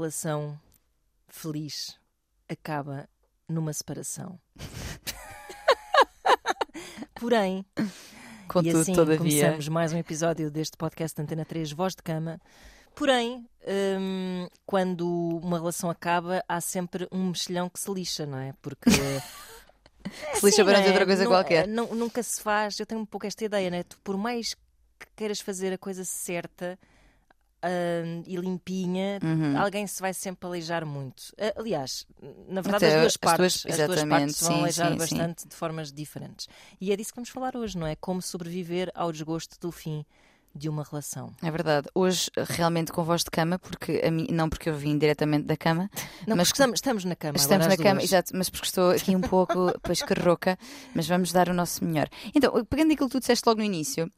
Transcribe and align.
relação 0.00 0.58
feliz 1.28 1.98
acaba 2.48 3.06
numa 3.46 3.70
separação. 3.72 4.40
Porém, 7.14 7.64
Contudo, 8.48 8.78
e 8.78 8.80
assim 8.80 8.94
todavia. 8.94 9.18
começamos 9.18 9.68
mais 9.68 9.92
um 9.92 9.98
episódio 9.98 10.50
deste 10.50 10.74
podcast 10.78 11.14
de 11.14 11.22
Antena 11.22 11.44
3 11.44 11.70
Voz 11.72 11.94
de 11.94 12.02
Cama. 12.02 12.40
Porém, 12.94 13.46
hum, 14.00 14.48
quando 14.64 15.06
uma 15.42 15.58
relação 15.58 15.90
acaba, 15.90 16.42
há 16.48 16.60
sempre 16.62 17.06
um 17.12 17.28
mexilhão 17.28 17.68
que 17.68 17.78
se 17.78 17.90
lixa, 17.92 18.24
não 18.24 18.38
é? 18.38 18.54
Porque. 18.62 18.88
Se 20.34 20.46
lixa 20.46 20.62
Sim, 20.62 20.64
perante 20.64 20.84
não 20.84 20.88
é? 20.88 20.92
outra 20.92 21.04
coisa 21.04 21.24
Nu- 21.24 21.28
qualquer. 21.30 21.68
nu- 21.68 21.94
nunca 21.94 22.22
se 22.22 22.40
faz, 22.40 22.80
eu 22.80 22.86
tenho 22.86 23.02
um 23.02 23.06
pouco 23.06 23.26
esta 23.26 23.44
ideia, 23.44 23.70
né? 23.70 23.82
Tu, 23.82 23.98
por 24.02 24.16
mais 24.16 24.54
que 24.54 25.06
queiras 25.14 25.40
fazer 25.40 25.74
a 25.74 25.78
coisa 25.78 26.06
certa 26.06 26.78
hum, 27.64 28.22
e 28.26 28.36
limpinha, 28.36 29.18
Uhum. 29.22 29.58
alguém 29.58 29.86
se 29.86 30.00
vai 30.00 30.12
sempre 30.14 30.46
aleijar 30.46 30.84
muito. 30.86 31.24
Ah, 31.38 31.52
Aliás, 31.60 32.06
na 32.48 32.60
verdade, 32.60 32.86
Até 32.86 32.94
as 32.94 33.00
duas 33.00 33.06
as 33.12 33.16
partes, 33.16 33.62
duas- 33.64 33.80
as 33.80 33.86
duas 33.86 34.04
partes 34.04 34.40
vão 34.40 34.50
sim, 34.52 34.60
aleijar 34.60 34.86
sim, 34.86 34.92
sim. 34.92 34.98
bastante 35.18 35.48
de 35.48 35.54
formas 35.54 35.92
diferentes. 35.92 36.48
E 36.80 36.92
é 36.92 36.96
disso 36.96 37.10
que 37.10 37.16
vamos 37.16 37.30
falar 37.30 37.56
hoje, 37.56 37.76
não 37.78 37.86
é? 37.86 37.94
Como 37.96 38.20
sobreviver 38.22 38.90
ao 38.94 39.12
desgosto 39.12 39.58
do 39.60 39.70
fim 39.72 40.04
de 40.52 40.68
uma 40.68 40.82
relação. 40.82 41.32
É 41.42 41.48
verdade. 41.48 41.86
Hoje, 41.94 42.28
realmente, 42.36 42.90
com 42.90 43.04
voz 43.04 43.22
de 43.22 43.30
cama, 43.30 43.56
porque 43.56 44.00
mim, 44.10 44.26
não 44.32 44.48
porque 44.48 44.68
eu 44.68 44.74
vim 44.74 44.98
diretamente 44.98 45.44
da 45.46 45.56
cama, 45.56 45.88
Não, 46.26 46.36
Mas 46.36 46.48
estamos, 46.48 46.78
estamos 46.78 47.04
na 47.04 47.14
cama. 47.14 47.36
estamos 47.36 47.66
na 47.68 47.74
as 47.74 47.78
cama, 47.78 47.94
duas. 48.00 48.04
exato, 48.04 48.32
mas 48.36 48.50
porque 48.50 48.66
estou 48.66 48.90
aqui 48.90 49.14
um 49.14 49.20
pouco 49.20 49.72
pois, 49.80 50.02
carroca, 50.02 50.58
mas 50.92 51.06
vamos 51.06 51.30
dar 51.30 51.48
o 51.48 51.54
nosso 51.54 51.84
melhor. 51.84 52.08
Então, 52.34 52.64
pegando 52.64 52.92
aquilo 52.92 53.08
que 53.08 53.12
tu 53.16 53.20
disseste 53.20 53.46
logo 53.48 53.60
no 53.60 53.64
início, 53.64 54.10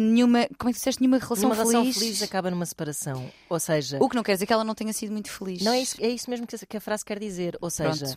nenhuma, 0.00 0.48
como 0.58 0.70
é 0.70 0.72
que 0.72 0.78
disseste, 0.78 1.00
nenhuma 1.00 1.18
relação 1.18 1.48
Uma 1.48 1.54
relação 1.54 1.82
feliz. 1.82 1.98
feliz 1.98 2.22
acaba 2.22 2.50
numa 2.50 2.66
separação. 2.66 3.30
Ou 3.48 3.60
seja, 3.60 3.98
O 4.00 4.08
que 4.08 4.16
não 4.16 4.22
quer 4.22 4.34
dizer 4.34 4.46
que 4.46 4.52
ela 4.52 4.64
não 4.64 4.74
tenha 4.74 4.92
sido 4.92 5.12
muito 5.12 5.30
feliz. 5.30 5.62
Não 5.62 5.72
é 5.72 5.80
isso, 5.80 5.96
é 6.00 6.08
isso 6.08 6.28
mesmo 6.30 6.46
que 6.46 6.76
a, 6.76 6.80
frase 6.80 7.04
quer 7.04 7.18
dizer. 7.18 7.56
Ou 7.60 7.70
seja, 7.70 8.16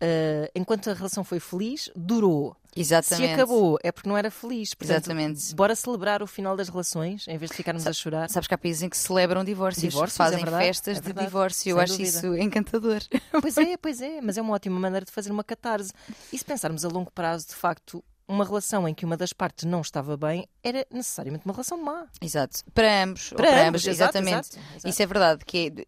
eh, 0.00 0.50
enquanto 0.54 0.90
a 0.90 0.94
relação 0.94 1.24
foi 1.24 1.40
feliz, 1.40 1.90
durou. 1.94 2.56
Exatamente. 2.76 3.26
Se 3.28 3.34
acabou, 3.34 3.76
é 3.82 3.90
porque 3.90 4.08
não 4.08 4.16
era 4.16 4.30
feliz. 4.30 4.72
Portanto, 4.72 4.98
Exatamente. 4.98 5.54
Bora 5.54 5.74
celebrar 5.74 6.22
o 6.22 6.26
final 6.26 6.56
das 6.56 6.68
relações, 6.68 7.26
em 7.26 7.36
vez 7.36 7.50
de 7.50 7.56
ficarmos 7.56 7.86
a 7.86 7.92
chorar. 7.92 8.30
Sabes 8.30 8.46
que 8.46 8.54
há 8.54 8.58
países 8.58 8.82
em 8.82 8.88
que 8.88 8.96
celebram 8.96 9.42
divórcios, 9.42 9.92
Divórcios, 9.92 10.16
fazem 10.16 10.38
é 10.38 10.42
verdade, 10.42 10.64
festas 10.64 10.98
é 10.98 11.00
de 11.00 11.12
divórcio. 11.12 11.70
Eu 11.70 11.80
acho 11.80 11.94
dúvida. 11.94 12.08
isso 12.08 12.36
encantador. 12.36 13.00
Pois 13.40 13.56
é, 13.56 13.76
pois 13.76 14.00
é, 14.00 14.20
mas 14.20 14.38
é 14.38 14.42
uma 14.42 14.54
ótima 14.54 14.78
maneira 14.78 15.04
de 15.04 15.10
fazer 15.10 15.32
uma 15.32 15.42
catarse. 15.42 15.92
E 16.32 16.38
se 16.38 16.44
pensarmos 16.44 16.84
a 16.84 16.88
longo 16.88 17.10
prazo, 17.10 17.48
de 17.48 17.54
facto, 17.54 18.04
uma 18.28 18.44
relação 18.44 18.86
em 18.86 18.94
que 18.94 19.04
uma 19.04 19.16
das 19.16 19.32
partes 19.32 19.64
não 19.64 19.80
estava 19.80 20.16
bem 20.16 20.46
era 20.62 20.86
necessariamente 20.92 21.44
uma 21.46 21.54
relação 21.54 21.82
má. 21.82 22.06
Exato. 22.20 22.60
Para 22.74 23.02
ambos. 23.04 23.30
Para 23.30 23.36
para 23.38 23.50
ambos, 23.68 23.82
ambos, 23.82 23.86
exatamente. 23.86 24.34
exato, 24.50 24.58
exato. 24.58 24.88
Isso 24.88 25.02
é 25.02 25.06
verdade. 25.06 25.44
Que 25.44 25.72
é- 25.76 25.84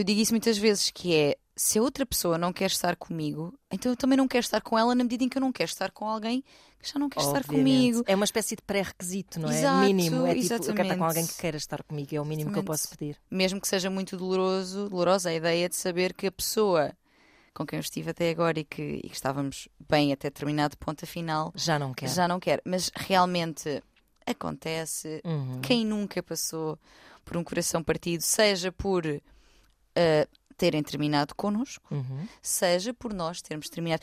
eu 0.00 0.04
digo 0.04 0.20
isso 0.20 0.32
muitas 0.32 0.58
vezes, 0.58 0.90
que 0.90 1.14
é 1.14 1.36
se 1.56 1.78
a 1.78 1.82
outra 1.82 2.04
pessoa 2.04 2.36
não 2.38 2.52
quer 2.52 2.66
estar 2.66 2.96
comigo, 2.96 3.54
então 3.70 3.92
eu 3.92 3.96
também 3.96 4.16
não 4.16 4.26
quero 4.26 4.40
estar 4.44 4.60
com 4.60 4.78
ela 4.78 4.94
na 4.94 5.04
medida 5.04 5.22
em 5.24 5.28
que 5.28 5.36
eu 5.38 5.40
não 5.40 5.52
quero 5.52 5.70
estar 5.70 5.90
com 5.90 6.08
alguém 6.08 6.42
que 6.80 6.88
já 6.92 6.98
não 6.98 7.08
quer 7.08 7.20
estar 7.20 7.38
Obviamente. 7.38 7.58
comigo. 7.92 8.02
É 8.08 8.14
uma 8.16 8.24
espécie 8.24 8.56
de 8.56 8.62
pré-requisito, 8.62 9.38
não 9.38 9.48
é? 9.50 9.58
Exato, 9.58 9.78
mínimo. 9.86 10.26
É 10.26 10.34
tipo, 10.34 10.54
eu 10.54 10.58
quero 10.58 10.58
estar 10.58 10.58
com 10.58 10.72
exatamente. 10.72 11.02
alguém 11.04 11.26
que 11.26 11.34
queira 11.36 11.56
estar 11.56 11.82
comigo, 11.84 12.14
é 12.16 12.20
o 12.20 12.24
mínimo 12.24 12.50
que 12.50 12.58
eu 12.58 12.62
Exatamente. 12.62 12.82
posso 12.82 12.98
pedir. 12.98 13.16
Mesmo 13.30 13.60
que 13.60 13.68
seja 13.68 13.88
muito 13.88 14.16
doloroso, 14.16 14.88
dolorosa 14.88 15.28
a 15.30 15.34
ideia 15.34 15.68
de 15.68 15.76
saber 15.76 16.12
que 16.12 16.26
a 16.26 16.32
pessoa 16.32 16.92
com 17.54 17.66
quem 17.66 17.76
eu 17.76 17.80
estive 17.82 18.10
até 18.10 18.30
agora 18.30 18.58
e 18.60 18.64
que, 18.64 19.00
e 19.04 19.08
que 19.08 19.14
estávamos 19.14 19.68
bem 19.88 20.12
até 20.12 20.28
determinado 20.28 20.76
ponto 20.78 21.04
afinal 21.04 21.52
Já 21.54 21.78
não 21.78 21.92
quero. 21.92 22.12
já 22.12 22.26
não 22.26 22.40
quer. 22.40 22.60
Mas 22.64 22.90
realmente 22.94 23.82
acontece. 24.26 25.20
Uhum. 25.24 25.60
Quem 25.60 25.84
nunca 25.84 26.22
passou 26.22 26.78
por 27.24 27.36
um 27.36 27.44
coração 27.44 27.82
partido, 27.82 28.20
seja 28.22 28.72
por 28.72 29.04
eh, 29.06 30.28
terem 30.56 30.82
terminado 30.82 31.34
connosco, 31.34 31.84
Uhum. 31.94 32.26
seja 32.40 32.94
por 32.94 33.12
nós 33.12 33.42
termos 33.42 33.68
terminado. 33.68 34.02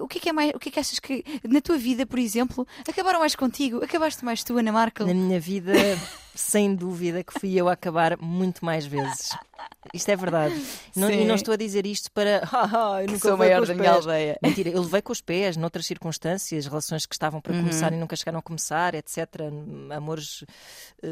O 0.00 0.06
que 0.06 0.18
é 0.18 0.20
que 0.20 0.28
é 0.28 0.32
mais? 0.32 0.52
O 0.54 0.58
que 0.58 0.68
é 0.68 0.72
que 0.72 0.80
achas 0.80 0.98
que 0.98 1.24
na 1.48 1.60
tua 1.60 1.78
vida, 1.78 2.06
por 2.06 2.18
exemplo, 2.18 2.66
acabaram 2.88 3.20
mais 3.20 3.34
contigo? 3.34 3.82
Acabaste 3.82 4.24
mais 4.24 4.44
tu, 4.44 4.56
Ana 4.58 4.72
Markel? 4.72 5.06
Na 5.06 5.14
minha 5.14 5.40
vida, 5.40 5.72
sem 6.34 6.74
dúvida 6.74 7.22
que 7.24 7.32
fui 7.38 7.54
eu 7.54 7.68
a 7.68 7.72
acabar 7.72 8.16
muito 8.18 8.64
mais 8.64 8.86
vezes. 8.86 9.30
Isto 9.94 10.10
é 10.10 10.16
verdade. 10.16 10.54
Não- 10.96 11.10
e 11.10 11.24
não 11.24 11.34
estou 11.34 11.52
a 11.54 11.56
dizer 11.56 11.86
isto 11.86 12.10
para. 12.12 12.42
"Ah, 12.52 13.02
eu 13.02 13.06
nunca 13.08 13.28
Sou 13.28 13.36
maior 13.36 13.66
da 13.66 13.74
minha 13.74 13.92
pés." 13.92 14.06
aldeia. 14.06 14.38
Mentira, 14.42 14.70
eu 14.70 14.82
levei 14.82 15.00
com 15.02 15.12
os 15.12 15.20
pés, 15.20 15.56
noutras 15.56 15.86
circunstâncias, 15.86 16.66
relações 16.66 17.06
que 17.06 17.14
estavam 17.14 17.40
para 17.40 17.52
Uhum. 17.54 17.60
começar 17.60 17.92
e 17.92 17.96
nunca 17.96 18.14
chegaram 18.16 18.38
a 18.38 18.42
começar, 18.42 18.94
etc. 18.94 19.26
Amores, 19.94 20.44
eh, 21.02 21.08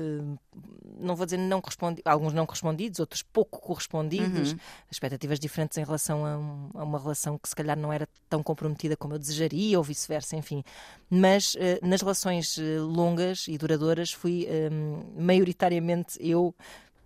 não 0.99 1.15
vou 1.17 1.25
dizer 1.27 1.39
não 1.39 1.61
correspondidos, 1.61 2.03
alguns 2.11 2.33
não 2.33 2.45
correspondidos, 2.47 3.01
outros 3.01 3.23
pouco 3.23 3.61
correspondidos, 3.61 4.53
Uhum. 4.53 4.59
expectativas 4.91 5.39
diferentes 5.41 5.77
em 5.79 5.85
relação 5.85 6.25
a, 6.27 6.37
um- 6.39 6.71
a 6.75 6.85
uma 6.85 6.99
relação 6.99 7.39
que 7.39 7.49
se 7.49 7.57
calhar 7.57 7.77
não 7.79 7.93
era 7.93 8.09
tão 8.29 8.43
comprometida 8.43 8.97
como 8.97 9.15
eu 9.15 9.19
desejaria, 9.19 9.79
ou 9.79 9.85
vice-versa, 9.85 10.37
enfim. 10.37 10.63
Mas 11.11 11.55
eh, 11.59 11.79
nas 11.83 12.01
relações 12.03 12.59
eh, 12.59 12.79
longas 12.81 13.47
e 13.49 13.57
duradouras 13.57 14.13
fui 14.13 14.47
eh, 14.49 14.69
maioritariamente 15.17 16.19
eu, 16.21 16.55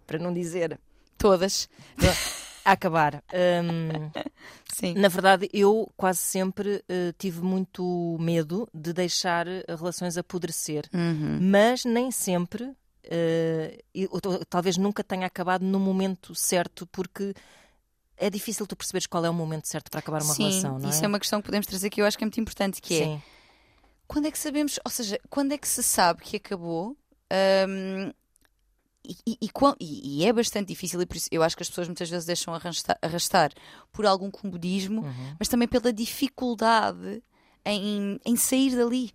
para 0.06 0.18
não 0.18 0.32
dizer 0.32 0.78
Todas. 1.18 1.68
a 2.64 2.72
acabar. 2.72 3.22
Hum, 3.64 4.10
Sim. 4.72 4.94
na 4.94 5.08
verdade, 5.08 5.48
eu 5.52 5.90
quase 5.96 6.20
sempre 6.20 6.82
eh, 6.88 7.12
tive 7.18 7.40
muito 7.42 8.16
medo 8.20 8.68
de 8.72 8.92
deixar 8.92 9.46
relações 9.68 10.16
apodrecer, 10.16 10.88
Uhum. 10.94 11.38
mas 11.40 11.84
nem 11.84 12.10
sempre, 12.10 12.72
eh, 13.04 13.82
e- 13.94 14.08
ou 14.10 14.20
t- 14.20 14.44
talvez 14.48 14.76
nunca 14.76 15.02
tenha 15.04 15.26
acabado 15.26 15.64
no 15.64 15.78
momento 15.80 16.34
certo, 16.34 16.86
porque 16.86 17.34
é 18.16 18.30
difícil 18.30 18.66
tu 18.66 18.76
perceberes 18.76 19.06
qual 19.06 19.24
é 19.24 19.30
o 19.30 19.34
momento 19.34 19.66
certo 19.66 19.90
para 19.90 19.98
acabar 20.00 20.22
uma 20.22 20.34
Sim, 20.34 20.42
relação, 20.44 20.78
não 20.78 20.88
é? 20.88 20.90
isso 20.92 21.04
é 21.04 21.08
uma 21.08 21.18
questão 21.20 21.40
que 21.40 21.46
podemos 21.46 21.66
trazer 21.66 21.90
que 21.90 22.00
eu 22.00 22.06
acho 22.06 22.16
que 22.16 22.24
é 22.24 22.26
muito 22.26 22.40
importante, 22.40 22.80
que 22.80 22.94
é 22.94 23.04
Sim. 23.06 23.22
quando 24.06 24.26
é 24.26 24.30
que 24.30 24.38
sabemos, 24.38 24.78
ou 24.84 24.90
seja, 24.90 25.18
quando 25.28 25.52
é 25.52 25.58
que 25.58 25.66
se 25.68 25.82
sabe 25.82 26.22
que 26.22 26.36
acabou? 26.36 26.96
Hum, 27.68 28.12
e, 29.04 29.16
e- 29.40 30.18
e 30.20 30.24
é 30.26 30.32
bastante 30.32 30.68
difícil, 30.68 31.00
e 31.02 31.06
por 31.06 31.16
isso 31.16 31.28
eu 31.32 31.42
acho 31.42 31.56
que 31.56 31.62
as 31.62 31.68
pessoas 31.68 31.88
muitas 31.88 32.08
vezes 32.08 32.24
deixam 32.24 32.54
arrastar, 32.54 32.96
arrastar 33.02 33.52
por 33.90 34.06
algum 34.06 34.30
comodismo, 34.30 35.02
Uhum. 35.02 35.36
mas 35.38 35.48
também 35.48 35.66
pela 35.66 35.92
dificuldade 35.92 37.22
em, 37.64 38.20
em 38.24 38.36
sair 38.36 38.76
dali. 38.76 39.12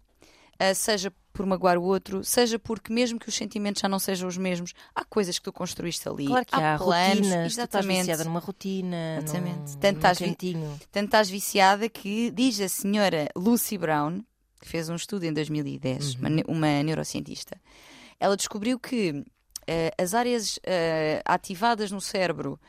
Ah, 0.59 0.73
seja 0.73 1.13
por 1.31 1.45
magoar 1.45 1.78
o 1.78 1.83
outro, 1.83 2.23
seja 2.23 2.57
porque, 2.57 2.91
mesmo 2.91 3.19
que 3.19 3.29
os 3.29 3.35
sentimentos 3.35 3.79
já 3.79 3.88
não 3.88 4.00
sejam 4.00 4.28
os 4.28 4.38
mesmos, 4.38 4.73
há 4.95 5.05
coisas 5.05 5.38
que 5.38 5.44
tu 5.45 5.53
construíste 5.53 6.09
ali. 6.09 6.25
Claro 6.25 6.45
que 6.45 6.55
há, 6.59 6.78
planos, 6.79 7.28
rotinas, 7.28 7.29
tu 7.29 7.35
estás 7.47 7.53
exatamente. 7.53 7.99
viciada 7.99 8.23
numa 8.25 8.39
rotina, 8.39 8.97
Exatamente. 9.23 9.73
num, 9.73 9.79
Tanto 9.79 9.94
num 9.94 10.11
estás. 10.11 10.17
Tanto 10.91 11.05
estás 11.05 11.29
viciada 11.29 11.88
que 11.88 12.31
diz 12.31 12.59
a 12.59 12.67
senhora 12.67 13.29
Lucy 13.35 13.78
Brown, 13.78 14.22
que 14.59 14.67
fez 14.67 14.89
um 14.89 14.95
estudo 14.95 15.25
em 15.25 15.31
2010, 15.31 16.16
Uhum. 16.16 16.22
uma, 16.22 16.29
uma 16.47 16.84
neurocientista, 16.84 17.55
ela 18.19 18.35
descobriu 18.38 18.79
que 18.79 19.23
eh, 19.67 19.91
as 19.97 20.13
áreas 20.13 20.59
eh, 20.63 21.22
ativadas 21.25 21.91
no 21.91 22.00
cérebro 22.01 22.59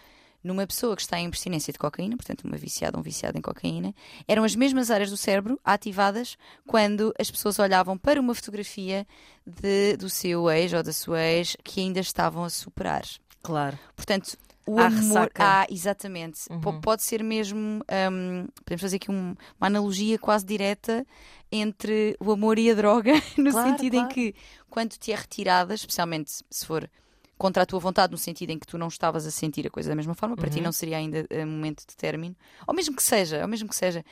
numa 0.43 0.67
pessoa 0.67 0.95
que 0.95 1.03
está 1.03 1.19
em 1.19 1.27
abstinência 1.27 1.73
de 1.73 1.79
cocaína, 1.79 2.17
portanto, 2.17 2.45
uma 2.45 2.57
viciada, 2.57 2.97
um 2.99 3.03
viciado 3.03 3.37
em 3.37 3.41
cocaína, 3.43 3.93
eram 4.27 4.45
as 4.45 4.55
mesmas 4.55 4.89
áreas 4.91 5.11
do 5.11 5.17
cérebro 5.17 5.59
ativadas 5.65 6.37
quando 6.67 7.13
as 7.19 7.29
pessoas 7.31 7.59
olhavam 7.59 7.99
para 7.99 8.21
uma 8.21 8.35
fotografia 8.35 9.05
de- 9.45 9.97
do 9.97 10.09
seu 10.09 10.49
ex 10.49 10.73
ou 10.73 10.83
da 10.83 10.93
sua 10.93 11.21
ex 11.21 11.57
que 11.65 11.81
ainda 11.81 11.99
estavam 12.01 12.45
a 12.45 12.51
superar. 12.51 13.03
Claro. 13.43 13.77
Portanto, 13.97 14.37
o 14.65 14.79
Há 14.79 14.87
amor. 14.87 14.99
ressaca. 15.01 15.43
Ah, 15.45 15.67
exatamente. 15.69 16.41
Uhum. 16.51 16.81
Pode 16.81 17.03
ser 17.03 17.23
mesmo. 17.25 17.83
hum, 18.13 18.47
podemos 18.65 18.81
fazer 18.83 18.97
aqui 18.97 19.11
um- 19.11 19.35
uma 19.61 19.67
analogia 19.67 20.19
quase 20.19 20.45
direta 20.47 21.05
entre 21.51 22.15
o 22.21 22.31
amor 22.31 22.59
e 22.59 22.71
a 22.71 22.75
droga, 22.75 23.13
no 23.37 23.51
Claro, 23.51 23.71
sentido 23.71 23.95
claro. 23.95 24.11
em 24.11 24.15
que, 24.15 24.35
quando 24.71 24.93
te 24.97 25.13
é 25.13 25.17
retirada, 25.17 25.75
especialmente 25.75 26.31
se 26.51 26.67
for 26.67 26.89
contra 27.37 27.63
a 27.63 27.67
tua 27.67 27.79
vontade, 27.79 28.11
no 28.11 28.19
sentido 28.19 28.51
em 28.51 28.59
que 28.59 28.67
tu 28.67 28.77
não 28.77 28.89
estavas 28.89 29.25
a 29.27 29.31
sentir 29.31 29.67
a 29.67 29.71
coisa 29.71 29.89
da 29.89 29.95
mesma 29.95 30.15
forma, 30.15 30.37
para 30.37 30.51
ti 30.51 30.57
Uhum. 30.59 30.65
não 30.65 30.73
seria 30.73 30.97
ainda 30.97 31.25
eh, 31.31 31.45
momento 31.45 31.87
de 31.87 31.97
término, 31.97 32.35
ou 32.67 32.75
mesmo 32.75 32.97
que 32.97 33.03
seja, 33.03 33.43
ou 33.43 33.49
mesmo 33.49 33.69
que 33.69 33.77
seja, 33.77 34.05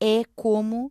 é 0.00 0.22
como 0.34 0.90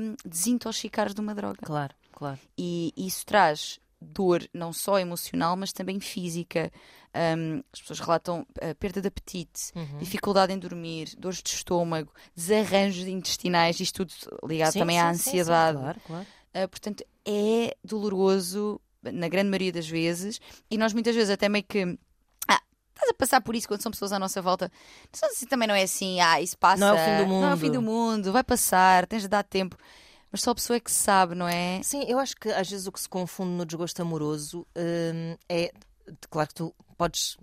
hum, 0.00 0.14
desintoxicares 0.24 1.14
de 1.14 1.20
uma 1.20 1.34
droga. 1.34 1.58
Claro, 1.64 1.94
claro. 2.12 2.38
E 2.56 2.92
isso 2.96 3.26
traz 3.26 3.80
dor 4.00 4.48
não 4.52 4.72
só 4.72 4.98
emocional, 4.98 5.56
mas 5.56 5.72
também 5.72 5.98
física. 6.00 6.72
Um, 7.14 7.62
as 7.72 7.80
pessoas 7.80 8.00
relatam 8.00 8.40
uh, 8.40 8.74
perda 8.78 9.00
de 9.02 9.08
apetite, 9.08 9.72
Uhum. 9.76 9.98
dificuldade 9.98 10.52
em 10.52 10.58
dormir, 10.58 11.14
dores 11.18 11.42
de 11.42 11.50
estômago, 11.50 12.10
desarranjos 12.34 13.06
intestinais, 13.06 13.78
isto 13.80 14.04
tudo 14.06 14.12
ligado 14.48 14.72
Sim, 14.72 14.78
também 14.78 14.96
sim, 14.98 15.04
à 15.06 15.08
sim, 15.08 15.14
sim, 15.14 15.28
ansiedade. 15.30 15.78
claro, 15.78 16.00
claro. 16.00 16.26
Uh, 16.54 16.68
portanto, 16.68 17.04
é 17.26 17.76
doloroso 17.82 18.80
na 19.02 19.28
grande 19.28 19.48
maioria 19.48 19.72
das 19.72 19.88
vezes, 19.88 20.40
e 20.70 20.78
nós 20.78 20.92
muitas 20.92 21.14
vezes 21.14 21.30
até 21.30 21.48
meio 21.48 21.64
que. 21.64 21.98
Ah, 22.46 22.60
estás 22.94 23.10
a 23.10 23.14
passar 23.14 23.40
por 23.40 23.56
isso 23.56 23.66
quando 23.66 23.82
são 23.82 23.90
pessoas 23.90 24.12
à 24.12 24.18
nossa 24.18 24.40
volta. 24.40 24.70
Não 25.20 25.28
assim, 25.28 25.46
também 25.46 25.66
não 25.66 25.74
é 25.74 25.82
assim, 25.82 26.20
ah, 26.20 26.40
isso 26.40 26.56
passa. 26.58 26.78
Não 26.78 26.88
é 26.88 26.92
o 26.92 27.04
fim 27.04 27.24
do 27.24 27.32
Não 27.32 27.50
é 27.50 27.54
o 27.54 27.56
fim 27.56 27.66
mundo. 27.66 27.74
do 27.74 27.82
mundo, 27.82 28.32
vai 28.32 28.44
passar, 28.44 29.06
tens 29.06 29.22
de 29.22 29.28
dar 29.28 29.42
tempo. 29.42 29.76
Mas 30.30 30.40
só 30.40 30.52
a 30.52 30.54
pessoa 30.54 30.78
é 30.78 30.80
que 30.80 30.90
sabe, 30.90 31.34
não 31.34 31.46
é? 31.46 31.82
Sim, 31.82 32.04
eu 32.08 32.18
acho 32.18 32.34
que 32.36 32.48
às 32.48 32.70
vezes 32.70 32.86
o 32.86 32.92
que 32.92 33.00
se 33.00 33.08
confunde 33.08 33.50
no 33.50 33.66
desgosto 33.66 34.00
amoroso 34.00 34.66
hum, 34.76 35.36
é. 35.48 35.70
Claro 36.30 36.48
que 36.48 36.54
tu 36.54 36.74
podes. 36.96 37.36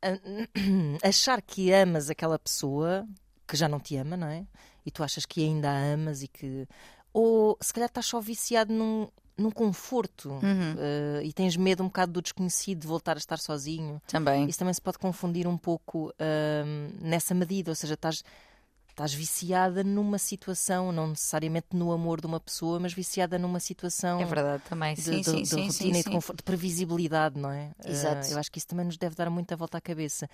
achar 1.02 1.42
que 1.42 1.72
amas 1.72 2.08
aquela 2.08 2.38
pessoa 2.38 3.06
que 3.46 3.56
já 3.56 3.68
não 3.68 3.80
te 3.80 3.96
ama, 3.96 4.16
não 4.16 4.28
é? 4.28 4.46
E 4.86 4.90
tu 4.90 5.02
achas 5.02 5.26
que 5.26 5.44
ainda 5.44 5.70
a 5.70 5.92
amas 5.92 6.22
e 6.22 6.28
que. 6.28 6.66
Ou 7.12 7.56
se 7.60 7.72
calhar 7.72 7.88
estás 7.88 8.06
só 8.06 8.20
viciado 8.20 8.72
num, 8.72 9.08
num 9.36 9.50
conforto 9.50 10.30
Uhum. 10.30 10.74
uh, 10.74 11.22
e 11.22 11.32
tens 11.32 11.56
medo 11.56 11.82
um 11.82 11.86
bocado 11.86 12.12
do 12.12 12.22
desconhecido, 12.22 12.80
de 12.80 12.86
voltar 12.86 13.16
a 13.16 13.18
estar 13.18 13.38
sozinho. 13.38 14.00
Também. 14.06 14.46
Isso 14.48 14.58
também 14.58 14.74
se 14.74 14.80
pode 14.82 14.98
confundir 14.98 15.46
um 15.46 15.56
pouco 15.56 16.12
um, 16.20 16.90
nessa 17.00 17.34
medida, 17.34 17.70
ou 17.70 17.74
seja, 17.74 17.94
estás, 17.94 18.22
estás 18.88 19.14
viciada 19.14 19.82
numa 19.84 20.18
situação, 20.18 20.92
não 20.92 21.08
necessariamente 21.08 21.68
no 21.72 21.92
amor 21.92 22.20
de 22.20 22.26
uma 22.26 22.40
pessoa, 22.40 22.78
mas 22.80 22.92
viciada 22.92 23.38
numa 23.38 23.60
situação 23.60 24.20
É 24.20 24.24
verdade 24.24 24.62
também. 24.68 24.94
de, 24.94 25.02
Sim, 25.02 25.20
de- 25.20 25.24
sim, 25.24 25.42
de 25.42 25.48
sim, 25.48 25.66
rotina 25.68 25.94
sim, 25.94 26.00
e 26.00 26.02
de, 26.04 26.10
conforto, 26.10 26.38
de 26.38 26.42
previsibilidade, 26.42 27.38
não 27.38 27.50
é? 27.50 27.70
Exato. 27.84 28.28
Uh, 28.28 28.32
eu 28.32 28.38
acho 28.38 28.50
que 28.52 28.58
isso 28.58 28.66
também 28.66 28.84
nos 28.86 28.96
deve 28.98 29.14
dar 29.14 29.30
muita 29.30 29.56
volta 29.56 29.78
à 29.78 29.80
cabeça. 29.80 30.28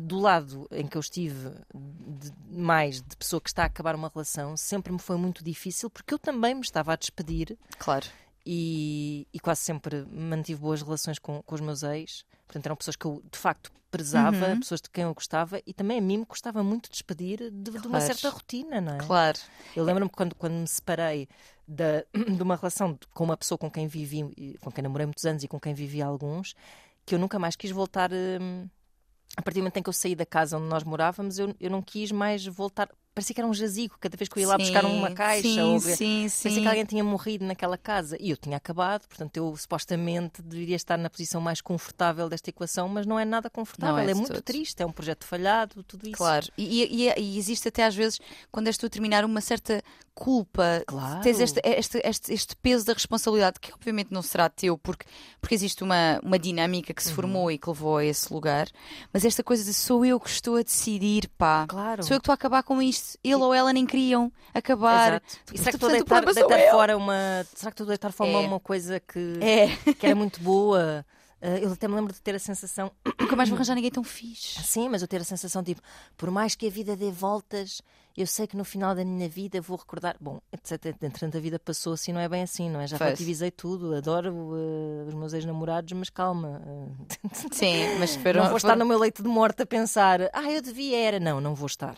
Do 0.00 0.18
lado 0.18 0.66
em 0.70 0.86
que 0.86 0.96
eu 0.96 1.00
estive 1.00 1.50
de- 1.74 2.32
mais 2.50 3.00
de 3.02 3.16
pessoa 3.16 3.40
que 3.40 3.48
está 3.48 3.62
a 3.62 3.66
acabar 3.66 3.94
uma 3.94 4.10
relação, 4.12 4.56
sempre 4.56 4.92
me 4.92 4.98
foi 4.98 5.16
muito 5.16 5.42
difícil 5.44 5.88
porque 5.90 6.12
eu 6.14 6.18
também 6.18 6.54
me 6.54 6.60
estava 6.62 6.92
a 6.92 6.96
despedir 6.96 7.56
Claro. 7.78 8.06
e, 8.46 9.26
e 9.32 9.40
quase 9.40 9.60
sempre 9.62 10.04
mantive 10.10 10.60
boas 10.60 10.82
relações 10.82 11.18
com, 11.18 11.42
com 11.42 11.54
os 11.54 11.60
meus 11.60 11.82
ex. 11.82 12.24
Portanto, 12.46 12.66
eram 12.66 12.76
pessoas 12.76 12.96
que 12.96 13.04
eu 13.04 13.22
de 13.30 13.38
facto 13.38 13.70
prezava, 13.90 14.48
Uhum. 14.48 14.60
pessoas 14.60 14.80
de 14.82 14.90
quem 14.90 15.04
eu 15.04 15.14
gostava 15.14 15.60
e 15.66 15.72
também 15.72 15.98
a 15.98 16.00
mim 16.02 16.18
me 16.18 16.24
gostava 16.24 16.62
muito 16.62 16.90
despedir 16.90 17.50
de, 17.50 17.70
de 17.78 17.86
uma 17.86 18.00
certa 18.00 18.28
rotina, 18.28 18.80
não 18.80 18.94
é? 18.94 18.98
Claro. 18.98 19.38
Eu 19.74 19.82
lembro-me 19.84 20.10
quando, 20.10 20.34
quando 20.34 20.52
me 20.54 20.68
separei 20.68 21.26
da, 21.66 22.04
de 22.36 22.42
uma 22.42 22.56
relação 22.56 22.98
com 23.14 23.24
uma 23.24 23.36
pessoa 23.36 23.56
com 23.58 23.70
quem 23.70 23.86
vivi, 23.86 24.56
com 24.60 24.70
quem 24.70 24.82
namorei 24.82 25.06
muitos 25.06 25.24
anos 25.24 25.42
e 25.42 25.48
com 25.48 25.58
quem 25.58 25.72
vivi 25.74 26.02
alguns, 26.02 26.54
que 27.06 27.14
eu 27.14 27.18
nunca 27.18 27.38
mais 27.38 27.56
quis 27.56 27.70
voltar. 27.70 28.10
hum, 28.12 28.68
a 29.36 29.42
partir 29.42 29.60
do 29.60 29.62
momento 29.62 29.76
em 29.76 29.82
que 29.82 29.88
eu 29.88 29.92
saí 29.92 30.14
da 30.14 30.26
casa 30.26 30.58
onde 30.58 30.68
nós 30.68 30.84
morávamos, 30.84 31.38
eu, 31.38 31.54
eu 31.60 31.70
não 31.70 31.82
quis 31.82 32.10
mais 32.10 32.44
voltar. 32.46 32.88
Parecia 33.18 33.34
que 33.34 33.40
era 33.40 33.48
um 33.48 33.54
jazigo, 33.54 33.96
cada 33.98 34.16
vez 34.16 34.28
que 34.28 34.38
eu 34.38 34.42
ia 34.42 34.48
lá 34.48 34.56
buscar 34.56 34.84
uma 34.84 35.08
Sim, 35.08 35.14
caixa. 35.14 35.42
Sim, 35.42 35.60
ou... 35.60 35.80
sim, 35.80 36.28
sim. 36.28 36.42
Parecia 36.44 36.62
que 36.62 36.68
alguém 36.68 36.84
tinha 36.84 37.02
morrido 37.02 37.44
naquela 37.44 37.76
casa 37.76 38.16
e 38.20 38.30
eu 38.30 38.36
tinha 38.36 38.56
acabado, 38.56 39.08
portanto 39.08 39.36
eu 39.36 39.56
supostamente 39.56 40.40
deveria 40.40 40.76
estar 40.76 40.96
na 40.96 41.10
posição 41.10 41.40
mais 41.40 41.60
confortável 41.60 42.28
desta 42.28 42.50
equação, 42.50 42.88
mas 42.88 43.06
não 43.06 43.18
é 43.18 43.24
nada 43.24 43.50
confortável, 43.50 43.98
é 43.98 44.10
é, 44.10 44.14
muito 44.14 44.40
triste, 44.42 44.80
é 44.82 44.86
um 44.86 44.92
projeto 44.92 45.24
falhado, 45.24 45.82
tudo 45.82 46.06
isso. 46.06 46.16
Claro, 46.16 46.46
e, 46.56 46.84
e- 46.84 47.08
e- 47.08 47.20
e 47.20 47.38
existe 47.38 47.66
até 47.68 47.84
às 47.84 47.94
vezes, 47.94 48.20
quando 48.52 48.68
és 48.68 48.76
tu 48.78 48.86
a 48.86 48.88
terminar, 48.88 49.24
uma 49.24 49.40
certa 49.40 49.82
culpa. 50.14 50.82
Claro. 50.84 51.20
Tens 51.22 51.38
este, 51.38 51.60
este, 51.64 52.00
este, 52.04 52.34
este 52.34 52.56
peso 52.56 52.84
da 52.84 52.92
responsabilidade, 52.92 53.60
que 53.60 53.72
obviamente 53.72 54.08
não 54.12 54.20
será 54.20 54.48
teu, 54.48 54.76
porque, 54.76 55.06
porque 55.40 55.54
existe 55.54 55.84
uma, 55.84 56.18
uma 56.24 56.36
dinâmica 56.38 56.90
Uhum. 56.90 56.94
que 56.96 57.02
se 57.04 57.12
formou 57.12 57.50
e 57.52 57.56
que 57.58 57.68
levou 57.68 57.98
a 57.98 58.04
esse 58.04 58.32
lugar. 58.32 58.66
Mas 59.12 59.24
esta 59.24 59.44
coisa 59.44 59.62
de 59.64 59.72
sou 59.72 60.04
eu 60.04 60.18
que 60.18 60.28
estou 60.28 60.56
a 60.56 60.62
decidir, 60.62 61.28
pá. 61.38 61.66
Claro. 61.68 62.02
Sou 62.02 62.16
eu 62.16 62.18
que 62.18 62.22
estou 62.22 62.32
a 62.32 62.34
acabar 62.34 62.64
com 62.64 62.82
isto. 62.82 63.07
Ele 63.22 63.36
ou 63.36 63.54
ela 63.54 63.72
nem 63.72 63.86
queriam 63.86 64.32
acabar. 64.52 65.08
Exato. 65.14 65.26
E 65.54 65.58
será 65.58 65.70
que 65.70 65.76
estou 65.76 65.88
a 65.88 65.92
deitar, 65.92 66.70
fora 66.70 66.96
uma. 66.96 67.46
Será 67.54 67.70
que 67.70 67.74
estou 67.74 67.84
a 67.84 67.88
deitar 67.88 68.12
fora 68.12 68.30
É. 68.30 68.36
uma 68.38 68.60
coisa 68.60 69.00
que, 69.00 69.38
É, 69.40 69.94
que 69.94 70.06
era 70.06 70.14
muito 70.14 70.40
boa? 70.40 71.04
Ah, 71.40 71.56
eu 71.58 71.72
até 71.72 71.86
me 71.86 71.94
lembro 71.94 72.12
de 72.12 72.20
ter 72.20 72.34
a 72.34 72.38
sensação. 72.38 72.90
nunca 73.20 73.36
mais 73.36 73.48
vou 73.48 73.56
arranjar 73.56 73.74
ninguém 73.76 73.90
tão 73.92 74.02
fixe. 74.02 74.60
Sim, 74.64 74.88
mas 74.88 75.02
eu 75.02 75.08
ter 75.08 75.20
a 75.20 75.24
sensação 75.24 75.62
tipo, 75.62 75.80
por 76.16 76.30
mais 76.32 76.56
que 76.56 76.66
a 76.66 76.70
vida 76.70 76.96
dê 76.96 77.12
voltas, 77.12 77.80
eu 78.16 78.26
sei 78.26 78.48
que 78.48 78.56
no 78.56 78.64
final 78.64 78.92
da 78.92 79.04
minha 79.04 79.28
vida 79.28 79.60
vou 79.60 79.76
recordar. 79.76 80.16
Bom. 80.20 80.40
Entretanto, 80.52 81.36
a 81.36 81.40
vida 81.40 81.56
passou 81.56 81.92
assim, 81.92 82.12
não 82.12 82.20
é 82.20 82.28
bem 82.28 82.42
assim, 82.42 82.68
não 82.68 82.80
é? 82.80 82.88
Já 82.88 82.98
Pois. 82.98 83.10
relativizei 83.10 83.52
tudo, 83.52 83.94
adoro 83.94 84.34
ah, 84.34 85.08
os 85.08 85.14
meus 85.14 85.32
ex-namorados, 85.32 85.92
mas 85.92 86.10
calma. 86.10 86.60
ah, 86.66 87.28
Sim, 87.52 87.98
mas 88.00 88.16
foram, 88.18 88.40
não 88.42 88.48
vou 88.48 88.56
estar 88.56 88.74
no 88.74 88.84
meu 88.84 88.98
leito 88.98 89.22
de 89.22 89.28
morte 89.28 89.62
a 89.62 89.66
pensar, 89.66 90.20
ah, 90.32 90.50
eu 90.50 90.60
devia 90.60 90.98
era. 90.98 91.20
Não, 91.20 91.40
não 91.40 91.54
vou 91.54 91.66
estar. 91.66 91.96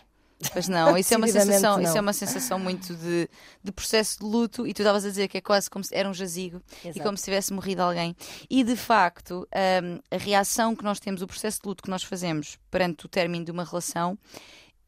Pois 0.51 0.67
não, 0.67 0.97
isso 0.97 1.13
é 1.13 1.17
uma 1.17 1.27
sensação, 1.27 1.77
não. 1.77 1.83
isso 1.83 1.97
é 1.97 2.01
uma 2.01 2.13
sensação 2.13 2.57
muito 2.59 2.95
de, 2.95 3.29
de 3.63 3.71
processo 3.71 4.19
de 4.19 4.25
luto 4.25 4.65
e 4.67 4.73
tu 4.73 4.81
estavas 4.81 5.05
a 5.05 5.09
dizer 5.09 5.27
que 5.27 5.37
é 5.37 5.41
quase 5.41 5.69
como 5.69 5.83
se 5.83 5.93
era 5.95 6.09
um 6.09 6.13
jazigo 6.13 6.61
e 6.83 6.87
Exato. 6.89 7.03
como 7.05 7.17
se 7.17 7.23
tivesse 7.25 7.53
morrido 7.53 7.81
alguém. 7.83 8.15
E 8.49 8.63
de 8.63 8.75
facto, 8.75 9.47
hum, 9.83 9.99
a 10.09 10.17
reação 10.17 10.75
que 10.75 10.83
nós 10.83 10.99
temos, 10.99 11.21
o 11.21 11.27
processo 11.27 11.61
de 11.61 11.67
luto 11.67 11.83
que 11.83 11.89
nós 11.89 12.03
fazemos 12.03 12.57
perante 12.69 13.05
o 13.05 13.09
término 13.09 13.45
de 13.45 13.51
uma 13.51 13.63
relação 13.63 14.17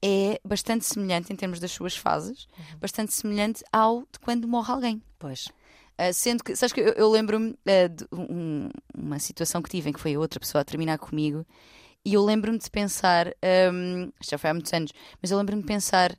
é 0.02 0.40
bastante 0.44 0.86
semelhante 0.86 1.32
em 1.32 1.36
termos 1.36 1.60
das 1.60 1.72
suas 1.72 1.96
fases, 1.96 2.46
Uhum. 2.58 2.78
bastante 2.80 3.14
semelhante 3.14 3.64
ao 3.72 4.02
de 4.02 4.20
quando 4.22 4.48
morre 4.48 4.72
alguém. 4.74 5.02
Pois. 5.18 5.48
Uh, 6.00 6.12
sendo 6.12 6.44
que, 6.44 6.56
sabes 6.56 6.74
que 6.74 6.82
eu, 6.82 6.88
eu 6.94 7.10
lembro-me 7.10 7.52
uh, 7.52 7.90
de 7.96 8.06
um- 8.12 8.70
uma 8.98 9.20
situação 9.20 9.62
que 9.62 9.70
tive 9.70 9.92
em 9.92 9.94
que 9.94 10.00
foi 10.00 10.18
outra 10.18 10.40
pessoa 10.40 10.62
a 10.62 10.66
terminar 10.66 10.98
comigo 10.98 11.46
e 12.06 12.14
eu 12.14 12.24
lembro-me 12.24 12.58
de 12.58 12.70
pensar, 12.70 13.28
um, 13.74 14.12
isto 14.20 14.32
já 14.32 14.38
foi 14.38 14.50
há 14.50 14.54
muitos 14.54 14.74
anos, 14.74 14.92
mas 15.22 15.32
eu 15.32 15.38
lembro-me 15.38 15.62
de 15.62 15.68
pensar, 15.68 16.12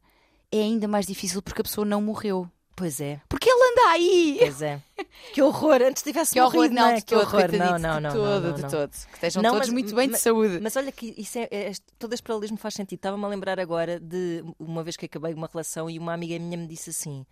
é 0.53 0.59
ainda 0.59 0.89
mais 0.89 1.07
difícil 1.07 1.43
porque 1.43 1.61
a 1.61 1.65
pessoa 1.65 1.85
não 1.85 2.01
morreu. 2.01 2.49
Pois 2.77 3.01
é, 3.01 3.21
Porque 3.29 3.49
ele 3.49 3.71
anda 3.71 3.91
aí! 3.93 4.37
pois 4.41 4.61
é. 4.61 4.83
Que 5.33 5.41
horror, 5.41 5.81
antes 5.81 6.03
tivesse 6.03 6.33
Que 6.33 6.41
horror, 6.41 6.55
morrido, 6.57 6.75
não, 6.75 6.83
não 6.83 6.89
é? 6.91 6.97
de 6.97 7.05
Que 7.05 7.15
horror, 7.15 7.25
não, 7.33 7.41
coitadito, 7.41 7.79
não, 7.79 7.97
de 7.97 8.03
não, 8.03 8.13
todo, 8.13 8.43
não, 8.49 8.53
de 8.55 8.63
não. 8.63 8.69
todo. 8.69 8.91
Que 8.91 9.15
estejam 9.15 9.43
Não, 9.45 9.51
todos 9.53 9.69
mas- 9.69 9.73
muito 9.73 9.95
bem 9.95 10.07
de 10.07 10.13
mas- 10.13 10.21
saúde. 10.23 10.59
Mas 10.61 10.75
olha 10.77 10.91
que 10.91 11.15
isso 11.17 11.39
é, 11.39 11.49
é- 11.53 11.71
este- 11.71 11.87
todo 12.01 12.13
este 12.15 12.25
paralelismo 12.25 12.57
faz 12.57 12.75
sentido. 12.75 12.99
Estava-me 12.99 13.25
a 13.25 13.29
lembrar 13.29 13.61
agora 13.61 14.01
de 14.01 14.43
uma 14.59 14.83
vez 14.83 14.97
que 14.97 15.07
acabei 15.07 15.33
uma 15.35 15.47
relação 15.51 15.89
e 15.89 16.01
uma 16.01 16.13
amiga 16.13 16.37
minha 16.41 16.57
me 16.59 16.67
disse 16.67 16.91
assim: 16.91 17.25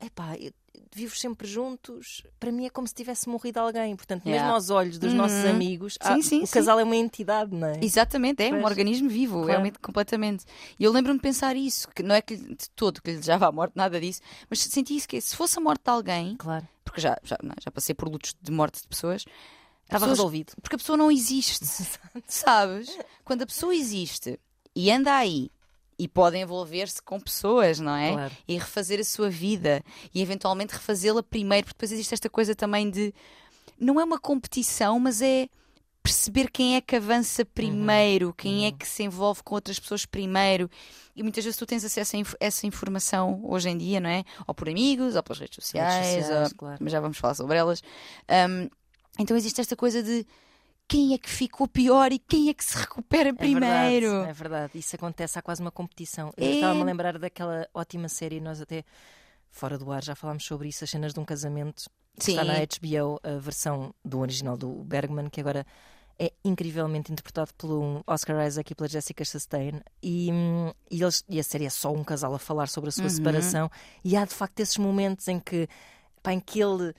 Epá, 0.00 0.34
eu- 0.38 0.52
vivo 0.94 1.14
sempre 1.16 1.46
juntos, 1.46 2.22
para 2.40 2.50
mim 2.52 2.66
é 2.66 2.70
como 2.70 2.86
se 2.86 2.94
tivesse 2.94 3.28
morrido 3.28 3.58
alguém. 3.60 3.94
Portanto, 3.96 4.24
mesmo 4.24 4.36
Yeah. 4.36 4.54
aos 4.54 4.70
olhos 4.70 4.98
dos 4.98 5.12
nossos 5.14 5.44
Uhum. 5.44 5.50
amigos, 5.50 5.94
Sim, 5.94 5.98
há- 6.00 6.22
sim, 6.22 6.42
o 6.42 6.46
sim. 6.46 6.52
casal 6.52 6.78
é 6.80 6.84
uma 6.84 6.96
entidade, 6.96 7.54
não 7.54 7.68
é? 7.68 7.78
Exatamente, 7.82 8.42
é 8.42 8.48
um 8.48 8.60
Pois. 8.60 8.64
organismo 8.64 9.08
vivo, 9.08 9.34
Claro. 9.34 9.48
realmente, 9.48 9.78
completamente. 9.78 10.44
E 10.78 10.84
eu 10.84 10.92
lembro-me 10.92 11.18
de 11.18 11.22
pensar 11.22 11.56
isso, 11.56 11.88
que 11.94 12.02
não 12.02 12.14
é 12.14 12.22
que 12.22 12.36
de 12.36 12.70
todo 12.76 13.00
que 13.02 13.10
lhe 13.10 13.16
desejava 13.16 13.46
a 13.48 13.52
morte, 13.52 13.72
nada 13.76 14.00
disso, 14.00 14.20
mas 14.48 14.60
senti 14.60 14.96
isso 14.96 15.08
que 15.08 15.20
se 15.20 15.34
fosse 15.36 15.58
a 15.58 15.62
morte 15.62 15.82
de 15.84 15.90
alguém, 15.90 16.36
Claro. 16.36 16.66
porque 16.84 17.00
já, 17.00 17.16
já, 17.22 17.36
não, 17.42 17.50
é, 17.52 17.54
já 17.62 17.70
passei 17.70 17.94
por 17.94 18.08
lutos 18.08 18.34
de 18.40 18.50
morte 18.52 18.80
de 18.82 18.88
pessoas, 18.88 19.24
Estava 19.84 20.04
pessoas- 20.04 20.18
resolvido. 20.18 20.52
porque 20.60 20.76
a 20.76 20.78
pessoa 20.78 20.96
não 20.96 21.10
existe, 21.10 21.64
sabes? 22.28 22.98
Quando 23.24 23.42
a 23.42 23.46
pessoa 23.46 23.74
existe 23.74 24.38
e 24.74 24.90
anda 24.90 25.14
aí 25.14 25.50
e 25.98 26.06
pode 26.06 26.36
envolver-se 26.38 27.02
com 27.02 27.18
pessoas, 27.20 27.80
não 27.80 27.94
é? 27.94 28.12
Claro. 28.12 28.34
E 28.46 28.56
refazer 28.56 29.00
a 29.00 29.04
sua 29.04 29.28
vida 29.28 29.82
e 30.14 30.22
eventualmente 30.22 30.72
refazê-la 30.74 31.22
primeiro, 31.22 31.66
porque 31.66 31.76
depois 31.76 31.92
existe 31.92 32.14
esta 32.14 32.30
coisa 32.30 32.54
também 32.54 32.90
de 32.90 33.12
não 33.78 34.00
é 34.00 34.04
uma 34.04 34.18
competição, 34.18 34.98
mas 35.00 35.20
é 35.22 35.48
perceber 36.02 36.50
quem 36.50 36.76
é 36.76 36.80
que 36.80 36.96
avança 36.96 37.44
primeiro, 37.44 38.32
quem 38.32 38.66
é 38.66 38.72
que 38.72 38.86
se 38.86 39.02
envolve 39.02 39.42
com 39.42 39.54
outras 39.56 39.78
pessoas 39.78 40.06
primeiro. 40.06 40.70
E 41.14 41.22
muitas 41.22 41.44
vezes 41.44 41.58
tu 41.58 41.66
tens 41.66 41.84
acesso 41.84 42.16
a 42.16 42.18
inf- 42.20 42.34
essa 42.40 42.66
informação 42.66 43.40
hoje 43.44 43.68
em 43.68 43.76
dia, 43.76 44.00
não 44.00 44.08
é? 44.08 44.24
Ou 44.46 44.54
por 44.54 44.68
amigos, 44.68 45.16
ou 45.16 45.22
pelas 45.22 45.40
redes 45.40 45.56
sociais, 45.56 46.22
sociais, 46.24 46.50
ou- 46.52 46.56
claro. 46.56 46.78
mas 46.80 46.92
já 46.92 47.00
vamos 47.00 47.18
falar 47.18 47.34
sobre 47.34 47.56
elas. 47.58 47.82
Um, 48.48 48.68
então 49.18 49.36
existe 49.36 49.60
esta 49.60 49.74
coisa 49.76 50.02
de 50.02 50.24
quem 50.88 51.12
é 51.14 51.18
que 51.18 51.28
ficou 51.28 51.68
pior 51.68 52.10
e 52.12 52.18
quem 52.18 52.48
é 52.48 52.54
que 52.54 52.64
se 52.64 52.76
recupera 52.78 53.28
É 53.28 53.32
primeiro. 53.32 54.10
verdade, 54.10 54.30
é 54.30 54.32
verdade. 54.32 54.78
Isso 54.78 54.96
acontece, 54.96 55.38
há 55.38 55.42
quase 55.42 55.60
uma 55.60 55.70
competição. 55.70 56.32
Eu 56.36 56.46
É. 56.46 56.54
estava-me 56.54 56.82
a 56.82 56.84
lembrar 56.84 57.18
daquela 57.18 57.68
ótima 57.74 58.08
série, 58.08 58.40
nós 58.40 58.60
até 58.60 58.82
fora 59.50 59.76
do 59.78 59.90
ar 59.92 60.02
já 60.02 60.14
falámos 60.14 60.44
sobre 60.44 60.68
isso, 60.68 60.84
as 60.84 60.90
cenas 60.90 61.12
de 61.12 61.20
um 61.20 61.24
casamento. 61.24 61.84
que 62.18 62.24
Sim. 62.24 62.32
Está 62.32 62.44
na 62.44 62.54
HBO 62.58 63.20
a 63.22 63.38
versão 63.38 63.94
do 64.04 64.18
original 64.18 64.56
do 64.56 64.82
Bergman, 64.82 65.28
que 65.30 65.40
agora 65.40 65.64
é 66.18 66.32
incrivelmente 66.44 67.12
interpretado 67.12 67.54
pelo 67.54 68.02
Oscar 68.04 68.44
Isaac 68.44 68.72
e 68.72 68.74
pela 68.74 68.88
Jessica 68.88 69.24
Chastain. 69.24 69.80
E, 70.02 70.28
hum, 70.32 70.72
e, 70.90 71.00
eles, 71.00 71.22
e 71.28 71.38
a 71.38 71.44
série 71.44 71.66
é 71.66 71.70
só 71.70 71.92
um 71.92 72.02
casal 72.02 72.34
a 72.34 72.38
falar 72.40 72.66
sobre 72.68 72.88
a 72.88 72.92
sua 72.92 73.04
Uhum. 73.04 73.10
separação. 73.10 73.70
E 74.04 74.16
há 74.16 74.24
de 74.24 74.34
facto 74.34 74.58
esses 74.58 74.76
momentos 74.78 75.28
em 75.28 75.38
que, 75.38 75.68
pá, 76.20 76.32
em 76.32 76.40
que 76.40 76.60
ele 76.60 76.92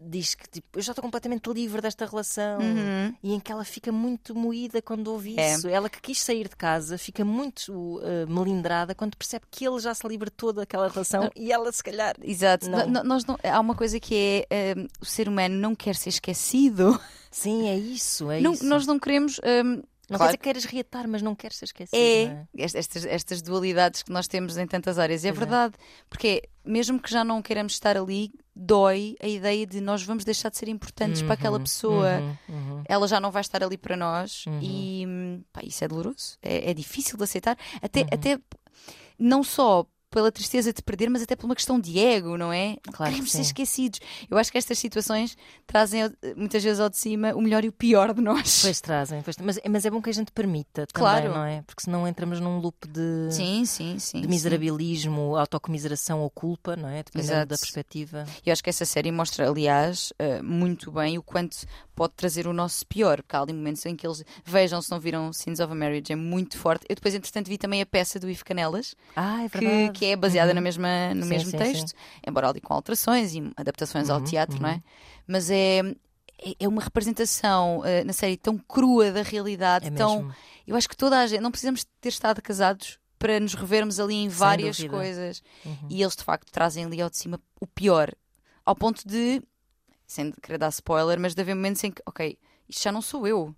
diz 0.00 0.34
que 0.34 0.48
tipo, 0.48 0.78
eu 0.78 0.82
já 0.82 0.92
estou 0.92 1.02
completamente 1.02 1.46
livre 1.52 1.80
desta 1.80 2.06
relação 2.06 2.60
Uhum. 2.60 3.14
e 3.22 3.32
em 3.34 3.40
que 3.40 3.50
ela 3.52 3.64
fica 3.64 3.90
muito 3.92 4.34
moída 4.34 4.80
quando 4.82 5.08
ouve 5.08 5.38
É. 5.38 5.54
isso. 5.54 5.68
Ela 5.68 5.88
que 5.88 6.00
quis 6.00 6.20
sair 6.20 6.48
de 6.48 6.56
casa 6.56 6.98
fica 6.98 7.24
muito 7.24 8.00
eh, 8.02 8.26
melindrada 8.26 8.94
quando 8.94 9.16
percebe 9.16 9.44
que 9.50 9.66
ele 9.66 9.78
já 9.80 9.94
se 9.94 10.06
libertou 10.06 10.52
daquela 10.52 10.88
relação 10.88 11.30
e 11.36 11.52
ela 11.52 11.70
se 11.72 11.82
calhar. 11.82 12.14
Exato. 12.22 12.68
Não. 12.68 13.04
Nós 13.04 13.24
não- 13.24 13.38
há 13.42 13.60
uma 13.60 13.74
coisa 13.74 13.98
que 14.00 14.46
é 14.50 14.74
um, 14.76 14.86
o 15.00 15.04
ser 15.04 15.28
humano 15.28 15.54
não 15.56 15.74
quer 15.74 15.94
ser 15.96 16.08
esquecido. 16.10 17.00
Sim, 17.30 17.68
é 17.68 17.76
isso, 17.78 18.30
é 18.30 18.40
Não- 18.40 18.52
isso. 18.52 18.64
nós 18.64 18.86
não 18.86 18.98
queremos. 18.98 19.40
um, 19.64 19.82
Não 20.10 20.18
claro, 20.18 20.18
quer 20.18 20.26
dizer 20.26 20.38
que 20.38 20.44
queres 20.44 20.64
reatar, 20.64 21.08
mas 21.08 21.22
não 21.22 21.34
queres 21.36 21.56
ser 21.56 21.66
esquecido. 21.66 21.96
é, 21.96 22.22
é? 22.24 22.46
est- 22.64 22.74
estas, 22.76 23.04
estas 23.06 23.40
dualidades 23.40 24.02
que 24.02 24.10
nós 24.12 24.26
temos 24.26 24.56
em 24.58 24.66
tantas 24.66 24.98
áreas. 24.98 25.24
É 25.24 25.28
é. 25.28 25.32
verdade. 25.32 25.74
Porque 26.08 26.42
mesmo 26.64 27.00
que 27.00 27.10
já 27.10 27.22
não 27.24 27.40
queiramos 27.40 27.72
estar 27.74 27.96
ali, 27.96 28.32
dói 28.54 29.14
a 29.22 29.28
ideia 29.28 29.64
de 29.66 29.80
nós 29.80 30.02
vamos 30.02 30.24
deixar 30.24 30.50
de 30.50 30.58
ser 30.58 30.68
importantes 30.68 31.22
para 31.22 31.34
aquela 31.34 31.56
Uhum, 31.58 31.62
pessoa. 31.64 32.20
uhum, 32.20 32.36
uhum. 32.76 32.82
ela 32.88 33.06
já 33.08 33.20
não 33.20 33.30
vai 33.30 33.40
estar 33.40 33.62
ali 33.62 33.78
para 33.78 33.96
nós 33.96 34.44
Uhum. 34.46 34.58
e 34.60 35.42
pá, 35.52 35.60
isso 35.62 35.84
é 35.84 35.88
doloroso, 35.88 36.36
é, 36.42 36.70
é 36.70 36.74
difícil 36.74 37.16
de 37.16 37.22
aceitar, 37.24 37.56
até, 37.80 38.00
Uhum. 38.00 38.06
até 38.12 38.38
não 39.18 39.42
só 39.42 39.86
pela 40.10 40.32
tristeza 40.32 40.72
de 40.72 40.82
perder, 40.82 41.08
mas 41.08 41.22
até 41.22 41.36
por 41.36 41.46
uma 41.46 41.54
questão 41.54 41.78
de 41.78 41.98
ego, 41.98 42.36
não 42.36 42.52
é? 42.52 42.76
Claro 42.92 42.96
que 42.96 42.96
queremos 43.18 43.30
ser 43.30 43.38
sim. 43.38 43.42
esquecidos. 43.42 44.00
Eu 44.28 44.36
acho 44.38 44.50
que 44.50 44.58
estas 44.58 44.78
situações 44.78 45.36
trazem 45.66 46.02
muitas 46.36 46.62
vezes 46.64 46.80
ao 46.80 46.90
de 46.90 46.96
cima 46.96 47.32
o 47.34 47.40
melhor 47.40 47.64
e 47.64 47.68
o 47.68 47.72
pior 47.72 48.12
de 48.12 48.20
nós. 48.20 48.62
Pois 48.62 48.80
trazem, 48.80 49.22
pois- 49.22 49.36
mas, 49.38 49.58
mas 49.68 49.84
é 49.84 49.90
bom 49.90 50.02
que 50.02 50.10
a 50.10 50.12
gente 50.12 50.32
permita 50.32 50.86
também, 50.86 50.92
Claro. 51.10 51.32
não 51.34 51.44
é? 51.44 51.62
Porque 51.62 51.82
senão 51.82 52.06
entramos 52.08 52.40
num 52.40 52.58
loop 52.58 52.88
de, 52.88 53.28
Sim, 53.30 53.64
sim, 53.64 53.98
sim. 53.98 54.20
de 54.20 54.26
sim. 54.26 54.26
miserabilismo, 54.28 55.36
autocomiseração 55.36 56.20
ou 56.20 56.30
culpa, 56.30 56.76
não 56.76 56.88
é? 56.88 57.02
Dependendo 57.02 57.32
Exato. 57.32 57.46
da 57.48 57.58
perspectiva. 57.58 58.24
Eu 58.44 58.52
acho 58.52 58.62
que 58.64 58.70
essa 58.70 58.84
série 58.84 59.12
mostra, 59.12 59.48
aliás, 59.48 60.12
eh, 60.18 60.42
muito 60.42 60.90
bem 60.90 61.18
o 61.18 61.22
quanto 61.22 61.56
pode 61.94 62.14
trazer 62.14 62.46
o 62.46 62.52
nosso 62.52 62.86
pior, 62.86 63.22
porque 63.22 63.36
há 63.36 63.40
ali 63.42 63.52
momentos 63.52 63.84
em 63.84 63.94
que 63.94 64.06
eles 64.06 64.24
vejam 64.44 64.80
se 64.80 64.90
não 64.90 64.98
viram 64.98 65.32
Sins 65.32 65.60
of 65.60 65.70
a 65.70 65.74
Marriage, 65.74 66.12
é 66.12 66.16
muito 66.16 66.56
forte. 66.58 66.84
Eu 66.88 66.94
depois, 66.96 67.14
entretanto, 67.14 67.46
vi 67.48 67.58
também 67.58 67.82
a 67.82 67.86
peça 67.86 68.18
do 68.18 68.28
Ivo 68.30 68.44
Canelas, 68.44 68.94
Ah, 69.14 69.44
é 69.44 69.48
que, 69.48 69.58
verdade. 69.58 69.98
que 69.98 69.99
é 70.06 70.16
baseada 70.16 70.50
Uhum. 70.50 70.54
na 70.56 70.60
mesma, 70.60 71.14
no 71.14 71.22
Sim, 71.22 71.28
mesmo 71.28 71.50
sim, 71.50 71.56
texto, 71.58 71.92
embora 72.26 72.48
ali 72.48 72.60
com 72.60 72.72
alterações 72.74 73.34
e 73.34 73.42
adaptações 73.56 74.08
ao 74.10 74.18
Uhum, 74.18 74.24
teatro, 74.24 74.60
não 74.60 74.68
é? 74.68 74.74
uhum. 74.74 74.82
Mas 75.26 75.50
é. 75.50 75.80
é- 76.58 76.66
uma 76.68 76.80
representação 76.82 77.82
eh, 77.84 78.02
na 78.04 78.12
série 78.12 78.36
tão 78.36 78.56
crua 78.58 79.10
da 79.12 79.22
realidade, 79.22 79.86
É 79.88 79.90
tão. 79.90 80.18
mesmo. 80.18 80.34
Eu 80.66 80.76
acho 80.76 80.88
que 80.88 80.96
toda 80.96 81.18
a 81.18 81.26
gente. 81.26 81.40
Não 81.40 81.50
precisamos 81.50 81.84
ter 82.00 82.08
estado 82.08 82.40
casados 82.42 82.98
para 83.18 83.38
nos 83.38 83.52
revermos 83.54 84.00
ali 84.00 84.14
em 84.14 84.28
várias 84.28 84.82
coisas. 84.84 85.42
Uhum. 85.64 85.88
E 85.90 86.00
eles 86.02 86.16
de 86.16 86.24
facto 86.24 86.50
trazem 86.50 86.84
ali 86.86 87.00
ao 87.02 87.10
de 87.10 87.18
cima 87.18 87.38
o 87.60 87.66
pior. 87.66 88.10
Ao 88.64 88.74
ponto 88.74 89.06
de, 89.06 89.42
sem 90.06 90.32
querer 90.32 90.58
dar 90.58 90.68
spoiler, 90.70 91.18
mas 91.20 91.34
de 91.34 91.40
haver 91.42 91.54
momentos 91.54 91.82
em 91.84 91.90
que, 91.90 92.02
ok, 92.06 92.38
isto 92.68 92.82
já 92.82 92.90
não 92.92 93.02
sou 93.02 93.26
eu. 93.26 93.54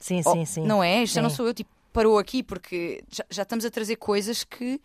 Sim, 0.00 0.20
Oh, 0.26 0.32
sim, 0.32 0.44
sim. 0.44 0.66
Não 0.66 0.82
é? 0.82 1.04
Isto 1.04 1.14
já 1.14 1.22
não 1.22 1.30
Sim. 1.30 1.36
sou 1.36 1.46
eu. 1.46 1.54
Tipo, 1.54 1.70
parou 1.92 2.18
aqui 2.18 2.42
porque 2.42 3.04
já, 3.08 3.24
já 3.30 3.42
estamos 3.42 3.64
a 3.64 3.70
trazer 3.70 3.96
coisas 3.96 4.42
que 4.42 4.80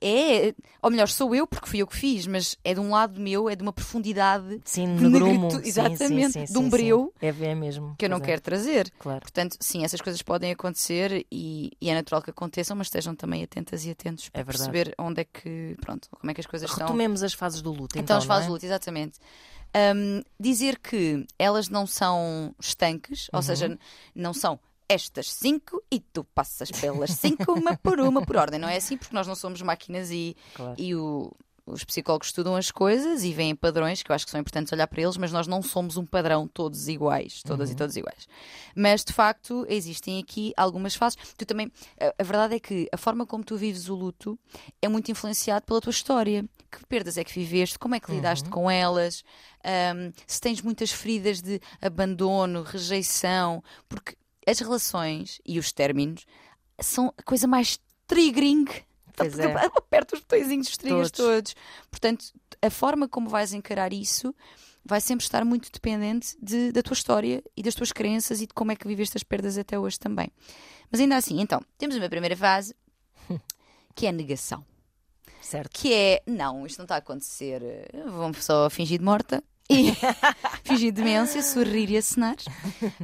é. 0.00 0.54
Ou 0.82 0.90
melhor, 0.90 1.08
sou 1.08 1.34
eu 1.34 1.46
porque 1.46 1.68
fui 1.68 1.80
eu 1.82 1.86
que 1.86 1.96
fiz, 1.96 2.26
mas 2.26 2.56
é 2.64 2.72
de 2.74 2.80
um 2.80 2.90
lado 2.90 3.20
meu, 3.20 3.48
é 3.48 3.54
de 3.56 3.62
uma 3.62 3.72
profundidade 3.72 4.60
Sim, 4.64 4.96
de 4.96 5.02
no 5.02 5.10
grumo. 5.10 5.32
negritude, 5.48 5.64
Sim, 5.66 5.72
sim, 5.72 5.90
exatamente, 5.90 6.52
de 6.52 6.58
um 6.58 6.70
breu 6.70 7.12
É, 7.20 7.28
é 7.28 7.54
mesmo. 7.54 7.94
que 7.98 8.06
eu 8.06 8.08
não 8.10 8.16
é, 8.16 8.20
quero 8.20 8.40
trazer. 8.40 8.90
Claro. 8.98 9.20
Portanto, 9.20 9.56
sim, 9.60 9.84
essas 9.84 10.00
coisas 10.00 10.22
podem 10.22 10.50
acontecer 10.52 11.26
e, 11.30 11.72
e 11.80 11.90
é 11.90 11.94
natural 11.94 12.22
que 12.22 12.30
aconteçam, 12.30 12.76
mas 12.76 12.86
estejam 12.86 13.14
também 13.14 13.42
atentas 13.42 13.84
e 13.84 13.90
atentos 13.90 14.28
para 14.28 14.40
É 14.40 14.44
perceber 14.44 14.94
onde 14.98 15.20
é 15.20 15.24
que, 15.24 15.76
pronto, 15.80 16.08
como 16.10 16.30
é 16.30 16.34
que 16.34 16.40
as 16.40 16.46
coisas 16.46 16.70
estão. 16.70 16.86
Retomemos 16.86 17.22
as 17.22 17.34
fases 17.34 17.60
do 17.60 17.70
luto. 17.70 17.96
Então, 17.98 18.02
Então, 18.02 18.16
as 18.18 18.24
fases 18.24 18.48
é? 18.48 18.50
luto, 18.50 18.64
exatamente. 18.64 19.18
Um, 19.94 20.22
dizer 20.38 20.78
que 20.78 21.24
elas 21.38 21.68
não 21.68 21.86
são 21.86 22.52
estanques, 22.60 23.24
Uhum. 23.28 23.36
ou 23.38 23.42
seja, 23.42 23.78
não 24.14 24.32
são 24.34 24.58
estas 24.90 25.30
cinco 25.32 25.80
e 25.90 26.00
tu 26.00 26.24
passas 26.24 26.70
pelas 26.70 27.10
cinco, 27.12 27.52
uma 27.52 27.76
por 27.76 28.00
uma, 28.00 28.24
por 28.26 28.36
ordem. 28.36 28.58
Não 28.58 28.68
é 28.68 28.76
assim, 28.76 28.96
porque 28.96 29.14
nós 29.14 29.26
não 29.26 29.34
somos 29.36 29.62
máquinas 29.62 30.10
e, 30.10 30.36
Claro. 30.54 30.74
e 30.76 30.94
o- 30.96 31.32
os 31.66 31.84
psicólogos 31.84 32.28
estudam 32.28 32.56
as 32.56 32.72
coisas 32.72 33.22
e 33.22 33.32
veem 33.32 33.54
padrões, 33.54 34.02
que 34.02 34.10
eu 34.10 34.14
acho 34.16 34.24
que 34.24 34.30
são 34.32 34.40
importantes 34.40 34.72
olhar 34.72 34.88
para 34.88 35.02
eles, 35.02 35.16
mas 35.16 35.30
nós 35.30 35.46
não 35.46 35.62
somos 35.62 35.96
um 35.96 36.04
padrão 36.04 36.48
todos 36.48 36.88
iguais, 36.88 37.42
todas 37.44 37.68
Uhum. 37.68 37.74
e 37.74 37.78
todos 37.78 37.96
iguais. 37.96 38.26
Mas, 38.74 39.04
de 39.04 39.12
facto, 39.12 39.64
existem 39.68 40.18
aqui 40.18 40.52
algumas 40.56 40.96
fases. 40.96 41.16
Tu 41.38 41.46
também, 41.46 41.70
a, 42.00 42.12
a 42.18 42.24
verdade 42.24 42.56
é 42.56 42.58
que 42.58 42.88
a 42.92 42.96
forma 42.96 43.24
como 43.24 43.44
tu 43.44 43.56
vives 43.56 43.88
o 43.88 43.94
luto 43.94 44.36
é 44.82 44.88
muito 44.88 45.12
influenciado 45.12 45.64
pela 45.64 45.80
tua 45.80 45.90
história. 45.90 46.44
Que 46.72 46.84
perdas 46.86 47.16
é 47.18 47.22
que 47.24 47.32
viveste? 47.32 47.78
Como 47.78 47.94
é 47.94 48.00
que 48.00 48.10
lidaste 48.10 48.44
Uhum. 48.46 48.50
com 48.50 48.70
elas? 48.70 49.22
Ahm, 49.62 50.12
se 50.26 50.40
tens 50.40 50.60
muitas 50.62 50.90
feridas 50.90 51.40
de 51.40 51.60
abandono, 51.80 52.62
rejeição, 52.64 53.62
porque 53.88 54.16
as 54.50 54.58
relações 54.60 55.40
e 55.46 55.58
os 55.58 55.72
términos 55.72 56.26
são 56.80 57.12
a 57.16 57.22
coisa 57.22 57.46
mais 57.46 57.78
triggering. 58.06 58.66
Pois 59.16 59.38
é. 59.38 59.44
Aperta 59.76 60.14
os 60.16 60.20
botõezinhos 60.20 60.66
dos 60.68 60.76
triggers 60.76 61.10
Todos. 61.10 61.52
todos. 61.52 61.54
Portanto, 61.90 62.24
a 62.62 62.70
forma 62.70 63.08
como 63.08 63.28
vais 63.28 63.52
encarar 63.52 63.92
isso 63.92 64.34
vai 64.84 65.00
sempre 65.00 65.24
estar 65.24 65.44
muito 65.44 65.70
dependente 65.70 66.36
de- 66.42 66.72
da 66.72 66.82
tua 66.82 66.94
história 66.94 67.42
e 67.56 67.62
das 67.62 67.74
tuas 67.74 67.92
crenças 67.92 68.40
e 68.40 68.46
de 68.46 68.54
como 68.54 68.72
é 68.72 68.76
que 68.76 68.88
viveste 68.88 69.16
as 69.16 69.22
perdas 69.22 69.58
até 69.58 69.78
hoje 69.78 69.98
também. 70.00 70.28
Mas 70.90 71.00
ainda 71.00 71.16
assim, 71.16 71.40
então, 71.40 71.60
temos 71.76 71.96
uma 71.96 72.08
primeira 72.08 72.36
fase 72.36 72.74
que 73.94 74.06
é 74.06 74.08
a 74.08 74.12
negação. 74.12 74.64
Certo. 75.42 75.70
Que 75.72 75.92
é, 75.92 76.22
não, 76.26 76.66
isto 76.66 76.78
não 76.78 76.84
está 76.84 76.94
a 76.96 76.98
acontecer, 76.98 77.62
vou 78.10 78.32
só 78.34 78.68
fingir 78.70 78.98
de 78.98 79.04
morta 79.04 79.42
e 79.70 79.92
fingir 80.64 80.92
demência, 80.92 81.42
sorrir 81.42 81.88
e 81.90 81.96
acenar. 81.96 82.36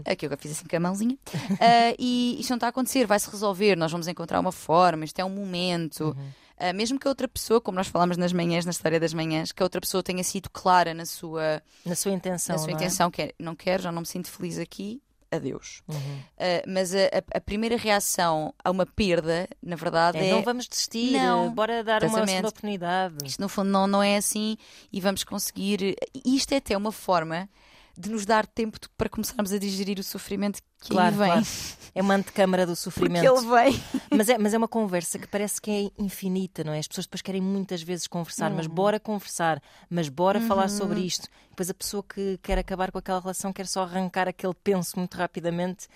Aqui 0.04 0.26
eu 0.26 0.30
já 0.30 0.37
fiz 0.37 0.52
assim 0.52 0.66
com 0.66 0.76
a 0.76 0.80
mãozinha. 0.80 1.16
Ah, 1.61 1.94
e 1.99 2.37
isto 2.40 2.50
não 2.50 2.56
está 2.56 2.66
a 2.66 2.70
acontecer, 2.70 3.06
vai-se 3.06 3.30
resolver, 3.30 3.76
nós 3.76 3.90
vamos 3.92 4.08
encontrar 4.08 4.40
uma 4.40 4.52
forma, 4.52 5.04
isto 5.04 5.18
é 5.18 5.25
um 5.25 5.30
momento. 5.30 6.06
Uhum. 6.16 6.28
Ah, 6.58 6.73
mesmo 6.73 6.99
que 6.99 7.06
a 7.06 7.11
outra 7.11 7.28
pessoa, 7.28 7.61
como 7.61 7.76
nós 7.76 7.87
falámos 7.87 8.16
nas 8.16 8.32
manhãs, 8.32 8.64
na 8.64 8.70
história 8.70 8.99
das 8.99 9.12
manhãs, 9.14 9.52
que 9.52 9.62
a 9.62 9.66
outra 9.66 9.80
pessoa 9.80 10.02
tenha 10.02 10.25
sido 10.25 10.49
clara 10.50 10.94
na 10.94 11.04
sua, 11.04 11.62
Na 11.85 11.94
sua 11.94 12.12
intenção. 12.12 12.54
na 12.56 12.58
sua 12.58 12.68
não 12.68 12.75
é? 12.75 12.76
intenção, 12.76 13.11
que 13.11 13.23
é, 13.23 13.32
não 13.38 13.54
quero, 13.54 13.82
já 13.82 13.92
não 13.92 14.00
me 14.00 14.06
sinto 14.06 14.30
feliz 14.30 14.58
aqui, 14.58 15.00
adeus. 15.30 15.83
Uhum. 15.88 16.21
Ah, 16.38 16.62
mas 16.66 16.95
a, 16.95 16.99
a- 17.35 17.40
primeira 17.40 17.76
reação 17.76 18.54
a 18.64 18.71
uma 18.71 18.87
perda, 18.87 19.49
na 19.62 19.76
verdade, 19.76 20.18
É, 20.18 20.28
é. 20.28 20.30
não 20.33 20.42
vamos 20.42 20.66
desistir, 20.68 21.12
Não. 21.12 21.50
bora 21.52 21.83
dar 21.85 22.02
uma 22.04 22.26
segunda 22.26 22.49
oportunidade. 22.49 23.14
Isto 23.25 23.40
no 23.40 23.49
fundo 23.49 23.71
não, 23.71 23.87
não 23.87 24.02
é 24.02 24.16
assim 24.16 24.56
e 24.92 25.00
vamos 25.00 25.25
conseguir. 25.25 25.97
Isto 26.25 26.52
é 26.52 26.56
até 26.59 26.76
uma 26.76 26.92
forma 26.92 27.49
de 27.98 28.10
nos 28.10 28.24
dar 28.26 28.46
tempo 28.46 28.78
de- 28.80 28.88
para 28.96 29.08
começarmos 29.08 29.52
a 29.52 29.58
digerir 29.58 29.98
o 29.98 30.02
sofrimento 30.02 30.60
que 30.80 30.90
Claro, 30.90 31.16
vem. 31.16 31.26
claro. 31.28 31.46
É 31.94 32.02
uma 32.02 32.14
antecâmara 32.14 32.64
do 32.66 32.70
Porque 32.72 32.82
sofrimento. 32.82 33.24
ele 33.24 33.46
vem. 33.46 33.82
Mas 34.14 34.28
é, 34.28 34.36
mas 34.38 34.52
é 34.52 34.58
uma 34.58 34.68
conversa 34.68 35.18
que 35.18 35.26
parece 35.26 35.60
que 35.60 35.70
é 35.70 36.02
infinita, 36.02 36.62
não 36.62 36.72
é? 36.72 36.78
As 36.78 36.86
pessoas 36.86 37.06
depois 37.06 37.22
querem 37.22 37.40
muitas 37.40 37.82
vezes 37.82 38.06
conversar, 38.06 38.50
Uhum. 38.50 38.56
mas 38.58 38.66
bora 38.66 39.00
conversar, 39.00 39.62
mas 39.88 40.08
bora 40.08 40.40
falar 40.40 40.68
sobre 40.68 41.00
isto. 41.00 41.26
Depois 41.50 41.70
a 41.70 41.74
pessoa 41.74 42.02
que 42.02 42.38
quer 42.42 42.58
acabar 42.58 42.92
com 42.92 42.98
aquela 42.98 43.20
relação 43.20 43.52
quer 43.52 43.66
só 43.66 43.82
arrancar 43.84 44.28
aquele 44.28 44.52
penso 44.62 44.98
muito 44.98 45.16
rapidamente 45.16 45.88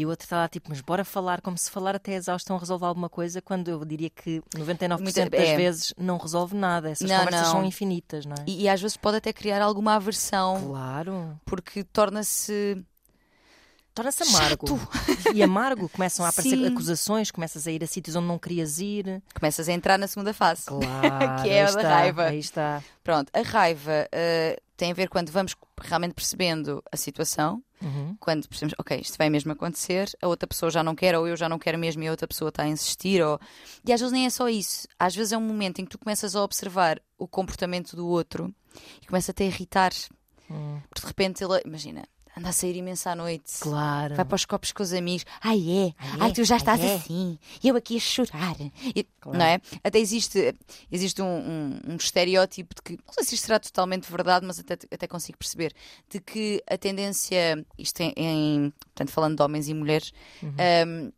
e 0.00 0.06
o 0.06 0.10
outro 0.10 0.24
está 0.24 0.36
lá 0.36 0.48
tipo, 0.48 0.68
mas 0.68 0.80
bora 0.80 1.04
falar, 1.04 1.40
como 1.40 1.56
se 1.56 1.70
falar 1.70 1.96
até 1.96 2.12
a 2.12 2.16
exaustão 2.16 2.56
resolve 2.58 2.84
alguma 2.84 3.08
coisa, 3.08 3.40
quando 3.40 3.68
eu 3.68 3.84
diria 3.84 4.10
que 4.10 4.42
99% 4.54 5.00
Muita- 5.02 5.30
das 5.30 5.48
é. 5.48 5.56
vezes 5.56 5.94
não 5.96 6.18
resolve 6.18 6.54
nada. 6.56 6.90
Essas 6.90 7.08
Não, 7.08 7.18
conversas 7.18 7.42
não. 7.46 7.50
são 7.52 7.64
infinitas, 7.64 8.26
não 8.26 8.34
é? 8.36 8.44
E, 8.46 8.62
e 8.62 8.68
às 8.68 8.80
vezes 8.80 8.96
pode 8.96 9.16
até 9.16 9.32
criar 9.32 9.62
alguma 9.62 9.94
aversão, 9.94 10.60
Claro. 10.68 11.38
porque 11.44 11.82
torna-se. 11.84 12.84
Torna-se 13.96 14.22
amargo. 14.24 14.66
Chato. 14.68 15.32
E 15.34 15.42
amargo, 15.42 15.88
começam 15.88 16.24
a 16.24 16.28
aparecer 16.28 16.56
Sim. 16.58 16.66
acusações, 16.66 17.30
começas 17.30 17.66
a 17.66 17.72
ir 17.72 17.82
a 17.82 17.86
sítios 17.86 18.14
onde 18.14 18.26
não 18.28 18.38
querias 18.38 18.78
ir. 18.78 19.22
Começas 19.34 19.70
a 19.70 19.72
entrar 19.72 19.98
na 19.98 20.06
segunda 20.06 20.34
fase. 20.34 20.66
Claro, 20.66 20.82
Que 21.42 21.48
é 21.48 21.64
a 21.64 21.70
da 21.72 21.82
raiva. 21.82 22.24
Aí 22.26 22.38
está. 22.38 22.82
Pronto, 23.02 23.30
a 23.32 23.40
raiva 23.40 24.06
eh, 24.12 24.60
tem 24.76 24.90
a 24.90 24.94
ver 24.94 25.08
quando 25.08 25.30
vamos 25.32 25.56
realmente 25.80 26.12
percebendo 26.12 26.82
a 26.92 26.96
situação, 26.96 27.62
Uhum. 27.82 28.16
quando 28.20 28.46
percebemos, 28.48 28.74
ok, 28.78 28.98
isto 29.00 29.16
vai 29.18 29.28
mesmo 29.30 29.52
acontecer, 29.52 30.10
a 30.22 30.28
outra 30.28 30.46
pessoa 30.46 30.70
já 30.70 30.82
não 30.82 30.94
quer, 30.94 31.16
ou 31.16 31.26
eu 31.28 31.36
já 31.36 31.46
não 31.48 31.58
quero 31.58 31.78
mesmo 31.78 32.02
e 32.02 32.08
a 32.08 32.10
outra 32.10 32.26
pessoa 32.28 32.48
está 32.50 32.62
a 32.64 32.68
insistir, 32.68 33.22
ou... 33.22 33.38
e 33.84 33.92
às 33.92 34.00
vezes 34.00 34.12
nem 34.12 34.24
é 34.26 34.30
só 34.30 34.48
isso. 34.48 34.86
Às 34.98 35.14
vezes 35.16 35.32
é 35.32 35.36
um 35.38 35.42
momento 35.42 35.78
em 35.80 35.84
que 35.84 35.90
tu 35.90 35.98
começas 35.98 36.34
a 36.36 36.42
observar 36.42 37.00
o 37.18 37.26
comportamento 37.28 37.94
do 37.96 38.06
outro 38.06 38.54
e 39.02 39.06
começa-te 39.06 39.42
a 39.42 39.46
irritar. 39.46 39.92
Hum. 40.50 40.80
Porque 40.88 41.00
de 41.02 41.06
repente 41.06 41.42
ele, 41.44 41.60
imagina, 41.66 42.02
anda 42.36 42.50
a 42.50 42.52
sair 42.52 42.76
imenso 42.76 43.08
à 43.08 43.14
noite. 43.14 43.52
Claro. 43.60 44.14
Vai 44.14 44.24
para 44.24 44.34
os 44.34 44.44
copos 44.44 44.70
com 44.72 44.82
os 44.82 44.92
amigos. 44.92 45.24
Ai 45.40 45.58
é, 45.58 45.94
Ai, 45.98 46.18
ai 46.20 46.30
é, 46.30 46.32
tu 46.34 46.44
já 46.44 46.56
ai, 46.56 46.60
estás 46.60 46.80
é. 46.80 46.94
assim. 46.96 47.38
Eu 47.64 47.76
aqui 47.76 47.96
a 47.96 48.00
chorar. 48.00 48.56
E- 48.94 49.06
Claro. 49.20 49.38
Não 49.38 49.44
é? 49.46 49.60
Até 49.82 49.98
existe, 49.98 50.54
existe 50.92 51.20
um, 51.20 51.26
um- 51.26 51.80
um 51.88 51.96
estereótipo 51.96 52.74
de 52.76 52.82
que, 52.82 52.92
não 53.04 53.12
sei 53.14 53.24
se 53.24 53.34
isto 53.34 53.46
será 53.46 53.58
totalmente 53.58 54.08
verdade, 54.08 54.46
mas 54.46 54.60
até, 54.60 54.74
até 54.74 55.06
consigo 55.08 55.36
perceber, 55.36 55.72
de 56.08 56.20
que 56.20 56.62
a 56.70 56.78
tendência, 56.78 57.64
isto 57.76 58.00
em, 58.02 58.12
em- 58.16 58.70
portanto, 58.84 59.10
falando 59.10 59.36
de 59.36 59.42
homens 59.42 59.68
e 59.68 59.74
mulheres, 59.74 60.12
Uhum. 60.42 60.50
um, 60.86 61.12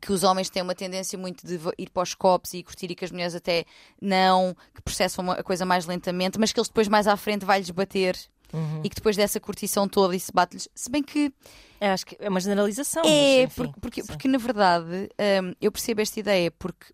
que 0.00 0.12
os 0.12 0.24
homens 0.24 0.50
têm 0.50 0.60
uma 0.62 0.74
tendência 0.74 1.16
muito 1.18 1.46
de 1.46 1.58
ir 1.78 1.88
para 1.90 2.02
os 2.02 2.14
copos 2.14 2.52
e 2.52 2.62
curtir 2.62 2.90
e 2.90 2.94
que 2.94 3.04
as 3.04 3.10
mulheres 3.12 3.34
até 3.34 3.64
não, 4.02 4.54
que 4.74 4.82
processam 4.82 5.30
a 5.30 5.42
coisa 5.42 5.64
mais 5.64 5.86
lentamente, 5.86 6.38
mas 6.38 6.52
que 6.52 6.58
eles 6.60 6.68
depois 6.68 6.88
mais 6.88 7.06
à 7.06 7.16
frente 7.16 7.44
vai-lhes 7.46 7.70
bater 7.70 8.14
Uhum. 8.52 8.80
e 8.84 8.88
que 8.88 8.94
depois 8.96 9.16
dessa 9.16 9.40
curtição 9.40 9.88
toda 9.88 10.14
isso 10.16 10.30
bate-lhes. 10.32 10.68
Se 10.74 10.90
bem 10.90 11.02
que 11.02 11.32
É, 11.80 11.90
acho 11.90 12.06
que 12.06 12.16
é 12.20 12.28
uma 12.28 12.40
generalização. 12.40 13.02
é, 13.04 13.42
mas, 13.42 13.44
enfim, 13.44 13.54
porque, 13.56 13.80
porque, 13.80 14.02
porque 14.04 14.28
na 14.28 14.38
verdade 14.38 15.08
hum, 15.42 15.52
eu 15.60 15.70
percebo 15.72 16.00
esta 16.00 16.18
ideia 16.20 16.50
porque 16.50 16.86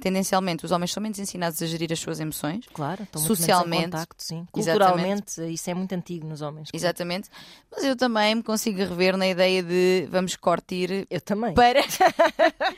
tendencialmente 0.00 0.64
os 0.64 0.70
homens 0.70 0.92
são 0.92 1.02
menos 1.02 1.18
ensinados 1.18 1.60
a 1.60 1.66
gerir 1.66 1.92
as 1.92 1.98
suas 1.98 2.20
emoções. 2.20 2.64
Claro, 2.72 3.02
estão 3.02 3.20
muito 3.20 3.36
socialmente- 3.36 3.70
menos 3.80 3.86
em 3.88 3.90
contacto, 3.90 4.22
sim. 4.22 4.46
Exatamente. 4.56 4.86
Culturalmente, 4.88 5.52
isso 5.52 5.70
é 5.70 5.74
muito 5.74 5.92
antigo 5.94 6.26
nos 6.26 6.40
homens. 6.40 6.70
claro. 6.70 6.82
Exatamente. 6.82 7.28
Mas 7.70 7.84
eu 7.84 7.96
também 7.96 8.34
me 8.36 8.42
consigo 8.42 8.78
rever 8.78 9.16
na 9.16 9.26
ideia 9.26 9.62
de 9.62 10.06
vamos 10.10 10.36
curtir 10.36 11.06
Eu 11.10 11.20
também. 11.20 11.52
para, 11.54 11.80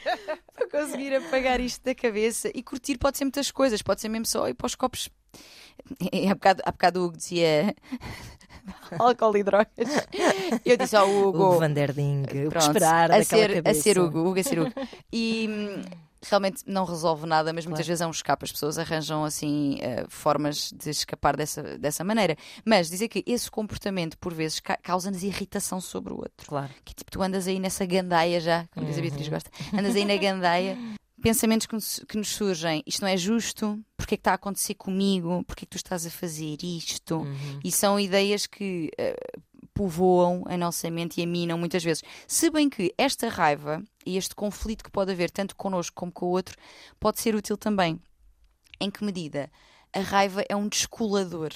para 0.55 0.69
conseguir 0.71 1.15
apagar 1.15 1.61
isto 1.61 1.85
da 1.85 1.95
cabeça. 1.95 2.51
E 2.55 2.63
curtir 2.63 2.99
pode 2.99 3.19
ser 3.19 3.25
muitas 3.25 3.51
coisas, 3.51 3.83
pode 3.83 4.01
ser 4.01 4.09
mesmo 4.09 4.27
só 4.27 4.49
ir 4.49 4.55
para 4.55 4.67
os 4.67 4.75
copos. 4.75 5.09
Há 6.31 6.35
bocado, 6.35 6.63
há 6.65 6.71
bocado 6.73 7.01
o 7.01 7.05
Hugo 7.07 7.17
dizia 7.17 7.75
álcool 8.99 9.37
e 9.37 9.43
drogas. 9.43 9.69
Eu 10.65 10.77
disse 10.77 10.97
ao 10.97 11.09
Hugo. 11.11 11.43
O 11.57 11.59
Van 11.59 11.71
der 11.73 11.93
Ding, 11.93 12.23
o 12.47 12.51
que 12.51 12.59
esperar 12.59 13.11
a 13.11 13.23
ser, 13.25 13.55
cabeça. 13.63 13.79
A 13.79 13.83
ser 13.83 13.99
Hugo, 13.99 14.21
Hugo 14.21 14.41
a 14.41 14.43
ser 14.43 14.59
Hugo. 14.61 14.73
E, 15.13 15.49
hum, 15.49 15.83
realmente 16.25 16.63
não 16.67 16.85
resolve 16.85 17.27
nada, 17.27 17.53
mas 17.53 17.67
muitas 17.67 17.81
Claro. 17.85 17.89
vezes 17.89 18.01
é 18.01 18.07
um 18.07 18.11
escape. 18.11 18.45
As 18.45 18.53
pessoas 18.53 18.79
arranjam 18.79 19.25
assim 19.25 19.79
eh, 19.81 20.05
formas 20.09 20.71
de 20.73 20.91
escapar 20.91 21.37
dessa, 21.37 21.63
dessa 21.79 22.05
maneira. 22.05 22.37
Mas 22.65 22.89
dizer 22.89 23.09
que 23.09 23.25
esse 23.27 23.51
comportamento, 23.51 24.17
por 24.19 24.33
vezes, 24.33 24.61
ca- 24.61 24.79
causa-nos 24.83 25.23
irritação 25.25 25.81
sobre 25.81 26.13
o 26.13 26.17
outro. 26.19 26.47
Claro. 26.47 26.71
Que 26.85 26.95
tipo, 26.95 27.11
tu 27.11 27.21
andas 27.23 27.49
aí 27.49 27.59
nessa 27.59 27.85
gandaia 27.85 28.41
já, 28.41 28.67
como 28.73 28.87
diz 28.87 28.97
a 28.99 29.01
Beatriz 29.01 29.27
Uhum. 29.27 29.33
gosta, 29.33 29.51
andas 29.77 29.97
aí 29.97 30.05
na 30.05 30.17
gandaia. 30.17 30.79
Pensamentos 31.23 31.67
que 31.67 31.75
nos, 31.75 32.05
que 32.09 32.17
nos 32.19 32.29
surgem, 32.29 32.83
isto 32.87 33.03
não 33.03 33.09
é 33.09 33.17
justo, 33.17 33.81
porque 33.97 34.15
é 34.15 34.17
que 34.17 34.21
está 34.21 34.33
a 34.33 34.35
acontecer 34.35 34.75
comigo, 34.75 35.45
porque 35.45 35.65
é 35.65 35.67
que 35.67 35.71
tu 35.71 35.77
estás 35.77 36.05
a 36.05 36.11
fazer 36.11 36.59
isto? 36.63 37.19
Uhum. 37.19 37.61
E 37.63 37.71
são 37.71 37.99
ideias 37.99 38.47
que 38.47 38.91
eh, 38.99 39.17
povoam 39.73 40.43
a 40.47 40.57
nossa 40.57 40.91
mente 40.91 41.21
e 41.21 41.25
a 41.25 41.27
minam 41.27 41.59
muitas 41.59 41.83
vezes. 41.83 42.03
Se 42.27 42.51
bem 42.51 42.69
que 42.69 42.93
esta 42.99 43.29
raiva 43.29 43.83
e 44.05 44.17
este 44.17 44.35
conflito 44.35 44.85
que 44.85 44.91
pode 44.91 45.13
haver 45.13 45.31
tanto 45.31 45.57
connosco 45.57 45.95
como 45.95 46.13
com 46.13 46.27
o 46.27 46.31
outro 46.31 46.57
pode 46.99 47.21
ser 47.21 47.35
útil 47.35 47.57
também. 47.57 48.01
Em 48.81 48.91
que 48.91 49.05
medida? 49.05 49.51
A 49.93 50.01
raiva 50.01 50.45
é 50.49 50.57
um 50.57 50.69
descolador. 50.69 51.53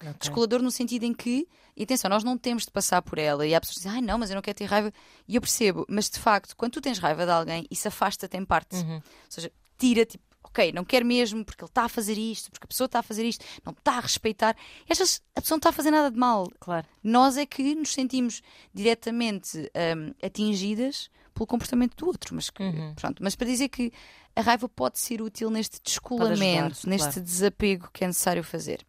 Ok. 0.00 0.14
Descolador 0.20 0.60
no 0.60 0.70
sentido 0.70 1.04
em 1.04 1.14
que, 1.14 1.48
e 1.76 1.82
atenção, 1.82 2.08
nós 2.08 2.22
não 2.24 2.36
temos 2.38 2.64
de 2.64 2.70
passar 2.70 3.02
por 3.02 3.18
ela. 3.18 3.46
E 3.46 3.54
há 3.54 3.60
pessoas 3.60 3.74
que 3.76 3.80
dizem, 3.82 3.92
ai 3.92 4.00
não, 4.00 4.18
mas 4.18 4.30
eu 4.30 4.34
não 4.34 4.42
quero 4.42 4.56
ter 4.56 4.64
raiva. 4.66 4.92
E 5.26 5.34
eu 5.36 5.40
percebo, 5.40 5.84
mas 5.88 6.08
de 6.08 6.18
facto, 6.18 6.56
quando 6.56 6.72
tu 6.72 6.80
tens 6.80 6.98
raiva 6.98 7.24
de 7.24 7.32
alguém, 7.32 7.66
isso 7.70 7.88
afasta-te 7.88 8.36
em 8.36 8.44
parte. 8.44 8.76
Uhum. 8.76 8.96
Ou 8.96 9.02
seja, 9.28 9.50
tira, 9.76 10.04
tipo, 10.06 10.22
ok, 10.44 10.70
não 10.72 10.84
quero 10.84 11.04
mesmo 11.04 11.44
porque 11.44 11.64
ele 11.64 11.68
está 11.70 11.84
a 11.84 11.88
fazer 11.88 12.16
isto, 12.16 12.50
porque 12.52 12.64
a 12.64 12.68
pessoa 12.68 12.86
está 12.86 13.00
a 13.00 13.02
fazer 13.02 13.24
isto, 13.24 13.44
não 13.64 13.72
está 13.72 13.96
a 13.96 14.00
respeitar. 14.00 14.56
E 14.88 14.92
achas, 14.92 15.20
a 15.34 15.40
pessoa 15.40 15.56
não 15.56 15.58
está 15.60 15.70
a 15.70 15.72
fazer 15.72 15.90
nada 15.90 16.10
de 16.10 16.16
mal. 16.18 16.48
Claro. 16.60 16.86
Nós 17.02 17.36
é 17.36 17.44
que 17.44 17.74
nos 17.74 17.92
sentimos 17.92 18.40
diretamente 18.72 19.58
hum, 19.96 20.12
atingidas 20.22 21.08
pelo 21.32 21.46
comportamento 21.46 21.96
do 21.96 22.06
outro. 22.06 22.34
Mas, 22.34 22.50
que- 22.50 22.62
Uhum. 22.62 22.94
pronto, 22.94 23.22
mas 23.22 23.34
para 23.34 23.46
dizer 23.46 23.68
que 23.68 23.92
a 24.36 24.40
raiva 24.42 24.68
pode 24.68 24.98
ser 25.00 25.20
útil 25.22 25.50
neste 25.50 25.80
descolamento, 25.82 26.72
ajudar, 26.74 26.90
neste 26.90 27.08
claro. 27.08 27.20
desapego 27.22 27.88
que 27.92 28.04
é 28.04 28.06
necessário 28.06 28.44
fazer. 28.44 28.86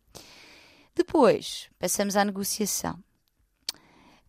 Depois, 0.95 1.69
passamos 1.77 2.15
à 2.15 2.23
negociação. 2.23 2.97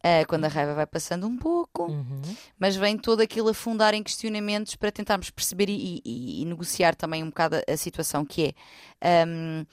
Ah, 0.03 0.25
quando 0.29 0.45
a 0.45 0.49
raiva 0.49 0.75
vai 0.75 0.87
passando 0.87 1.27
um 1.27 1.37
pouco, 1.37 1.87
Uhum. 1.91 2.23
mas 2.59 2.77
vem 2.77 2.97
todo 2.97 3.21
aquele 3.21 3.51
afundar 3.51 3.93
em 3.95 4.03
questionamentos 4.03 4.77
para 4.77 4.93
tentarmos 4.93 5.31
perceber 5.31 5.69
e, 5.69 6.01
e- 6.05 6.43
e 6.43 6.45
negociar 6.45 6.95
também 6.95 7.23
um 7.25 7.29
bocado 7.29 7.57
a, 7.57 7.73
a 7.73 7.77
situação 7.77 8.25
que 8.25 8.55
é. 9.01 9.25
hum, 9.27 9.65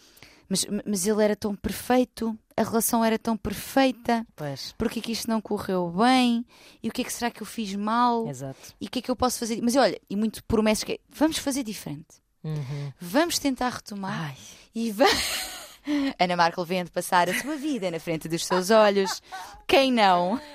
mas, 0.50 0.66
mas 0.86 1.06
ele 1.08 1.24
era 1.24 1.36
tão 1.36 1.56
perfeito, 1.56 2.38
a 2.58 2.64
relação 2.64 3.04
era 3.04 3.18
tão 3.18 3.36
perfeita, 3.38 4.26
Pois, 4.36 4.74
porque 4.78 5.00
é 5.00 5.02
que 5.02 5.12
isto 5.12 5.28
não 5.30 5.40
correu 5.42 5.90
bem? 5.92 6.46
E 6.82 6.90
o 6.90 6.92
que 6.92 7.02
é 7.02 7.06
que 7.06 7.14
será 7.14 7.30
que 7.32 7.42
eu 7.42 7.46
fiz 7.48 7.74
mal? 7.76 8.28
exato. 8.28 8.74
E 8.82 8.86
o 8.88 8.90
que 8.90 9.00
é 9.00 9.02
que 9.04 9.10
eu 9.12 9.16
posso 9.16 9.40
fazer? 9.40 9.60
Mas 9.62 9.76
olha, 9.76 10.00
e 10.10 10.16
muito 10.16 10.44
promessas 10.46 10.84
que 10.84 10.94
é, 10.94 11.00
vamos 11.10 11.38
fazer 11.38 11.64
diferente. 11.64 12.22
Uhum. 12.44 12.92
Vamos 13.00 13.40
tentar 13.40 13.70
retomar 13.70 14.30
Ai, 14.32 14.38
e 14.76 14.92
va- 14.92 15.06
Ana 16.20 16.36
Markel 16.36 16.66
vendo 16.66 16.92
passar 16.92 17.30
a 17.30 17.34
sua 17.42 17.56
vida 17.56 17.90
na 17.92 18.00
frente 18.00 18.28
dos 18.28 18.46
seus 18.46 18.70
olhos. 18.70 19.22
Quem 19.68 19.92
não? 19.92 20.40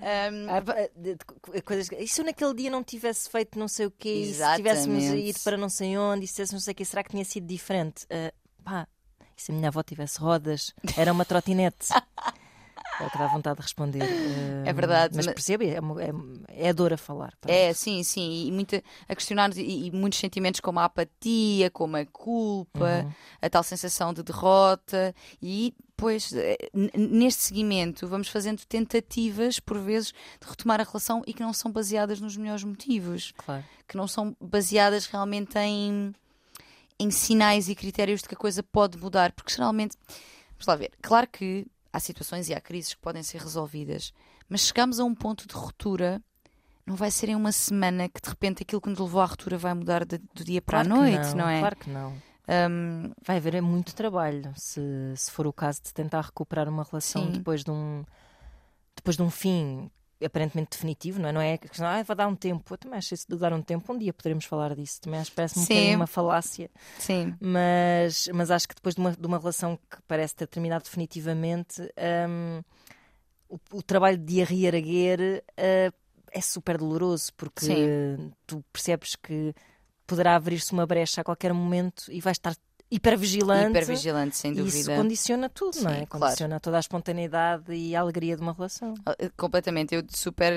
Hum, 0.00 0.46
Ah, 0.48 1.60
coisas, 1.64 1.88
que- 1.88 1.96
e 1.96 2.06
se 2.06 2.20
eu 2.20 2.24
naquele 2.24 2.54
dia 2.54 2.70
não 2.70 2.84
tivesse 2.84 3.28
feito 3.28 3.58
não 3.58 3.66
sei 3.66 3.86
o 3.86 3.90
quê, 3.90 4.08
e 4.30 4.32
se 4.32 4.56
tivéssemos 4.56 5.02
ido 5.28 5.40
para 5.42 5.56
não 5.56 5.68
sei 5.68 5.98
onde, 5.98 6.24
e 6.24 6.28
se 6.28 6.34
tivéssemos 6.34 6.62
não 6.62 6.64
sei 6.64 6.72
o 6.72 6.74
quê, 6.76 6.84
será 6.84 7.02
que 7.02 7.10
tinha 7.10 7.24
sido 7.24 7.44
diferente? 7.48 8.06
Ah, 8.08 8.32
pá, 8.62 8.86
e 9.36 9.42
se 9.42 9.50
a 9.50 9.54
minha 9.56 9.66
avó 9.66 9.82
tivesse 9.82 10.20
rodas, 10.20 10.72
era 10.96 11.12
uma 11.12 11.24
trotinete. 11.24 11.88
É 13.00 13.06
o 13.06 13.10
que 13.10 13.18
dá 13.18 13.26
vontade 13.28 13.56
de 13.56 13.62
responder. 13.62 14.02
É 14.66 14.72
verdade, 14.72 15.16
Mas 15.16 15.26
mas- 15.26 15.34
percebe, 15.34 15.66
é, 15.68 15.74
é, 15.78 16.66
é 16.66 16.68
a 16.70 16.72
dor 16.72 16.92
a 16.92 16.96
falar. 16.96 17.32
pronto. 17.40 17.54
É, 17.54 17.72
sim, 17.72 18.02
sim, 18.02 18.46
e 18.48 18.52
muita, 18.52 18.82
a 19.08 19.14
questionar 19.14 19.56
e, 19.56 19.86
e 19.86 19.90
muitos 19.92 20.18
sentimentos 20.18 20.60
como 20.60 20.80
a 20.80 20.84
apatia, 20.84 21.70
como 21.70 21.96
a 21.96 22.04
culpa, 22.06 23.04
Uhum. 23.04 23.12
a 23.40 23.48
tal 23.50 23.62
sensação 23.62 24.12
de 24.12 24.22
derrota, 24.22 25.14
e 25.40 25.72
depois, 25.90 26.32
eh, 26.32 26.56
neste 26.96 27.42
seguimento, 27.42 28.06
vamos 28.06 28.28
fazendo 28.28 28.64
tentativas, 28.66 29.58
por 29.60 29.78
vezes, 29.78 30.12
de 30.40 30.48
retomar 30.48 30.80
a 30.80 30.84
relação 30.84 31.22
e 31.26 31.32
que 31.32 31.42
não 31.42 31.52
são 31.52 31.70
baseadas 31.72 32.20
nos 32.20 32.36
melhores 32.36 32.62
motivos, 32.64 33.32
Claro. 33.36 33.64
que 33.86 33.96
não 33.96 34.06
são 34.08 34.36
baseadas 34.40 35.06
realmente 35.06 35.56
em, 35.58 36.12
em 36.98 37.10
sinais 37.10 37.68
e 37.68 37.74
critérios 37.74 38.22
de 38.22 38.28
que 38.28 38.34
a 38.34 38.38
coisa 38.38 38.62
pode 38.62 38.98
mudar, 38.98 39.32
porque 39.32 39.52
geralmente, 39.54 39.96
vamos 40.52 40.66
lá 40.66 40.74
ver, 40.76 40.90
claro 41.02 41.26
que 41.28 41.66
há 41.92 42.00
situações 42.00 42.48
e 42.48 42.54
há 42.54 42.60
crises 42.60 42.94
que 42.94 43.00
podem 43.00 43.22
ser 43.22 43.40
resolvidas, 43.40 44.12
mas 44.48 44.62
chegamos 44.62 44.98
a 45.00 45.04
um 45.04 45.14
ponto 45.14 45.46
de 45.46 45.54
ruptura 45.54 46.22
não 46.86 46.96
vai 46.96 47.10
ser 47.10 47.28
em 47.28 47.34
uma 47.36 47.52
semana 47.52 48.08
que 48.08 48.18
de 48.20 48.28
repente 48.30 48.62
aquilo 48.62 48.80
que 48.80 48.88
nos 48.88 48.98
levou 48.98 49.20
à 49.20 49.26
ruptura 49.26 49.58
vai 49.58 49.74
mudar 49.74 50.06
de- 50.06 50.16
do 50.34 50.42
dia 50.42 50.62
para 50.62 50.82
Claro 50.84 50.94
a 51.02 51.04
noite, 51.04 51.34
não, 51.36 51.46
é? 51.48 51.60
Claro 51.60 51.76
que 51.76 51.90
não. 51.90 52.12
Hum, 52.70 53.12
Vai 53.22 53.36
haver 53.36 53.56
é 53.56 53.60
muito 53.60 53.94
trabalho 53.94 54.50
se, 54.56 54.80
se 55.14 55.30
for 55.30 55.46
o 55.46 55.52
caso 55.52 55.82
de 55.82 55.92
tentar 55.92 56.22
recuperar 56.22 56.66
uma 56.66 56.82
relação 56.82 57.26
Sim. 57.26 57.32
depois 57.32 57.62
de 57.62 57.70
um 57.70 58.04
depois 58.96 59.16
de 59.18 59.22
um 59.22 59.28
fim 59.30 59.90
aparentemente 60.24 60.70
definitivo, 60.72 61.20
não 61.20 61.28
é? 61.28 61.32
Não 61.32 61.40
é 61.40 61.58
que 61.58 61.68
ah, 61.82 62.02
vai 62.02 62.16
dar 62.16 62.28
um 62.28 62.34
tempo. 62.34 62.74
Eu 62.74 62.78
também 62.78 62.98
acho 62.98 63.14
isso 63.14 63.26
de 63.28 63.36
dar 63.36 63.52
um 63.52 63.62
tempo. 63.62 63.92
Um 63.92 63.98
dia 63.98 64.12
poderemos 64.12 64.44
falar 64.44 64.74
disso. 64.74 65.00
Também 65.00 65.20
acho 65.20 65.30
que 65.30 65.36
parece-me 65.36 65.64
um 65.92 65.96
uma 65.96 66.06
falácia. 66.06 66.70
sim, 66.98 67.34
Mas, 67.40 68.28
mas 68.32 68.50
acho 68.50 68.68
que 68.68 68.74
depois 68.74 68.94
de 68.94 69.00
uma, 69.00 69.12
de 69.12 69.26
uma 69.26 69.38
relação 69.38 69.76
que 69.76 70.02
parece 70.06 70.34
ter 70.34 70.46
terminado 70.46 70.84
definitivamente, 70.84 71.82
hum, 72.28 72.62
o, 73.48 73.58
o 73.72 73.82
trabalho 73.82 74.18
de 74.18 74.42
a 74.42 74.44
reerguer 74.44 75.44
uh, 75.52 75.94
é 76.32 76.40
super 76.40 76.78
doloroso 76.78 77.32
porque 77.36 77.64
Sim. 77.64 78.32
tu 78.46 78.64
percebes 78.72 79.16
que 79.16 79.54
poderá 80.06 80.36
abrir-se 80.36 80.72
uma 80.72 80.86
brecha 80.86 81.20
a 81.20 81.24
qualquer 81.24 81.52
momento 81.52 82.04
e 82.10 82.20
vais 82.20 82.36
estar 82.36 82.54
hipervigilante. 82.90 83.70
hipervigilante, 83.70 84.36
sem 84.36 84.52
E 84.52 84.54
isso 84.66 84.78
dúvida. 84.78 84.96
condiciona 84.96 85.48
tudo, 85.48 85.80
não 85.82 85.90
é? 85.90 86.00
Sim, 86.00 86.06
claro. 86.06 86.24
Condiciona 86.26 86.60
toda 86.60 86.76
a 86.76 86.80
espontaneidade 86.80 87.72
e 87.74 87.94
a 87.94 88.00
alegria 88.00 88.36
de 88.36 88.42
uma 88.42 88.52
relação. 88.52 88.94
Ah, 89.04 89.14
Completamente, 89.36 89.94
eu 89.94 90.02
super. 90.08 90.52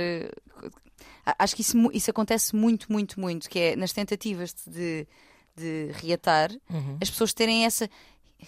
ah, 1.26 1.36
Acho 1.40 1.56
que 1.56 1.62
isso, 1.62 1.78
isso 1.94 2.10
acontece 2.12 2.56
muito, 2.56 2.92
muito, 2.92 3.20
muito, 3.20 3.50
que 3.50 3.60
é 3.60 3.76
nas 3.76 3.92
tentativas 3.94 4.54
de, 4.68 5.08
de 5.56 5.92
reatar, 5.94 6.52
Uhum. 6.70 6.98
as 7.02 7.10
pessoas 7.10 7.34
terem 7.34 7.66
essa. 7.66 7.90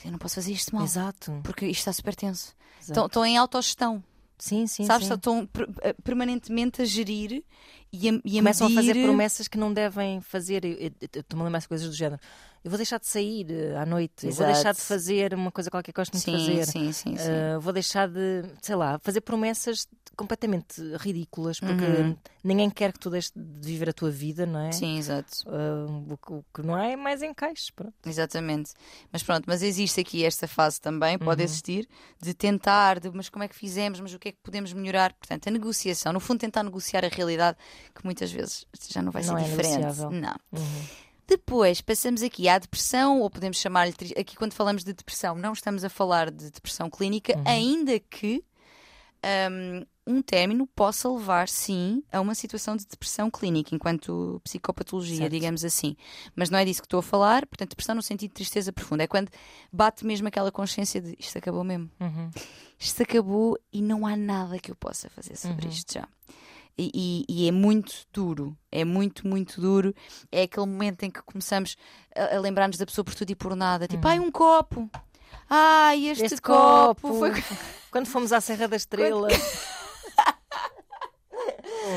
Eu 0.04 0.12
não 0.12 0.18
posso 0.18 0.36
fazer 0.36 0.52
isto 0.54 0.74
mal, 0.76 0.84
Exato. 0.86 1.40
porque 1.44 1.66
isto 1.66 1.80
está 1.80 1.94
super 1.94 2.16
tenso. 2.16 2.56
Estão, 2.82 3.24
em 3.26 3.38
autogestão, 3.38 4.04
sim, 4.38 4.66
sim, 4.68 4.86
sabes? 4.86 5.08
sim. 5.08 5.14
Estão 5.14 5.48
eh, 5.82 5.94
permanentemente 6.04 6.82
a 6.82 6.86
gerir 6.86 7.44
e 7.94 8.10
a, 8.10 8.14
e 8.26 8.38
a 8.38 8.42
Começam 8.42 8.66
a 8.68 8.70
fazer 8.72 8.88
medir- 8.96 9.04
promessas 9.06 9.48
que 9.48 9.58
não 9.58 9.72
devem 9.72 10.20
fazer. 10.20 10.66
Estou-me 10.66 11.42
a 11.42 11.46
lembrar 11.46 11.60
de 11.60 11.68
coisas 11.68 11.88
do 11.88 11.94
género. 11.94 12.20
Eu 12.64 12.72
vou 12.72 12.78
deixar 12.78 12.98
de 12.98 13.06
sair 13.06 13.46
eh, 13.52 13.76
à 13.78 13.86
noite. 13.86 14.26
Eu 14.26 14.32
vou 14.32 14.46
Exato. 14.46 14.54
deixar 14.54 14.74
de 14.74 14.80
fazer 14.82 15.34
uma 15.34 15.52
coisa 15.52 15.70
qualquer 15.70 15.92
que 15.92 16.00
gosto 16.00 16.14
muito 16.14 16.26
de 16.26 16.32
fazer. 16.32 16.66
sim, 16.66 16.92
sim, 16.94 17.16
sim. 17.18 17.24
Uh, 17.58 17.60
vou 17.60 17.74
deixar 17.74 18.08
de, 18.10 18.44
sei 18.62 18.76
lá, 18.76 18.98
fazer 19.00 19.20
promessas 19.22 19.86
completamente 20.16 20.80
ridículas, 20.98 21.60
porque 21.60 21.84
Uhum. 21.84 22.16
ninguém 22.44 22.70
quer 22.70 22.94
que 22.94 23.00
tu 23.00 23.10
deixes 23.10 23.32
de 23.36 23.68
viver 23.68 23.90
a 23.90 23.94
tua 23.94 24.10
vida, 24.12 24.46
não 24.46 24.60
é? 24.62 24.72
Sim, 24.72 24.98
exato. 24.98 25.30
Uh, 25.46 26.14
o, 26.30 26.44
que- 26.54 26.62
não 26.66 26.78
é, 26.78 26.94
é 26.94 26.96
mais 26.96 27.22
encaixe. 27.22 27.72
Pronto. 27.74 27.94
Exatamente. 28.06 28.72
Mas 29.12 29.24
pronto, 29.24 29.44
mas 29.46 29.62
existe 29.62 30.00
aqui 30.00 30.24
esta 30.24 30.48
fase 30.48 30.80
também, 30.80 31.18
pode 31.18 31.42
Uhum. 31.42 31.46
existir, 31.46 31.88
de 32.22 32.34
tentar, 32.34 33.00
de 33.00 33.12
mas 33.12 33.28
como 33.28 33.44
é 33.44 33.48
que 33.50 33.56
fizemos, 33.56 34.00
mas 34.00 34.14
o 34.14 34.20
que 34.20 34.30
é 34.30 34.32
que 34.32 34.38
podemos 34.42 34.72
melhorar. 34.72 35.12
Portanto, 35.14 35.48
a 35.48 35.52
negociação, 35.52 36.14
no 36.14 36.20
fundo, 36.22 36.40
tentar 36.40 36.64
negociar 36.64 37.04
a 37.04 37.10
realidade, 37.10 37.58
que 37.94 38.04
muitas 38.04 38.32
vezes 38.32 38.66
já 38.90 39.02
não 39.02 39.12
vai 39.12 39.24
Não 39.24 39.38
ser 39.38 39.42
é 39.44 39.48
diferente. 39.50 39.78
negociável. 39.80 40.12
Não. 40.12 40.36
Uhum. 40.52 40.84
Depois 41.28 41.80
passamos 41.82 42.22
aqui 42.22 42.50
à 42.50 42.58
depressão, 42.58 43.22
ou 43.22 43.30
podemos 43.30 43.58
chamar-lhe. 43.58 43.94
Aqui, 44.18 44.36
quando 44.36 44.54
falamos 44.54 44.84
de 44.84 44.94
depressão, 44.94 45.36
não 45.36 45.54
estamos 45.54 45.84
a 45.84 45.90
falar 45.90 46.30
de 46.30 46.52
depressão 46.52 46.90
clínica, 46.90 47.36
Uhum. 47.38 47.44
ainda 47.46 48.00
que 48.00 48.44
hum, 49.26 49.86
um 50.06 50.22
término 50.22 50.68
possa 50.76 51.10
levar, 51.10 51.48
sim, 51.48 52.04
a 52.12 52.20
uma 52.20 52.36
situação 52.36 52.76
de 52.76 52.86
depressão 52.86 53.32
clínica, 53.32 53.74
enquanto 53.74 54.42
psicopatologia, 54.44 55.16
Certo. 55.16 55.32
digamos 55.32 55.64
assim. 55.64 55.96
Mas 56.36 56.50
não 56.50 56.60
é 56.60 56.66
disso 56.66 56.82
que 56.82 56.88
estou 56.88 57.00
a 57.00 57.04
falar, 57.04 57.46
portanto, 57.46 57.70
depressão 57.70 57.96
no 57.96 58.02
sentido 58.02 58.32
de 58.32 58.36
tristeza 58.36 58.74
profunda. 58.74 59.04
É 59.04 59.08
quando 59.08 59.30
bate 59.72 60.06
mesmo 60.06 60.28
aquela 60.28 60.52
consciência 60.52 61.00
de 61.00 61.16
isto 61.18 61.38
acabou 61.38 61.64
mesmo. 61.64 61.90
Uhum. 62.02 62.30
Isto 62.78 63.04
acabou 63.04 63.58
e 63.72 63.82
não 63.82 64.06
há 64.06 64.18
nada 64.18 64.60
que 64.60 64.70
eu 64.70 64.76
possa 64.76 65.10
fazer 65.10 65.38
sobre 65.38 65.68
Uhum. 65.68 65.72
isto 65.72 65.94
já. 65.94 66.08
E, 66.78 67.26
e- 67.30 67.48
é 67.48 67.52
muito 67.52 67.94
duro, 68.12 68.58
é 68.72 68.84
muito, 68.84 69.28
muito 69.28 69.62
duro. 69.62 69.94
É 70.32 70.44
aquele 70.44 70.66
momento 70.66 71.04
em 71.04 71.12
que 71.12 71.22
começamos 71.22 71.76
a, 72.16 72.36
a 72.36 72.40
lembrar-nos 72.40 72.78
da 72.78 72.86
pessoa 72.86 73.06
por 73.06 73.14
tudo 73.14 73.30
e 73.30 73.36
por 73.36 73.56
nada. 73.56 73.88
Tipo, 73.88 74.08
ai, 74.08 74.20
um 74.20 74.32
copo. 74.32 74.90
Ai, 75.50 76.08
este, 76.08 76.22
Uhum. 76.22 76.26
Este 76.26 76.42
copo. 76.42 77.02
copo. 77.02 77.20
Foi... 77.20 77.32
Quando 77.92 78.08
fomos 78.08 78.34
à 78.34 78.42
Serra 78.42 78.68
da 78.68 78.76
Estrela. 78.76 79.28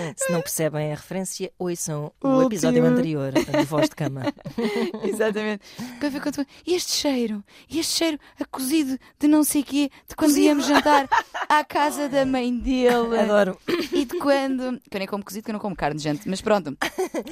Se 0.16 0.32
não 0.32 0.40
percebem 0.40 0.92
a 0.92 0.96
referência, 0.96 1.50
ouçam 1.58 2.12
o 2.22 2.28
Último. 2.28 2.42
episódio 2.48 2.84
anterior 2.84 3.32
de 3.32 3.64
Voz 3.64 3.88
de 3.88 3.96
Cama. 3.96 4.22
Exatamente. 5.04 5.62
E 6.66 6.74
este 6.74 6.92
cheiro? 6.92 7.44
E 7.68 7.78
este 7.78 7.94
cheiro 7.94 8.18
a 8.40 8.44
cozido 8.44 8.98
de 9.18 9.28
não 9.28 9.44
sei 9.44 9.62
quê, 9.62 9.90
de 10.08 10.14
quando 10.16 10.36
íamos 10.36 10.66
jantar 10.66 11.08
à 11.48 11.64
casa 11.64 12.08
da 12.08 12.24
mãe 12.24 12.56
dele. 12.56 13.18
Adoro. 13.18 13.58
E 13.92 14.04
de 14.04 14.18
quando. 14.18 14.80
Que 14.90 14.96
eu 14.96 14.98
nem 14.98 15.08
como 15.08 15.24
cozido, 15.24 15.44
que 15.44 15.50
eu 15.50 15.54
não 15.54 15.60
como 15.60 15.76
carne, 15.76 15.98
gente. 15.98 16.28
Mas 16.28 16.40
pronto. 16.40 16.76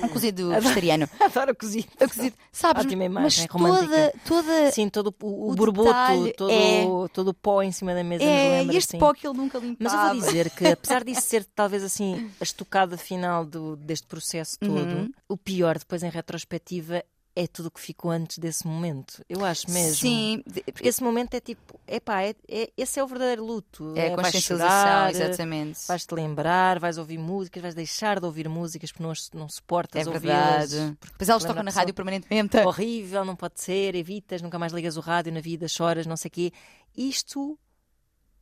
Um 0.03 0.09
cozido 0.09 0.51
vegetariano. 0.51 1.09
Adoro 1.21 1.55
cozido. 1.55 1.89
A 2.01 2.09
cozido. 2.09 2.37
Sabes? 2.53 2.85
Ótima 2.85 3.09
mas 3.09 3.39
imagem, 3.39 3.47
toda, 3.49 3.65
romântica. 3.65 4.13
toda. 4.27 4.73
Sim, 4.73 4.89
todo 4.89 5.15
o, 5.23 5.27
o, 5.27 5.51
O 5.53 5.55
borboto, 5.55 6.33
todo, 6.37 6.51
é- 6.51 6.85
todo 7.13 7.29
o 7.29 7.35
pó 7.35 7.63
em 7.63 7.73
cima 7.73 7.95
da 7.95 8.03
mesa 8.05 8.23
É, 8.25 8.61
lembra, 8.61 8.77
este 8.77 8.91
assim. 8.97 8.99
pó 8.99 9.13
que 9.13 9.27
ele 9.27 9.37
nunca 9.37 9.59
limpava. 9.59 9.77
Mas 9.79 9.93
eu 9.93 10.21
vou 10.21 10.27
dizer 10.29 10.51
que, 10.51 10.67
apesar 10.67 11.05
disso 11.05 11.23
ser 11.23 11.45
talvez 11.55 11.83
assim 11.83 12.31
estocada 12.55 12.97
final 12.97 13.45
do, 13.45 13.77
deste 13.77 14.07
processo 14.07 14.59
todo, 14.59 14.73
Uhum. 14.73 15.11
o 15.29 15.37
pior 15.37 15.79
depois 15.79 16.03
em 16.03 16.09
retrospectiva 16.11 17.05
é 17.37 17.49
tudo 17.49 17.67
o 17.67 17.71
que 17.73 17.81
ficou 17.81 18.13
antes 18.13 18.39
desse 18.39 18.65
momento. 18.65 19.25
Eu 19.29 19.45
acho 19.45 19.69
mesmo. 19.69 19.97
Sim, 19.97 20.41
Porque 20.73 20.87
esse 20.87 21.03
momento 21.03 21.35
é 21.35 21.41
tipo, 21.41 21.81
epá, 21.85 22.23
é, 22.23 22.33
é, 22.49 22.71
esse 22.77 23.01
é 23.01 23.03
o 23.03 23.09
verdadeiro 23.09 23.45
luto. 23.45 23.93
é 23.97 24.13
a 24.13 24.15
vais 24.15 24.27
consciencialização, 24.27 25.09
exatamente. 25.09 25.81
Vais-te 25.89 26.15
lembrar, 26.15 26.79
vais 26.79 26.97
ouvir 26.97 27.19
músicas, 27.19 27.61
vais 27.61 27.75
deixar 27.75 28.21
de 28.21 28.27
ouvir 28.27 28.49
músicas 28.49 28.93
porque 28.93 29.03
não, 29.03 29.13
não 29.35 29.49
suportas 29.49 30.07
É 30.07 30.11
verdade. 30.11 30.97
Depois 31.11 31.29
elas 31.29 31.43
tocam 31.43 31.63
a 31.63 31.65
na 31.65 31.73
rádio 31.73 31.93
permanentemente. 31.93 32.57
Horrível, 32.59 33.25
não 33.25 33.35
pode 33.35 33.61
ser, 33.61 33.97
evitas, 33.97 34.41
nunca 34.41 34.57
mais 34.57 34.73
ligas 34.73 34.97
o 34.97 35.01
rádio 35.01 35.33
na 35.33 35.41
vida, 35.41 35.67
choras, 35.67 36.07
não 36.07 36.17
sei 36.17 36.29
o 36.29 36.33
quê. 36.33 36.53
Isto, 36.97 37.59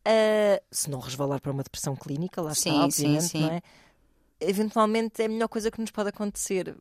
ah, 0.04 0.60
se 0.70 0.90
não 0.90 1.00
resvalar 1.00 1.40
para 1.40 1.50
uma 1.52 1.62
depressão 1.62 1.96
clínica, 1.96 2.42
lá 2.42 2.54
Sim, 2.54 2.72
está, 2.72 2.90
sim, 2.90 3.04
obviamente, 3.06 3.22
sim. 3.30 3.40
não 3.40 3.52
é? 3.52 3.62
Eventualmente 4.44 5.22
é 5.22 5.26
a 5.26 5.28
melhor 5.28 5.48
coisa 5.48 5.70
que 5.70 5.80
nos 5.80 5.90
pode 5.90 6.08
acontecer, 6.08 6.74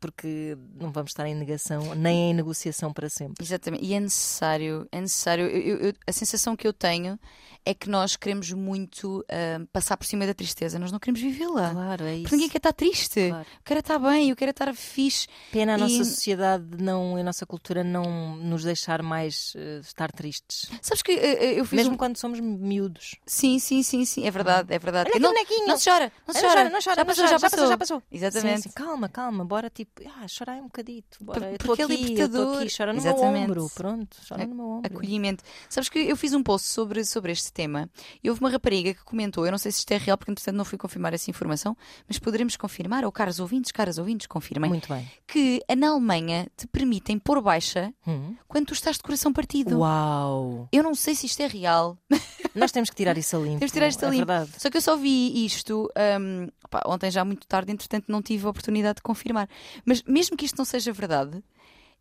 porque 0.00 0.56
não 0.80 0.90
vamos 0.92 1.10
estar 1.10 1.26
em 1.26 1.34
negação, 1.34 1.94
nem 1.94 2.30
em 2.30 2.34
negociação 2.34 2.92
para 2.92 3.08
sempre. 3.08 3.44
Exatamente, 3.44 3.84
e 3.84 3.94
é 3.94 4.00
necessário, 4.00 4.86
é 4.90 5.00
necessário. 5.00 5.46
eu- 5.46 5.76
eu- 5.88 5.92
a 6.06 6.12
sensação 6.12 6.56
que 6.56 6.66
eu 6.66 6.72
tenho 6.72 7.18
é 7.64 7.74
que 7.74 7.88
nós 7.90 8.14
queremos 8.16 8.52
muito 8.52 9.24
ah, 9.28 9.60
passar 9.72 9.96
por 9.96 10.06
cima 10.06 10.26
da 10.26 10.32
tristeza, 10.34 10.78
nós 10.78 10.92
não 10.92 10.98
queremos 10.98 11.20
vivê-la. 11.20 11.70
Claro, 11.70 12.04
é 12.04 12.12
Porque 12.12 12.26
isso. 12.26 12.34
ninguém 12.36 12.48
quer 12.48 12.58
estar 12.58 12.72
triste. 12.72 13.28
Claro. 13.28 13.46
Eu 13.56 13.60
quero 13.64 13.80
estar 13.80 13.98
bem, 13.98 14.30
eu 14.30 14.36
quero 14.36 14.50
estar 14.50 14.74
fixe. 14.74 15.26
Pena 15.50 15.74
a 15.74 15.78
E- 15.78 15.80
nossa 15.80 16.04
sociedade 16.04 16.64
não, 16.82 17.16
a 17.16 17.22
nossa 17.22 17.44
cultura 17.44 17.82
não 17.82 18.36
nos 18.36 18.62
deixar 18.64 19.02
mais 19.02 19.52
eh, 19.56 19.80
estar 19.80 20.10
tristes. 20.12 20.70
Sabes 20.80 21.02
que 21.02 21.12
eh, 21.12 21.58
eu 21.58 21.64
fiz 21.64 21.78
Mesmo 21.78 21.94
um... 21.94 21.96
quando 21.96 22.16
somos 22.16 22.38
miúdos. 22.40 23.16
Sim, 23.26 23.58
sim, 23.58 23.82
sim, 23.82 24.04
sim, 24.04 24.26
é 24.26 24.30
verdade, 24.30 24.72
é 24.72 24.78
verdade. 24.78 25.10
Olha 25.12 25.20
não, 25.20 25.32
não 25.66 25.76
se 25.78 25.90
chora, 25.90 26.12
não 26.26 26.34
se 26.34 26.40
Ah, 26.44 26.48
chora, 26.48 26.64
não 26.70 26.80
chora, 26.80 26.94
já 26.96 26.96
não 26.96 27.06
passou, 27.06 27.24
chora, 27.24 27.28
já 27.28 27.38
já 27.38 27.50
passou, 27.50 27.68
já 27.68 27.76
passou. 27.78 28.02
Exatamente. 28.10 28.62
Sim, 28.62 28.68
sim, 28.68 28.74
calma, 28.74 29.08
calma, 29.08 29.44
bora 29.44 29.65
tipo, 29.70 30.02
ah, 30.06 30.26
chorar 30.28 30.56
um 30.58 30.64
bocadito. 30.64 31.18
Bora, 31.22 31.52
eu 31.52 31.58
porque 31.58 31.82
é 31.82 31.84
aqui, 31.84 31.94
eu 31.94 31.98
estou 32.02 32.08
libertador. 32.16 32.58
aqui, 32.62 32.76
chora 32.76 32.92
no 32.92 32.98
Exatamente. 32.98 33.32
meu 33.32 33.42
ombro. 33.42 33.70
Pronto, 33.74 34.16
chora 34.28 34.46
no 34.46 34.54
meu 34.54 34.66
ombro. 34.66 34.92
Acolhimento. 34.92 35.44
Sabes 35.68 35.88
que 35.88 35.98
eu 35.98 36.16
fiz 36.16 36.32
um 36.34 36.42
post 36.42 36.68
sobre, 36.68 37.04
sobre 37.04 37.32
este 37.32 37.52
tema 37.52 37.88
e 38.22 38.28
houve 38.30 38.40
uma 38.40 38.50
rapariga 38.50 38.94
que 38.94 39.04
comentou, 39.04 39.44
eu 39.44 39.50
não 39.50 39.58
sei 39.58 39.72
se 39.72 39.78
isto 39.80 39.90
é 39.92 39.96
real 39.98 40.16
porque 40.18 40.30
entretanto 40.30 40.56
não 40.56 40.64
fui 40.64 40.78
confirmar 40.78 41.12
essa 41.14 41.30
informação, 41.30 41.76
mas 42.08 42.18
poderemos 42.18 42.56
confirmar, 42.56 43.04
ou 43.04 43.12
caros 43.12 43.40
ouvintes, 43.40 43.72
caras 43.72 43.98
ouvintes, 43.98 44.26
confirmem, 44.26 44.68
Muito 44.70 44.88
bem. 44.88 45.08
que 45.26 45.62
na 45.76 45.88
Alemanha 45.90 46.46
te 46.56 46.66
permitem 46.66 47.18
pôr 47.18 47.40
baixa 47.40 47.92
Hum. 48.06 48.36
quando 48.46 48.66
tu 48.66 48.74
estás 48.74 48.96
de 48.96 49.02
coração 49.02 49.32
partido. 49.32 49.78
Uau! 49.78 50.68
Eu 50.72 50.82
não 50.82 50.94
sei 50.94 51.14
se 51.14 51.26
isto 51.26 51.40
é 51.42 51.46
real, 51.46 51.98
Nós 52.54 52.72
temos 52.72 52.88
que 52.88 52.96
tirar 52.96 53.18
isso 53.18 53.36
a 53.36 53.38
limpo. 53.40 53.58
Temos 53.58 53.70
que 53.70 53.76
tirar 53.76 53.88
isto 53.88 54.02
a 54.04 54.08
é 54.08 54.10
limpo. 54.10 54.26
verdade. 54.26 54.50
só 54.58 54.70
que 54.70 54.78
eu 54.78 54.80
só 54.80 54.96
vi 54.96 55.44
isto 55.44 55.90
hum, 56.20 56.48
pá, 56.70 56.82
ontem 56.86 57.10
já 57.10 57.22
muito 57.22 57.46
tarde, 57.46 57.70
entretanto 57.70 58.06
não 58.08 58.22
tive 58.22 58.46
a 58.46 58.50
oportunidade 58.50 58.96
de 58.96 59.02
confirmar. 59.02 59.46
Mas 59.84 60.02
mesmo 60.02 60.36
que 60.36 60.44
isto 60.44 60.56
não 60.58 60.64
seja 60.64 60.92
verdade, 60.92 61.42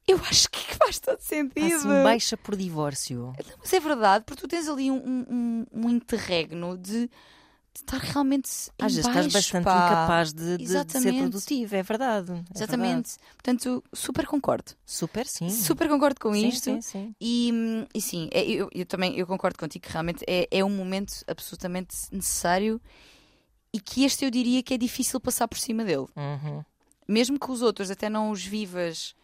eu 0.07 0.17
acho 0.29 0.49
que 0.49 0.59
faz 0.75 0.99
todo 0.99 1.19
sentido. 1.19 1.65
Assim, 1.75 2.03
baixa 2.03 2.37
por 2.37 2.55
divórcio. 2.55 3.33
Não, 3.47 3.55
Mas 3.59 3.73
é 3.73 3.79
verdade, 3.79 4.23
porque 4.25 4.41
tu 4.41 4.47
tens 4.47 4.67
ali 4.67 4.91
um, 4.91 4.95
um, 5.29 5.65
um- 5.73 5.89
interregno 5.89 6.77
de, 6.77 7.07
de 7.07 7.09
estar 7.75 7.97
realmente. 7.97 8.49
Às 8.79 8.93
vezes 8.95 9.07
estás 9.07 9.33
bastante 9.33 9.63
pá. 9.63 9.87
incapaz 9.87 10.31
de, 10.33 10.57
de- 10.57 10.65
de 10.85 10.91
ser 10.91 11.13
produtivo, 11.17 11.75
é 11.75 11.81
verdade. 11.83 12.31
é 12.31 12.33
verdade. 12.35 12.49
Exatamente. 12.55 13.15
Portanto, 13.33 13.83
super 13.93 14.27
concordo. 14.27 14.73
Super 14.85 15.25
sim. 15.25 15.49
Super 15.49 15.89
concordo 15.89 16.19
com 16.19 16.33
sim, 16.33 16.47
isto. 16.49 16.63
Sim, 16.65 16.81
sim. 16.81 17.15
E, 17.19 17.51
e 17.93 18.01
sim, 18.01 18.29
é- 18.31 18.45
eu, 18.45 18.69
eu 18.73 18.85
também 18.85 19.17
eu 19.17 19.25
concordo 19.25 19.57
contigo 19.57 19.85
que 19.85 19.91
realmente 19.91 20.23
é, 20.27 20.47
é 20.51 20.63
um 20.63 20.69
momento 20.69 21.13
absolutamente 21.27 21.95
necessário 22.11 22.79
e 23.73 23.79
que 23.79 24.05
este 24.05 24.23
eu 24.23 24.31
diria 24.31 24.61
que 24.63 24.73
é 24.73 24.77
difícil 24.77 25.19
passar 25.19 25.47
por 25.47 25.57
cima 25.57 25.83
dele. 25.83 26.05
Uhum. 26.15 26.63
Mesmo 27.07 27.39
que 27.39 27.51
os 27.51 27.61
outros 27.61 27.91
até 27.91 28.09
não 28.09 28.31
os 28.31 28.43
vivas 28.43 29.15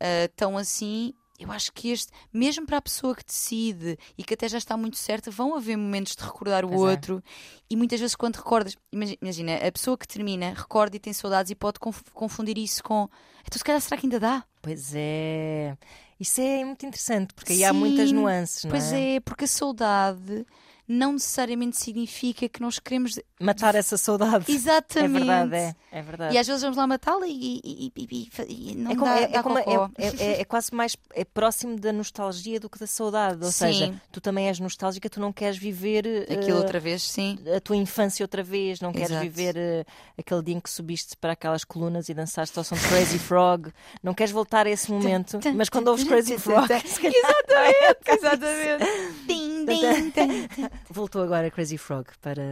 ah, 0.00 0.28
tão 0.36 0.56
assim, 0.56 1.12
eu 1.38 1.52
acho 1.52 1.72
que 1.72 1.90
este, 1.90 2.10
mesmo 2.32 2.66
para 2.66 2.78
a 2.78 2.82
pessoa 2.82 3.14
que 3.14 3.24
decide 3.24 3.96
e 4.16 4.24
que 4.24 4.34
até 4.34 4.48
já 4.48 4.58
está 4.58 4.76
muito 4.76 4.96
certa, 4.96 5.30
vão 5.30 5.54
haver 5.54 5.76
momentos 5.76 6.16
de 6.16 6.22
recordar 6.24 6.64
o 6.64 6.68
Pois 6.68 6.80
é. 6.80 6.84
outro. 6.90 7.22
E 7.70 7.76
muitas 7.76 8.00
vezes, 8.00 8.16
quando 8.16 8.36
recordas, 8.36 8.76
imagi- 8.92 9.18
imagina, 9.22 9.54
a 9.56 9.70
pessoa 9.70 9.96
que 9.96 10.06
termina 10.08 10.52
recorda 10.52 10.96
e 10.96 11.00
tem 11.00 11.12
saudades 11.12 11.50
e 11.50 11.54
pode 11.54 11.78
conf- 11.78 12.02
confundir 12.12 12.58
isso 12.58 12.82
com. 12.82 13.08
Então, 13.46 13.56
se 13.56 13.62
calhar, 13.64 13.80
será 13.80 13.96
que 14.00 14.06
ainda 14.06 14.18
dá? 14.18 14.44
Pois 14.60 14.92
é. 14.96 15.76
Isso 16.18 16.40
é 16.40 16.64
muito 16.64 16.84
interessante, 16.84 17.32
porque 17.32 17.52
aí 17.52 17.64
há 17.64 17.72
Sim, 17.72 17.78
muitas 17.78 18.10
nuances, 18.10 18.64
não 18.64 18.70
Pois 18.72 18.92
é? 18.92 19.14
é, 19.14 19.20
porque 19.20 19.44
a 19.44 19.48
saudade 19.48 20.44
não 20.88 21.12
necessariamente 21.12 21.76
significa 21.76 22.48
que 22.48 22.60
nós 22.62 22.78
queremos. 22.78 23.20
Matar 23.40 23.74
essa 23.74 23.96
saudade. 23.96 24.46
Exatamente. 24.50 25.16
É 25.16 25.18
verdade, 25.18 25.54
é. 25.54 25.74
É 25.92 26.02
verdade. 26.02 26.34
E 26.34 26.38
às 26.38 26.46
vezes 26.46 26.62
vamos 26.62 26.76
lá 26.76 26.86
matá-la 26.86 27.26
e, 27.26 27.60
e, 27.62 27.92
e- 27.96 28.28
e- 28.48 28.74
não 28.74 28.90
É, 28.90 28.94
como- 28.96 29.04
dá, 29.06 29.20
é- 29.20 29.22
é 29.24 29.28
dá 29.28 29.42
como- 29.42 29.58
é- 29.58 29.64
é- 29.98 30.24
é- 30.24 30.40
é 30.40 30.44
quase 30.44 30.74
mais 30.74 30.96
é 31.14 31.24
próximo 31.24 31.78
da 31.78 31.92
nostalgia 31.92 32.58
do 32.58 32.68
que 32.70 32.78
da 32.78 32.86
saudade. 32.86 33.44
Ou 33.44 33.52
Sim. 33.52 33.58
seja, 33.66 34.02
tu 34.10 34.20
também 34.20 34.48
és 34.48 34.58
nostálgica, 34.58 35.08
tu 35.10 35.20
não 35.20 35.32
queres 35.32 35.56
viver 35.58 36.26
Aquilo 36.32 36.56
outra 36.58 36.80
vez, 36.80 37.02
sim. 37.02 37.38
a 37.54 37.60
tua 37.60 37.76
infância 37.76 38.24
outra 38.24 38.42
vez, 38.42 38.80
não 38.80 38.90
queres 38.92 39.10
Exato. 39.10 39.22
viver 39.24 39.56
eh, 39.56 39.84
aquele 40.18 40.42
dia 40.42 40.54
em 40.56 40.60
que 40.60 40.70
subiste 40.70 41.16
para 41.16 41.32
aquelas 41.32 41.64
colunas 41.64 42.08
e 42.08 42.14
dançaste 42.14 42.58
ao 42.58 42.64
som 42.64 42.74
de 42.74 42.88
Crazy 42.88 43.18
Frog, 43.18 43.70
não 44.02 44.14
queres 44.14 44.32
voltar 44.32 44.66
a 44.66 44.70
esse 44.70 44.90
momento, 44.90 45.38
mas 45.54 45.68
quando 45.68 45.88
ouves 45.88 46.04
Crazy 46.04 46.38
Frog, 46.38 46.66
se 46.86 46.98
calhar 47.00 47.14
Exatamente, 47.14 47.98
exatamente. 48.08 49.27
Voltou 50.90 51.22
agora 51.22 51.50
Crazy 51.50 51.78
Frog 51.78 52.06
para 52.20 52.42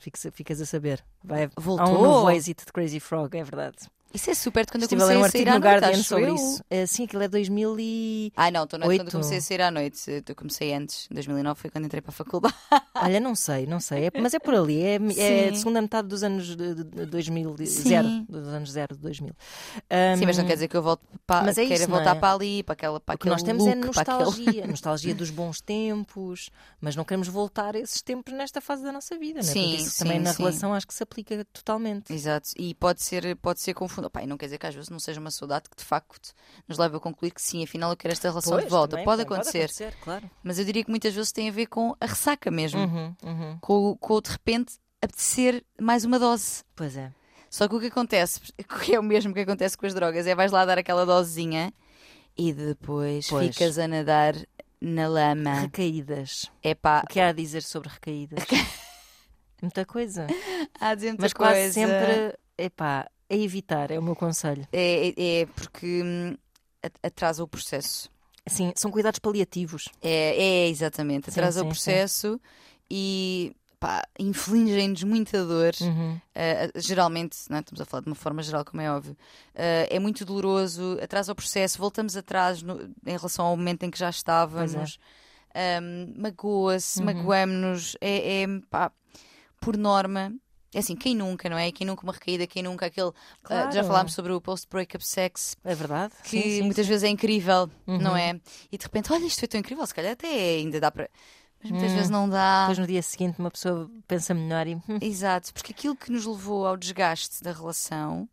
ficas, 0.00 0.60
a 0.60 0.66
saber. 0.66 1.04
Vai, 1.22 1.44
Há 1.44 1.50
Voltou? 1.60 1.98
um 1.98 2.02
novo 2.02 2.30
êxito 2.30 2.64
de 2.66 2.72
Crazy 2.72 3.00
Frog, 3.00 3.36
é 3.36 3.44
verdade. 3.44 3.78
Isso 4.14 4.30
é 4.30 4.34
super 4.34 4.64
de 4.66 4.72
quando 4.72 4.82
Estive 4.82 5.00
eu 5.00 5.04
a 5.06 5.08
ler 5.08 5.16
comecei 5.16 5.40
um 5.40 5.44
a 5.44 5.44
sair 5.44 5.48
à 5.48 5.54
no 5.58 5.60
noite, 5.64 5.80
Guardian 5.84 6.02
sobre 6.02 6.24
eu. 6.30 6.34
isso. 6.34 6.64
Eh, 6.70 6.86
sim, 6.86 7.04
aquilo 7.04 7.22
é 7.22 7.28
2000 7.28 7.76
e... 7.80 8.32
Ah, 8.36 8.50
não, 8.50 8.64
estou 8.64 8.78
noite 8.78 8.98
quando 9.00 9.10
comecei 9.12 9.38
a 9.38 9.40
sair 9.40 9.60
à 9.62 9.70
noite. 9.70 10.22
Eu 10.28 10.34
comecei 10.34 10.72
antes, 10.74 11.08
2009 11.10 11.60
foi 11.60 11.70
quando 11.70 11.84
entrei 11.86 12.00
para 12.02 12.10
a 12.10 12.12
faculdade. 12.12 12.54
Olha, 12.94 13.18
não 13.20 13.34
sei, 13.34 13.66
não 13.66 13.80
sei. 13.80 14.06
É- 14.06 14.20
mas 14.20 14.34
é 14.34 14.38
por 14.38 14.54
ali. 14.54 14.80
É, 14.82 14.94
é 14.96 15.50
Sim. 15.52 15.56
segunda 15.58 15.80
metade 15.82 16.08
dos 16.08 16.22
anos 16.22 16.54
de, 16.56 16.74
de- 16.74 16.84
de 16.84 17.06
2000, 17.06 17.54
de- 17.54 17.66
zero, 17.66 18.08
dos 18.28 18.48
anos 18.48 18.70
zero 18.70 18.94
de 18.94 19.00
2000. 19.02 19.32
Sim, 20.18 20.26
mas 20.26 20.36
não 20.38 20.44
quer 20.44 20.54
dizer 20.54 20.68
que 20.68 20.76
eu 20.76 20.82
volte 20.82 21.02
para, 21.26 21.46
Mas 21.46 21.58
é 21.58 21.62
queira 21.66 21.82
isso, 21.84 21.90
voltar 21.90 22.16
é? 22.16 22.18
para 22.18 22.34
ali, 22.34 22.62
para 22.62 22.72
aquela 22.74 23.00
para 23.00 23.14
O 23.14 23.18
que 23.18 23.28
nós 23.28 23.42
temos 23.42 23.64
é 23.66 23.74
look, 23.74 23.98
aquele- 23.98 24.18
nostalgia, 24.18 24.66
nostalgia 24.68 25.14
dos 25.14 25.30
bons 25.30 25.60
tempos, 25.60 26.50
mas 26.80 26.94
não 26.96 27.04
queremos 27.04 27.28
voltar 27.28 27.74
a 27.76 27.78
esses 27.78 28.02
tempos 28.02 28.32
nesta 28.32 28.60
fase 28.60 28.82
da 28.82 28.92
nossa 28.92 29.16
vida, 29.18 29.40
não 29.42 29.48
é? 29.48 29.52
Sim, 29.52 29.74
isso 29.74 29.90
sim, 29.90 30.04
também 30.04 30.20
na 30.20 30.32
sim. 30.32 30.42
relação 30.42 30.74
acho 30.74 30.86
que 30.86 30.94
se 30.94 31.02
aplica 31.02 31.44
totalmente. 31.52 32.12
Exato, 32.12 32.50
e 32.58 32.74
pode 32.74 33.02
ser, 33.02 33.36
pode 33.36 33.60
ser 33.60 33.74
Pá, 34.10 34.22
e 34.22 34.26
não 34.26 34.36
quer 34.36 34.46
dizer 34.46 34.58
que 34.58 34.66
às 34.66 34.74
vezes 34.74 34.90
não 34.90 34.98
seja 34.98 35.20
uma 35.20 35.30
saudade 35.30 35.68
que 35.68 35.76
de 35.76 35.84
facto 35.84 36.32
nos 36.68 36.78
leva 36.78 36.96
a 36.96 37.00
concluir 37.00 37.30
que 37.30 37.40
sim, 37.42 37.62
afinal 37.64 37.90
eu 37.90 37.96
quero 37.96 38.12
esta 38.12 38.28
relação 38.28 38.52
Pois, 38.52 38.64
de 38.64 38.70
volta. 38.70 38.90
também, 38.92 39.04
pode 39.04 39.24
também 39.24 39.38
acontecer, 39.40 39.94
claro. 40.02 40.30
mas 40.42 40.58
eu 40.58 40.64
diria 40.64 40.84
que 40.84 40.90
muitas 40.90 41.14
vezes 41.14 41.32
tem 41.32 41.48
a 41.48 41.52
ver 41.52 41.66
com 41.66 41.94
a 42.00 42.06
ressaca 42.06 42.50
mesmo, 42.50 42.80
Uhum, 42.80 43.14
uhum. 43.22 43.58
com, 43.60 43.96
com 43.96 44.20
de 44.20 44.30
repente 44.30 44.74
apetecer 45.00 45.64
mais 45.80 46.04
uma 46.04 46.18
dose. 46.18 46.62
Pois 46.76 46.96
é. 46.96 47.12
Só 47.50 47.68
que 47.68 47.74
o 47.74 47.80
que 47.80 47.86
acontece, 47.86 48.40
que 48.84 48.94
é 48.94 48.98
o 48.98 49.02
mesmo 49.02 49.34
que 49.34 49.40
acontece 49.40 49.76
com 49.76 49.84
as 49.86 49.92
drogas, 49.94 50.26
é 50.26 50.34
vais 50.34 50.50
lá 50.52 50.64
dar 50.64 50.78
aquela 50.78 51.04
dosezinha 51.04 51.72
e 52.36 52.52
depois 52.52 53.28
Pois. 53.28 53.48
ficas 53.54 53.78
a 53.78 53.86
nadar 53.86 54.34
na 54.80 55.06
lama. 55.06 55.60
Recaídas. 55.60 56.50
É 56.62 56.74
pá, 56.74 57.02
O 57.04 57.06
que 57.08 57.20
há 57.20 57.28
a 57.28 57.32
dizer 57.32 57.62
sobre 57.62 57.88
recaídas? 57.90 58.42
Muita 59.62 59.84
coisa. 59.84 60.26
há 60.80 60.88
a 60.88 60.94
dizer 60.94 61.08
muita 61.10 61.22
Mas 61.22 61.32
coisa. 61.32 61.52
quase 61.52 61.72
sempre, 61.72 62.36
epá, 62.58 63.08
a 63.32 63.36
evitar, 63.36 63.90
é 63.90 63.98
o 63.98 64.02
meu 64.02 64.14
conselho. 64.16 64.66
É, 64.72 65.08
é- 65.08 65.40
é 65.42 65.46
porque 65.46 66.02
hum, 66.04 66.36
atrasa 67.02 67.42
o 67.42 67.48
processo. 67.48 68.10
Assim, 68.44 68.72
são 68.76 68.90
cuidados 68.90 69.18
paliativos. 69.20 69.88
É, 70.02 70.64
é 70.64 70.68
exatamente, 70.68 71.26
Sim, 71.30 71.40
atrasa 71.40 71.60
o 71.60 71.64
sim, 71.64 71.68
processo 71.68 72.40
e 72.90 73.54
pá, 73.78 74.02
infligem-nos 74.18 75.02
muita 75.04 75.44
dor. 75.44 75.72
Uhum. 75.80 76.14
Uh, 76.34 76.80
geralmente, 76.80 77.36
não 77.50 77.58
é? 77.58 77.60
estamos 77.60 77.80
a 77.80 77.84
falar 77.84 78.00
de 78.02 78.08
uma 78.08 78.14
forma 78.16 78.42
geral, 78.42 78.64
como 78.64 78.80
é 78.80 78.90
óbvio, 78.90 79.12
uh, 79.54 79.86
é 79.90 79.98
muito 79.98 80.24
doloroso, 80.24 80.98
atrasa 81.02 81.30
o 81.32 81.34
processo, 81.34 81.78
voltamos 81.78 82.16
atrás 82.16 82.62
no- 82.62 82.80
em 83.06 83.16
relação 83.16 83.44
ao 83.46 83.56
momento 83.56 83.82
em 83.82 83.90
que 83.90 83.98
já 83.98 84.08
estávamos, 84.08 84.98
um, 85.82 86.14
magoa-se, 86.20 87.00
Uhum. 87.00 87.06
magoamos-nos, 87.06 87.96
é, 88.00 88.42
é, 88.42 88.46
pá, 88.70 88.90
por 89.60 89.76
norma, 89.76 90.32
é 90.74 90.78
assim, 90.78 90.96
quem 90.96 91.14
nunca, 91.14 91.48
não 91.48 91.56
é? 91.58 91.70
Quem 91.72 91.86
nunca 91.86 92.02
uma 92.02 92.12
recaída, 92.12 92.46
quem 92.46 92.62
nunca 92.62 92.86
aquele. 92.86 93.08
ah, 93.10 93.12
Claro. 93.42 93.72
já 93.72 93.84
falámos 93.84 94.14
sobre 94.14 94.32
o 94.32 94.40
post-breakup 94.40 95.04
sex, 95.06 95.56
É 95.64 95.74
verdade? 95.74 96.14
que 96.22 96.28
Sim, 96.30 96.42
sim, 96.42 96.62
muitas 96.62 96.86
sim. 96.86 96.90
vezes 96.90 97.04
é 97.04 97.08
incrível, 97.08 97.70
Uhum. 97.86 97.98
não 97.98 98.16
é? 98.16 98.40
E 98.70 98.78
de 98.78 98.84
repente, 98.84 99.12
olha, 99.12 99.24
isto 99.24 99.38
foi 99.38 99.48
tão 99.48 99.60
incrível, 99.60 99.86
se 99.86 99.94
calhar 99.94 100.12
até 100.12 100.26
ainda 100.28 100.80
dá 100.80 100.90
para. 100.90 101.08
Mas 101.62 101.70
muitas 101.70 101.92
Hum. 101.92 101.94
vezes 101.94 102.10
não 102.10 102.28
dá. 102.28 102.62
Depois 102.62 102.78
no 102.78 102.86
dia 102.86 103.02
seguinte 103.02 103.38
uma 103.38 103.50
pessoa 103.50 103.88
pensa 104.08 104.34
melhor 104.34 104.66
e. 104.66 104.76
Exato, 105.00 105.52
porque 105.54 105.72
aquilo 105.72 105.94
que 105.94 106.10
nos 106.10 106.26
levou 106.26 106.66
ao 106.66 106.76
desgaste 106.76 107.42
da 107.42 107.52
relação, 107.52 108.28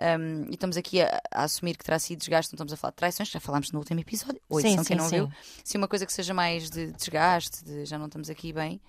um, 0.00 0.44
e 0.48 0.54
estamos 0.54 0.76
aqui 0.76 1.02
a, 1.02 1.20
a 1.32 1.42
assumir 1.44 1.76
que 1.76 1.84
terá 1.84 1.98
sido 1.98 2.20
desgaste, 2.20 2.52
não 2.52 2.56
estamos 2.56 2.72
a 2.72 2.76
falar 2.76 2.90
de 2.92 2.96
traições, 2.96 3.28
já 3.28 3.40
falámos 3.40 3.72
no 3.72 3.78
último 3.80 3.98
episódio, 4.00 4.40
ou 4.48 4.60
sim, 4.60 4.82
quem 4.84 4.96
não 4.96 5.08
sim. 5.08 5.16
viu, 5.16 5.30
se 5.64 5.76
uma 5.76 5.88
coisa 5.88 6.06
que 6.06 6.12
seja 6.12 6.32
mais 6.32 6.70
de 6.70 6.92
desgaste, 6.92 7.64
de 7.64 7.84
já 7.84 7.98
não 7.98 8.06
estamos 8.06 8.30
aqui 8.30 8.52
bem, 8.52 8.80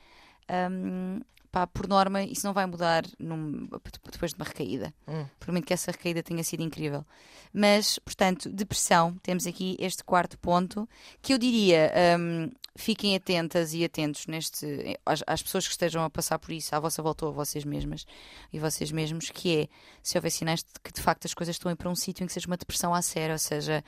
um, 0.72 1.20
pá, 1.52 1.68
por 1.68 1.88
norma, 1.88 2.24
isso 2.24 2.46
não 2.46 2.54
vai 2.54 2.66
mudar 2.66 3.04
num- 3.20 3.68
depois 4.12 4.32
de 4.32 4.38
uma 4.38 4.46
recaída. 4.46 4.94
Hum. 5.08 5.26
Por 5.40 5.52
muito 5.52 5.66
que 5.68 5.74
essa 5.74 5.92
recaída 5.92 6.24
tenha 6.24 6.44
sido 6.44 6.64
incrível. 6.64 7.06
Mas, 7.54 8.00
portanto, 8.00 8.50
depressão, 8.50 9.16
temos 9.22 9.46
aqui 9.46 9.76
este 9.80 10.04
quarto 10.04 10.38
ponto, 10.40 10.88
que 11.22 11.34
eu 11.34 11.38
diria, 11.38 11.92
hum, 12.20 12.50
fiquem 12.78 13.16
atentas 13.16 13.74
e 13.74 13.84
atentos 13.84 14.26
neste, 14.28 14.98
às, 15.06 15.22
às 15.28 15.44
pessoas 15.44 15.66
que 15.66 15.72
estejam 15.74 16.04
a 16.04 16.10
passar 16.10 16.40
por 16.40 16.52
isso, 16.54 16.74
à 16.74 16.80
vossa 16.80 17.02
volta 17.02 17.26
ou 17.26 17.32
a 17.32 17.36
vocês 17.36 17.66
mesmas 17.66 18.06
e 18.54 18.58
vocês 18.60 18.90
mesmos, 18.92 19.30
que 19.30 19.58
é 19.64 19.68
se 20.02 20.18
houver 20.18 20.30
sinais 20.32 20.62
de 20.64 20.70
que 20.82 20.94
de 20.94 21.02
facto 21.02 21.26
as 21.26 21.34
coisas 21.34 21.56
estão 21.56 21.70
a 21.70 21.74
ir 21.74 21.76
para 21.76 21.90
um 21.90 21.96
sítio 21.96 22.24
em 22.24 22.28
que 22.28 22.34
seja 22.34 22.48
uma 22.48 22.56
depressão 22.58 22.94
à 22.94 23.02
sério, 23.02 23.34
ou 23.34 23.40
seja, 23.40 23.84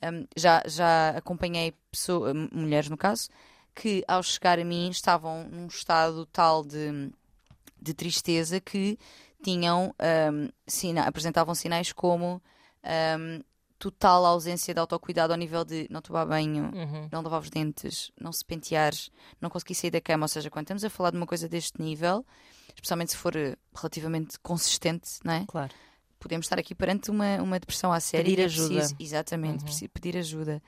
hum, 0.00 0.24
já, 0.36 0.62
já 0.66 1.10
acompanhei 1.16 1.74
pessoa- 1.90 2.30
m- 2.30 2.48
mulheres 2.52 2.88
no 2.88 2.96
caso, 2.96 3.28
que 3.80 4.02
ao 4.08 4.22
chegar 4.22 4.58
a 4.58 4.64
mim 4.64 4.90
estavam 4.90 5.44
num 5.48 5.66
estado 5.68 6.26
tal 6.26 6.64
de, 6.64 7.10
de 7.80 7.94
tristeza 7.94 8.60
que 8.60 8.98
tinham 9.42 9.94
hum, 10.32 10.48
sina- 10.66 11.04
apresentavam 11.04 11.54
sinais 11.54 11.92
como 11.92 12.42
hum, 12.84 13.40
total 13.78 14.26
ausência 14.26 14.74
de 14.74 14.80
autocuidado 14.80 15.32
ao 15.32 15.38
nível 15.38 15.64
de 15.64 15.86
não 15.90 16.02
tomar 16.02 16.26
banho, 16.26 16.72
Uhum. 16.74 17.08
não 17.12 17.22
lavar 17.22 17.40
os 17.40 17.50
dentes, 17.50 18.10
não 18.20 18.32
se 18.32 18.44
pentear, 18.44 18.92
não 19.40 19.48
conseguir 19.48 19.76
sair 19.76 19.90
da 19.92 20.00
cama. 20.00 20.24
Ou 20.24 20.28
seja, 20.28 20.50
quando 20.50 20.64
estamos 20.64 20.82
a 20.84 20.90
falar 20.90 21.10
de 21.12 21.16
uma 21.16 21.26
coisa 21.26 21.48
deste 21.48 21.80
nível, 21.80 22.26
especialmente 22.74 23.12
se 23.12 23.16
for 23.16 23.36
eh, 23.36 23.54
relativamente 23.74 24.36
consistente, 24.40 25.08
não 25.24 25.32
é? 25.34 25.44
Claro. 25.46 25.72
podemos 26.18 26.46
estar 26.46 26.58
aqui 26.58 26.74
perante 26.74 27.12
uma, 27.12 27.36
uma 27.40 27.60
depressão 27.60 27.92
à 27.92 28.00
séria 28.00 28.24
Pedir 28.24 28.42
é 28.42 28.44
ajuda. 28.46 28.74
preciso- 28.74 28.96
exatamente, 28.98 29.58
Uhum. 29.60 29.64
preciso 29.66 29.90
pedir 29.90 30.16
ajuda. 30.16 30.60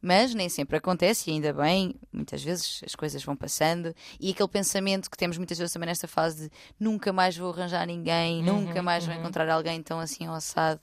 Mas 0.00 0.32
nem 0.34 0.48
sempre 0.48 0.76
acontece, 0.76 1.28
e 1.28 1.32
ainda 1.34 1.52
bem, 1.52 1.94
muitas 2.12 2.42
vezes 2.42 2.80
as 2.86 2.94
coisas 2.94 3.22
vão 3.24 3.34
passando, 3.34 3.92
e 4.20 4.30
aquele 4.30 4.48
pensamento 4.48 5.10
que 5.10 5.16
temos 5.16 5.36
muitas 5.36 5.58
vezes 5.58 5.72
também 5.72 5.88
nesta 5.88 6.06
fase 6.06 6.48
de 6.48 6.50
nunca 6.78 7.12
mais 7.12 7.36
vou 7.36 7.50
arranjar 7.52 7.84
ninguém, 7.86 8.38
Uhum, 8.48 8.60
nunca 8.66 8.80
mais 8.82 9.04
vou 9.04 9.12
uhum. 9.14 9.20
encontrar 9.20 9.48
alguém 9.48 9.82
tão 9.82 9.98
assim 9.98 10.26
ao 10.26 10.34
assado. 10.34 10.80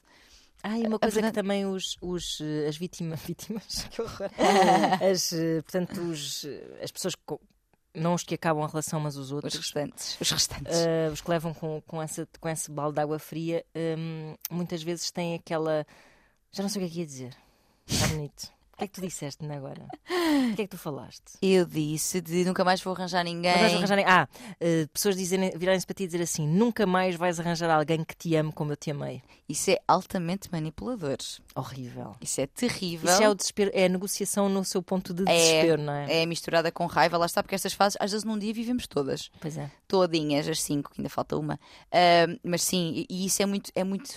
Ah, 0.61 0.77
e 0.79 0.85
uma 0.87 0.99
coisa 0.99 1.13
verdade- 1.13 1.31
que 1.33 1.41
também 1.41 1.65
os, 1.65 1.95
os, 2.01 2.39
eh, 2.41 2.67
as 2.67 2.75
vítimas, 2.75 3.21
vítimas, 3.25 3.87
que 3.91 4.01
horror. 4.01 4.29
As, 5.11 5.31
eh, 5.31 5.61
portanto, 5.61 6.01
os, 6.01 6.43
eh, 6.43 6.79
as 6.83 6.91
pessoas, 6.91 7.13
que 7.15 7.21
não 7.93 8.15
os 8.15 8.23
que 8.23 8.33
acabam 8.35 8.63
a 8.63 8.67
relação, 8.67 8.99
mas 8.99 9.15
os 9.15 9.27
Os 9.27 9.31
outros, 9.31 9.55
restantes. 9.55 10.17
Os 10.19 10.29
restantes. 10.31 10.75
eh, 10.79 11.09
os 11.13 11.21
que 11.21 11.29
levam 11.29 11.53
com, 11.53 11.81
com, 11.87 12.01
essa, 12.01 12.27
com 12.41 12.49
esse 12.49 12.69
balde 12.71 12.95
de 12.95 13.01
água 13.01 13.19
fria, 13.19 13.63
hum, 13.97 14.33
muitas 14.51 14.81
vezes 14.83 15.09
têm 15.11 15.35
aquela. 15.35 15.85
Já 16.51 16.63
não 16.63 16.69
sei 16.69 16.81
o 16.81 16.85
que 16.85 16.91
é 16.91 16.93
que 16.93 16.99
ia 17.01 17.05
dizer. 17.05 17.37
Está 17.87 18.07
bonito. 18.07 18.51
O 18.75 18.77
que 18.77 18.83
é 18.83 18.87
que 18.87 18.93
tu 18.93 19.01
disseste 19.01 19.45
agora? 19.45 19.87
O 20.51 20.51
que 20.55 20.61
é 20.63 20.65
que 20.65 20.67
tu 20.67 20.77
falaste? 20.77 21.37
Eu 21.41 21.65
disse 21.65 22.19
de 22.19 22.43
nunca 22.43 22.61
mais 22.65 22.81
vou 22.81 22.93
arranjar 22.93 23.23
ninguém. 23.23 23.53
Não 23.53 23.61
vais 23.61 23.73
arranjar... 23.73 24.03
Ah, 24.05 24.27
eh, 24.59 24.85
pessoas 24.91 25.15
dizerem, 25.15 25.49
virarem-se 25.55 25.85
para 25.87 25.93
ti 25.93 26.03
e 26.03 26.07
dizer 26.07 26.21
assim: 26.21 26.45
nunca 26.45 26.85
mais 26.85 27.15
vais 27.15 27.39
arranjar 27.39 27.69
alguém 27.69 28.03
que 28.03 28.13
te 28.17 28.35
ame 28.35 28.51
como 28.51 28.73
eu 28.73 28.75
te 28.75 28.91
amei. 28.91 29.23
Isso 29.47 29.71
é 29.71 29.77
altamente 29.87 30.51
manipulador. 30.51 31.17
Horrível. 31.55 32.17
Isso 32.19 32.41
é 32.41 32.47
terrível. 32.47 33.09
Isso 33.09 33.23
é 33.23 33.29
o 33.29 33.33
desespero, 33.33 33.71
é 33.73 33.85
a 33.85 33.89
negociação 33.89 34.49
no 34.49 34.65
seu 34.65 34.83
ponto 34.83 35.13
de 35.13 35.23
É, 35.23 35.25
desespero, 35.25 35.81
não 35.81 35.93
é? 35.93 36.23
É 36.23 36.25
misturada 36.25 36.69
com 36.69 36.85
raiva, 36.85 37.17
lá 37.17 37.27
está, 37.27 37.41
porque 37.41 37.55
estas 37.55 37.71
fases, 37.71 37.95
às 38.01 38.11
vezes 38.11 38.25
num 38.25 38.37
dia 38.37 38.53
vivemos 38.53 38.87
todas. 38.87 39.31
Pois 39.39 39.57
é. 39.57 39.71
todinhas, 39.87 40.49
as 40.49 40.61
cinco, 40.61 40.91
que 40.91 40.99
ainda 40.99 41.09
falta 41.09 41.37
uma. 41.37 41.57
Ahm, 41.93 42.37
mas 42.43 42.61
sim, 42.61 43.05
e 43.09 43.25
isso 43.25 43.41
é 43.41 43.45
muito, 43.45 43.71
é 43.73 43.85
muito. 43.85 44.09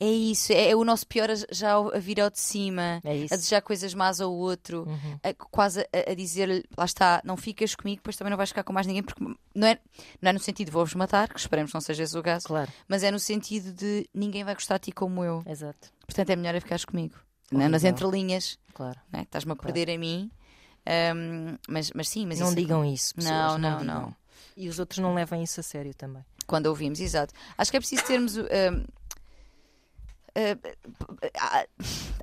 É 0.00 0.06
isso, 0.06 0.52
é, 0.52 0.70
é 0.70 0.76
o 0.76 0.84
nosso 0.84 1.06
pior 1.06 1.30
a- 1.30 1.34
já 1.54 1.74
a 1.76 1.98
vir 1.98 2.20
ao 2.20 2.30
de 2.30 2.40
cima, 2.40 3.00
É 3.04 3.24
a 3.30 3.36
desejar 3.36 3.60
coisas 3.62 3.94
más 3.94 4.20
ao 4.20 4.32
outro, 4.32 4.84
Uhum. 4.88 5.18
a- 5.22 5.34
quase 5.50 5.80
a, 5.80 6.10
a 6.10 6.14
dizer-lhe, 6.14 6.64
lá 6.76 6.84
está, 6.84 7.20
não 7.24 7.36
ficas 7.36 7.74
comigo, 7.74 7.96
depois 7.98 8.16
também 8.16 8.30
não 8.30 8.36
vais 8.36 8.48
ficar 8.50 8.64
com 8.64 8.72
mais 8.72 8.86
ninguém, 8.86 9.02
porque 9.02 9.22
não 9.54 9.66
é, 9.68 9.78
não 10.20 10.30
é 10.30 10.32
no 10.32 10.40
sentido 10.40 10.66
de 10.66 10.72
vou-vos 10.72 10.94
matar, 10.94 11.28
que 11.28 11.38
esperemos 11.38 11.72
não 11.72 11.80
seja 11.80 12.02
esse 12.02 12.16
o 12.18 12.22
caso, 12.22 12.46
Claro, 12.46 12.70
mas 12.88 13.02
é 13.02 13.10
no 13.10 13.18
sentido 13.18 13.72
de 13.72 14.08
ninguém 14.14 14.42
vai 14.44 14.54
gostar 14.54 14.78
de 14.78 14.84
ti 14.86 14.92
como 14.92 15.22
eu, 15.24 15.42
exato. 15.46 15.90
portanto 16.06 16.30
é 16.30 16.36
melhor 16.36 16.54
é 16.54 16.60
ficares 16.60 16.84
comigo. 16.84 17.14
Não 17.52 17.60
é? 17.60 17.68
Nas 17.68 17.84
entrelinhas, 17.84 18.58
Claro. 18.72 18.98
é? 19.12 19.20
estás-me 19.22 19.52
a 19.52 19.54
Claro. 19.54 19.72
perder 19.72 19.94
a 19.94 19.98
mim, 19.98 20.30
Ahm, 20.86 21.56
mas, 21.68 21.90
mas 21.94 22.08
sim, 22.08 22.26
mas 22.26 22.38
não 22.40 22.48
isso- 22.48 22.56
digam 22.56 22.84
isso, 22.84 23.14
pessoas. 23.14 23.34
Não, 23.34 23.58
Não, 23.58 23.84
não, 23.84 24.00
não. 24.02 24.16
E 24.56 24.68
os 24.68 24.78
outros 24.78 24.98
não 24.98 25.14
levem 25.14 25.42
isso 25.42 25.58
a 25.60 25.62
sério 25.62 25.94
também. 25.94 26.24
quando 26.46 26.66
ouvimos, 26.66 27.00
exato. 27.00 27.32
Acho 27.56 27.70
que 27.70 27.76
é 27.78 27.80
preciso 27.80 28.04
termos. 28.04 28.36
hum, 28.36 28.44
há, 31.38 31.66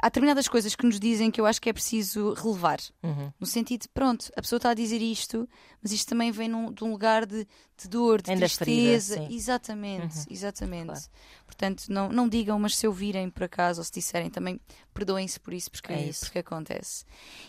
há 0.01 0.05
determinadas 0.09 0.47
coisas 0.47 0.75
que 0.75 0.85
nos 0.85 0.99
dizem 0.99 1.31
que 1.31 1.39
eu 1.39 1.45
acho 1.45 1.61
que 1.61 1.69
é 1.69 1.73
preciso 1.73 2.33
relevar. 2.33 2.79
Uhum. 3.01 3.31
No 3.39 3.45
sentido 3.45 3.81
de, 3.83 3.89
pronto, 3.89 4.29
a 4.35 4.41
pessoa 4.41 4.57
está 4.57 4.69
a 4.71 4.73
dizer 4.73 5.01
isto, 5.01 5.47
mas 5.81 5.91
isto 5.91 6.09
também 6.09 6.31
vem 6.31 6.47
num- 6.49 6.71
de 6.71 6.83
um 6.83 6.91
lugar 6.91 7.25
de, 7.25 7.47
de 7.77 7.87
dor, 7.87 8.21
de 8.21 8.31
Ainda 8.31 8.47
ferida, 8.49 8.89
tristeza. 8.97 9.15
sim. 9.15 9.35
exatamente, 9.35 10.17
Uhum. 10.17 10.25
exatamente. 10.29 10.85
Claro. 10.87 11.01
Portanto, 11.45 11.83
não, 11.89 12.09
não 12.09 12.27
digam, 12.27 12.57
mas 12.59 12.75
se 12.75 12.87
ouvirem 12.87 13.29
por 13.29 13.43
acaso 13.43 13.79
ou 13.81 13.85
se 13.85 13.91
disserem 13.91 14.29
também, 14.29 14.59
perdoem-se 14.93 15.39
por 15.39 15.53
isso, 15.53 15.69
porque, 15.71 15.91
É 15.93 16.07
isso. 16.07 16.21
porque 16.25 16.39
acontece. 16.39 17.05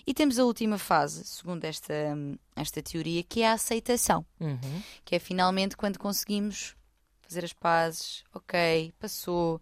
E 0.06 0.12
temos 0.14 0.38
a 0.38 0.44
última 0.44 0.78
fase, 0.78 1.24
segundo 1.24 1.64
esta, 1.64 1.94
esta 2.56 2.82
teoria, 2.82 3.22
que 3.22 3.42
é 3.42 3.48
a 3.48 3.52
aceitação 3.54 4.24
Uhum. 4.40 4.82
que 5.04 5.14
é 5.16 5.18
finalmente 5.18 5.76
quando 5.76 5.98
conseguimos 5.98 6.74
fazer 7.22 7.44
as 7.44 7.52
pazes, 7.52 8.24
ok, 8.34 8.92
passou. 8.98 9.60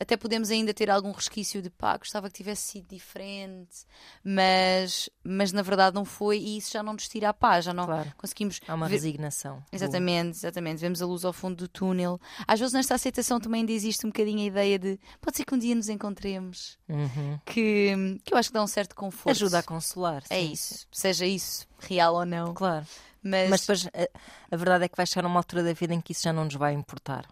Até 0.00 0.16
podemos 0.16 0.50
ainda 0.50 0.72
ter 0.72 0.90
algum 0.90 1.12
resquício 1.12 1.60
de 1.60 1.68
pá, 1.68 1.98
gostava 1.98 2.28
que 2.30 2.34
tivesse 2.34 2.62
sido 2.62 2.88
diferente, 2.88 3.84
mas, 4.24 5.10
mas 5.22 5.52
na 5.52 5.60
verdade 5.60 5.94
não 5.94 6.04
foi 6.06 6.38
e 6.38 6.56
isso 6.56 6.72
já 6.72 6.82
não 6.82 6.94
nos 6.94 7.06
tira 7.06 7.28
a 7.28 7.34
paz, 7.34 7.66
já 7.66 7.74
não 7.74 7.84
Claro. 7.84 8.10
conseguimos 8.16 8.60
Há 8.66 8.74
uma 8.74 8.88
ver- 8.88 8.94
resignação. 8.94 9.62
Exatamente, 9.70 10.38
exatamente. 10.38 10.78
Vemos 10.80 11.02
a 11.02 11.06
luz 11.06 11.24
ao 11.24 11.32
fundo 11.34 11.56
do 11.56 11.68
túnel. 11.68 12.18
Às 12.48 12.58
vezes 12.58 12.72
nesta 12.72 12.94
aceitação 12.94 13.38
também 13.38 13.60
ainda 13.60 13.72
existe 13.72 14.06
um 14.06 14.08
bocadinho 14.08 14.40
a 14.40 14.44
ideia 14.46 14.78
de 14.78 14.98
pode 15.20 15.36
ser 15.36 15.44
que 15.44 15.54
um 15.54 15.58
dia 15.58 15.74
nos 15.74 15.88
encontremos, 15.90 16.78
Uhum. 16.88 17.38
que, 17.44 18.20
que 18.24 18.32
eu 18.32 18.38
acho 18.38 18.48
que 18.48 18.54
dá 18.54 18.62
um 18.62 18.66
certo 18.66 18.94
conforto. 18.94 19.30
Ajuda 19.36 19.58
a 19.58 19.62
consolar. 19.62 20.22
É 20.30 20.40
sim, 20.40 20.52
isso, 20.52 20.74
sim. 20.74 20.86
seja 20.92 21.26
isso 21.26 21.66
real 21.78 22.14
ou 22.14 22.24
não. 22.24 22.54
Claro. 22.54 22.86
Mas, 23.22 23.50
Mas 23.50 23.60
depois 23.60 23.86
a, 23.88 24.54
a 24.54 24.56
verdade 24.56 24.84
é 24.84 24.88
que 24.88 24.96
vai 24.96 25.04
chegar 25.06 25.26
uma 25.26 25.38
altura 25.38 25.62
da 25.62 25.74
vida 25.74 25.92
em 25.92 26.00
que 26.00 26.12
isso 26.12 26.22
já 26.22 26.32
não 26.32 26.44
nos 26.44 26.54
vai 26.54 26.72
importar. 26.72 27.26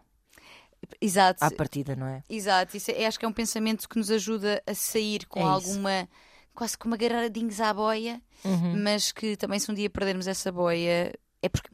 Exato, 1.00 1.44
À 1.44 1.50
partida, 1.50 1.94
não 1.96 2.06
é? 2.06 2.22
Exato, 2.28 2.76
isso 2.76 2.90
é, 2.90 3.06
acho 3.06 3.18
que 3.18 3.24
é 3.24 3.28
um 3.28 3.32
pensamento 3.32 3.88
que 3.88 3.98
nos 3.98 4.10
ajuda 4.10 4.62
a 4.66 4.74
sair 4.74 5.26
com 5.26 5.40
É 5.40 5.44
alguma, 5.44 6.08
quase 6.54 6.76
como 6.78 6.94
agarradinhos 6.94 7.60
à 7.60 7.72
boia, 7.72 8.20
Uhum. 8.44 8.82
mas 8.82 9.10
que 9.12 9.36
também 9.36 9.58
se 9.58 9.70
um 9.70 9.74
dia 9.74 9.90
perdermos 9.90 10.26
essa 10.26 10.50
boia, 10.52 11.12
é 11.42 11.48
porque 11.48 11.68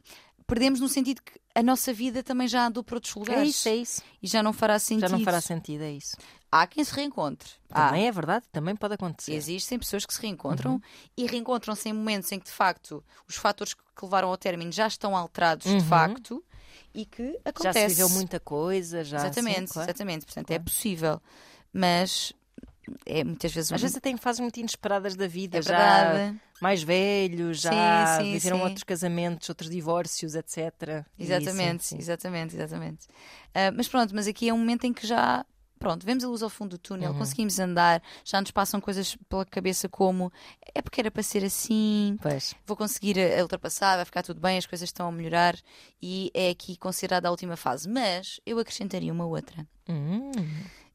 perdemos 0.47 0.79
no 0.79 0.87
sentido 0.89 1.21
que 1.23 1.39
a 1.55 1.63
nossa 1.63 1.93
vida 1.93 2.21
também 2.21 2.47
já 2.47 2.67
andou 2.67 2.83
para 2.83 2.95
outros 2.97 3.15
É 3.15 3.19
lugares 3.19 3.49
isso, 3.49 3.69
é 3.69 3.75
isso. 3.75 4.01
e 4.21 4.27
já 4.27 4.43
não 4.43 4.51
fará 4.53 4.77
sentido. 4.77 5.09
Já 5.09 5.17
não 5.17 5.23
fará 5.23 5.39
sentido, 5.41 5.83
é 5.83 5.91
isso. 5.91 6.17
Há 6.51 6.67
quem 6.67 6.83
se 6.83 6.93
reencontre. 6.93 7.49
Há. 7.69 7.87
Também 7.87 8.07
é 8.07 8.11
verdade, 8.11 8.45
também 8.51 8.75
pode 8.75 8.93
acontecer. 8.93 9.33
Existem 9.33 9.77
pessoas 9.79 10.05
que 10.05 10.13
se 10.13 10.19
Uhum. 10.19 10.27
reencontram 10.29 10.81
e 11.17 11.25
reencontram-se 11.25 11.89
em 11.89 11.93
momentos 11.93 12.31
em 12.31 12.39
que 12.39 12.45
de 12.45 12.51
facto 12.51 13.03
os 13.27 13.35
fatores 13.35 13.73
que 13.73 13.81
levaram 14.03 14.29
ao 14.29 14.37
término 14.37 14.71
já 14.71 14.87
estão 14.87 15.15
alterados 15.15 15.65
Uhum. 15.65 15.77
de 15.77 15.83
facto 15.85 16.43
e 16.95 17.05
que 17.05 17.33
Já 17.33 17.39
acontece. 17.45 17.79
se 17.81 17.87
viveu 17.87 18.09
muita 18.09 18.39
coisa, 18.39 19.03
já. 19.03 19.17
Exatamente, 19.17 19.67
sim, 19.67 19.73
claro. 19.73 19.89
exatamente. 19.89 20.25
Portanto, 20.25 20.47
Claro. 20.47 20.61
é 20.61 20.63
possível. 20.63 21.21
Mas 21.73 22.33
é 23.05 23.23
muitas 23.23 23.51
vezes 23.51 23.71
Às 23.71 23.81
vezes 23.81 23.97
até 23.97 24.09
em 24.09 24.17
fases 24.17 24.39
muito 24.39 24.57
inesperadas 24.59 25.15
da 25.15 25.27
vida, 25.27 25.57
é 25.57 25.61
já 25.61 26.03
verdade. 26.13 26.39
mais 26.61 26.83
velhos, 26.83 27.59
já 27.61 27.71
Sim, 28.19 28.23
sim, 28.25 28.31
viveram 28.33 28.57
sim. 28.57 28.63
outros 28.63 28.83
casamentos, 28.83 29.49
outros 29.49 29.69
divórcios, 29.69 30.35
etc. 30.35 31.03
Exatamente, 31.19 31.95
exatamente, 31.97 32.55
exatamente. 32.55 33.07
Ah, 33.53 33.71
mas 33.71 33.87
pronto, 33.87 34.13
mas 34.15 34.27
aqui 34.27 34.47
é 34.49 34.53
um 34.53 34.57
momento 34.57 34.85
em 34.85 34.93
que 34.93 35.05
já. 35.05 35.45
Pronto, 35.85 36.03
vemos 36.03 36.23
a 36.23 36.27
luz 36.27 36.41
ao 36.41 36.49
fundo 36.49 36.71
do 36.71 36.77
túnel, 36.79 37.11
Uhum. 37.11 37.19
conseguimos 37.19 37.59
andar, 37.59 38.01
já 38.23 38.41
nos 38.41 38.49
passam 38.49 38.81
coisas 38.81 39.15
pela 39.29 39.45
cabeça 39.45 39.87
como 39.87 40.31
é 40.73 40.81
porque 40.81 40.99
era 40.99 41.11
para 41.11 41.21
ser 41.21 41.45
assim, 41.45 42.17
Pois. 42.23 42.55
vou 42.65 42.75
conseguir 42.75 43.19
a- 43.19 43.39
a 43.39 43.43
ultrapassar, 43.43 43.97
vai 43.97 44.03
ficar 44.05 44.23
tudo 44.23 44.41
bem, 44.41 44.57
as 44.57 44.65
coisas 44.65 44.89
estão 44.89 45.07
a 45.07 45.11
melhorar 45.11 45.55
e 46.01 46.31
é 46.33 46.49
aqui 46.49 46.75
considerada 46.75 47.27
a 47.27 47.31
última 47.31 47.55
fase. 47.55 47.87
Mas 47.87 48.39
eu 48.47 48.57
acrescentaria 48.57 49.13
uma 49.13 49.27
outra, 49.27 49.63
Hum, 49.87 50.31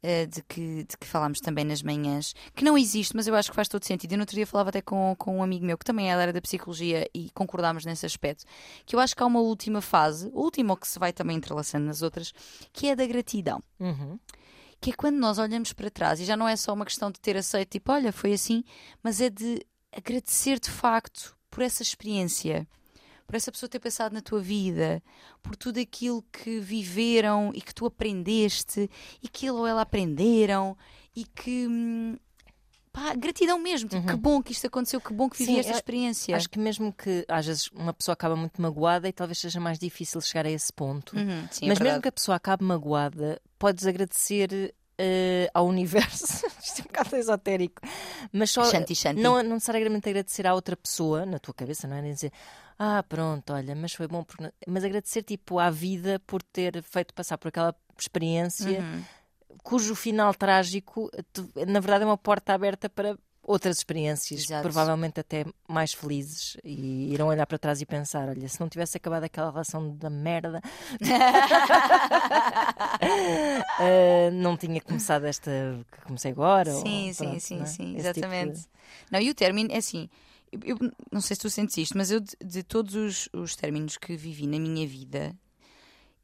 uh, 0.02 0.26
de, 0.26 0.42
que, 0.42 0.82
de 0.82 0.96
que 0.98 1.06
falámos 1.06 1.38
também 1.38 1.64
nas 1.64 1.84
manhãs, 1.84 2.34
que 2.56 2.64
não 2.64 2.76
existe, 2.76 3.14
mas 3.14 3.28
eu 3.28 3.36
acho 3.36 3.48
que 3.50 3.54
faz 3.54 3.68
todo 3.68 3.84
sentido. 3.84 4.10
Eu 4.14 4.18
no 4.18 4.22
outro 4.22 4.34
dia 4.34 4.44
falava 4.44 4.70
até 4.70 4.82
com, 4.82 5.14
com 5.16 5.36
um 5.38 5.42
amigo 5.44 5.64
meu 5.64 5.78
que 5.78 5.84
também 5.84 6.10
é 6.10 6.16
da 6.16 6.22
área 6.22 6.32
da 6.32 6.40
psicologia 6.42 7.08
e 7.14 7.30
concordámos 7.30 7.84
nesse 7.84 8.04
aspecto, 8.04 8.44
que 8.84 8.96
eu 8.96 8.98
acho 8.98 9.14
que 9.14 9.22
há 9.22 9.26
uma 9.26 9.38
última 9.40 9.80
fase, 9.80 10.28
última 10.34 10.76
que 10.76 10.88
se 10.88 10.98
vai 10.98 11.12
também 11.12 11.36
entrelaçando 11.36 11.86
nas 11.86 12.02
outras, 12.02 12.32
que 12.72 12.88
é 12.88 12.92
a 12.92 12.94
da 12.96 13.06
gratidão. 13.06 13.62
Uhum. 13.78 14.18
Que 14.80 14.90
é 14.90 14.92
quando 14.94 15.16
nós 15.16 15.38
olhamos 15.38 15.72
para 15.72 15.90
trás 15.90 16.20
e 16.20 16.24
já 16.24 16.36
não 16.36 16.48
é 16.48 16.56
só 16.56 16.72
uma 16.72 16.84
questão 16.84 17.10
de 17.10 17.20
ter 17.20 17.36
aceito, 17.36 17.72
tipo, 17.72 17.92
olha, 17.92 18.12
foi 18.12 18.32
assim, 18.32 18.64
mas 19.02 19.20
é 19.20 19.28
de 19.28 19.64
agradecer 19.92 20.58
de 20.58 20.70
facto 20.70 21.36
por 21.50 21.62
essa 21.62 21.82
experiência 21.82 22.66
por 23.30 23.36
essa 23.36 23.52
pessoa 23.52 23.70
ter 23.70 23.78
passado 23.78 24.12
na 24.12 24.20
tua 24.20 24.40
vida, 24.40 25.00
por 25.40 25.54
tudo 25.54 25.78
aquilo 25.78 26.20
que 26.32 26.58
viveram 26.58 27.52
e 27.54 27.60
que 27.60 27.72
tu 27.72 27.86
aprendeste 27.86 28.90
e 29.22 29.28
que 29.28 29.46
ele 29.46 29.56
ou 29.56 29.66
ela 29.68 29.82
aprenderam 29.82 30.76
e 31.14 31.24
que. 31.24 31.68
Pá, 32.92 33.14
gratidão 33.14 33.58
mesmo. 33.58 33.88
Tipo, 33.88 34.04
Que 34.06 34.16
bom 34.16 34.42
que 34.42 34.50
isto 34.52 34.66
aconteceu, 34.66 35.00
que 35.00 35.12
bom 35.12 35.28
que 35.30 35.38
vivi 35.38 35.52
Sim, 35.52 35.58
esta 35.60 35.72
é- 35.72 35.76
experiência. 35.76 36.36
Acho 36.36 36.50
que 36.50 36.58
mesmo 36.58 36.92
que 36.92 37.24
às 37.28 37.46
vezes 37.46 37.68
uma 37.72 37.92
pessoa 37.94 38.12
acaba 38.14 38.34
muito 38.34 38.60
magoada 38.60 39.08
e 39.08 39.12
talvez 39.12 39.38
seja 39.38 39.60
mais 39.60 39.78
difícil 39.78 40.20
chegar 40.20 40.44
a 40.46 40.50
esse 40.50 40.72
ponto. 40.72 41.16
Uhum, 41.16 41.46
sim, 41.50 41.66
é 41.66 41.68
Mas 41.68 41.78
mesmo 41.78 41.84
verdade. 41.84 42.02
que 42.02 42.08
a 42.08 42.12
pessoa 42.12 42.36
acabe 42.36 42.64
magoada, 42.64 43.40
podes 43.58 43.86
agradecer 43.86 44.74
eh, 44.98 45.48
ao 45.54 45.66
universo. 45.68 46.24
Isto 46.60 46.80
é 46.80 46.82
um 46.82 46.86
bocado 46.86 47.16
esotérico. 47.16 47.80
Mas 48.32 48.50
só. 48.50 48.64
Shanti, 48.64 48.94
shanti. 48.96 49.20
Não, 49.22 49.40
não 49.42 49.54
necessariamente 49.54 50.08
agradecer 50.08 50.46
à 50.46 50.52
outra 50.54 50.76
pessoa, 50.76 51.24
na 51.24 51.38
tua 51.38 51.54
cabeça, 51.54 51.86
não 51.86 51.96
é? 51.96 52.02
Nem 52.02 52.12
dizer, 52.12 52.32
ah, 52.76 53.02
pronto, 53.08 53.52
olha, 53.52 53.74
mas 53.76 53.92
foi 53.94 54.08
bom. 54.08 54.24
Porque... 54.24 54.50
Mas 54.66 54.82
agradecer, 54.84 55.22
tipo, 55.22 55.58
à 55.60 55.70
vida 55.70 56.20
por 56.26 56.42
ter 56.42 56.82
feito 56.82 57.14
passar 57.14 57.38
por 57.38 57.48
aquela 57.48 57.74
experiência, 57.96 58.80
Uhum. 58.80 59.02
Cujo 59.62 59.94
final 59.94 60.34
trágico, 60.34 61.10
na 61.66 61.80
verdade, 61.80 62.04
é 62.04 62.06
uma 62.06 62.18
porta 62.18 62.54
aberta 62.54 62.88
para 62.88 63.16
outras 63.42 63.78
experiências, 63.78 64.42
Exato. 64.44 64.62
provavelmente 64.62 65.18
até 65.18 65.44
mais 65.68 65.92
felizes, 65.92 66.56
e 66.62 67.12
irão 67.12 67.28
olhar 67.28 67.46
para 67.46 67.58
trás 67.58 67.80
e 67.80 67.86
pensar: 67.86 68.28
olha, 68.28 68.48
se 68.48 68.60
não 68.60 68.68
tivesse 68.68 68.96
acabado 68.96 69.24
aquela 69.24 69.50
relação 69.50 69.96
da 69.96 70.10
merda, 70.10 70.60
eh, 73.80 74.30
não 74.32 74.56
tinha 74.56 74.80
começado 74.80 75.24
esta 75.24 75.50
que 75.92 76.00
comecei 76.02 76.30
agora. 76.32 76.72
ou 76.74 76.82
Sim, 76.82 77.12
sim, 77.12 77.24
pronto, 77.24 77.40
sim, 77.40 77.62
é? 77.62 77.66
sim, 77.66 77.96
Esse 77.96 78.12
tipo 78.12 78.28
de- 78.28 78.34
exatamente. 78.36 78.60
Não, 79.10 79.20
e 79.20 79.30
o 79.30 79.34
término 79.34 79.72
é 79.72 79.76
assim. 79.78 80.08
Eu, 80.52 80.60
eu 80.64 80.76
não 81.12 81.20
sei 81.20 81.36
se 81.36 81.42
tu 81.42 81.50
sentes 81.50 81.76
isto, 81.78 81.96
mas 81.96 82.10
eu, 82.10 82.20
de, 82.20 82.36
de 82.44 82.62
todos 82.62 82.94
os, 82.94 83.28
os 83.32 83.54
términos 83.54 83.96
que 83.96 84.16
vivi 84.16 84.46
na 84.46 84.58
minha 84.58 84.86
vida, 84.86 85.34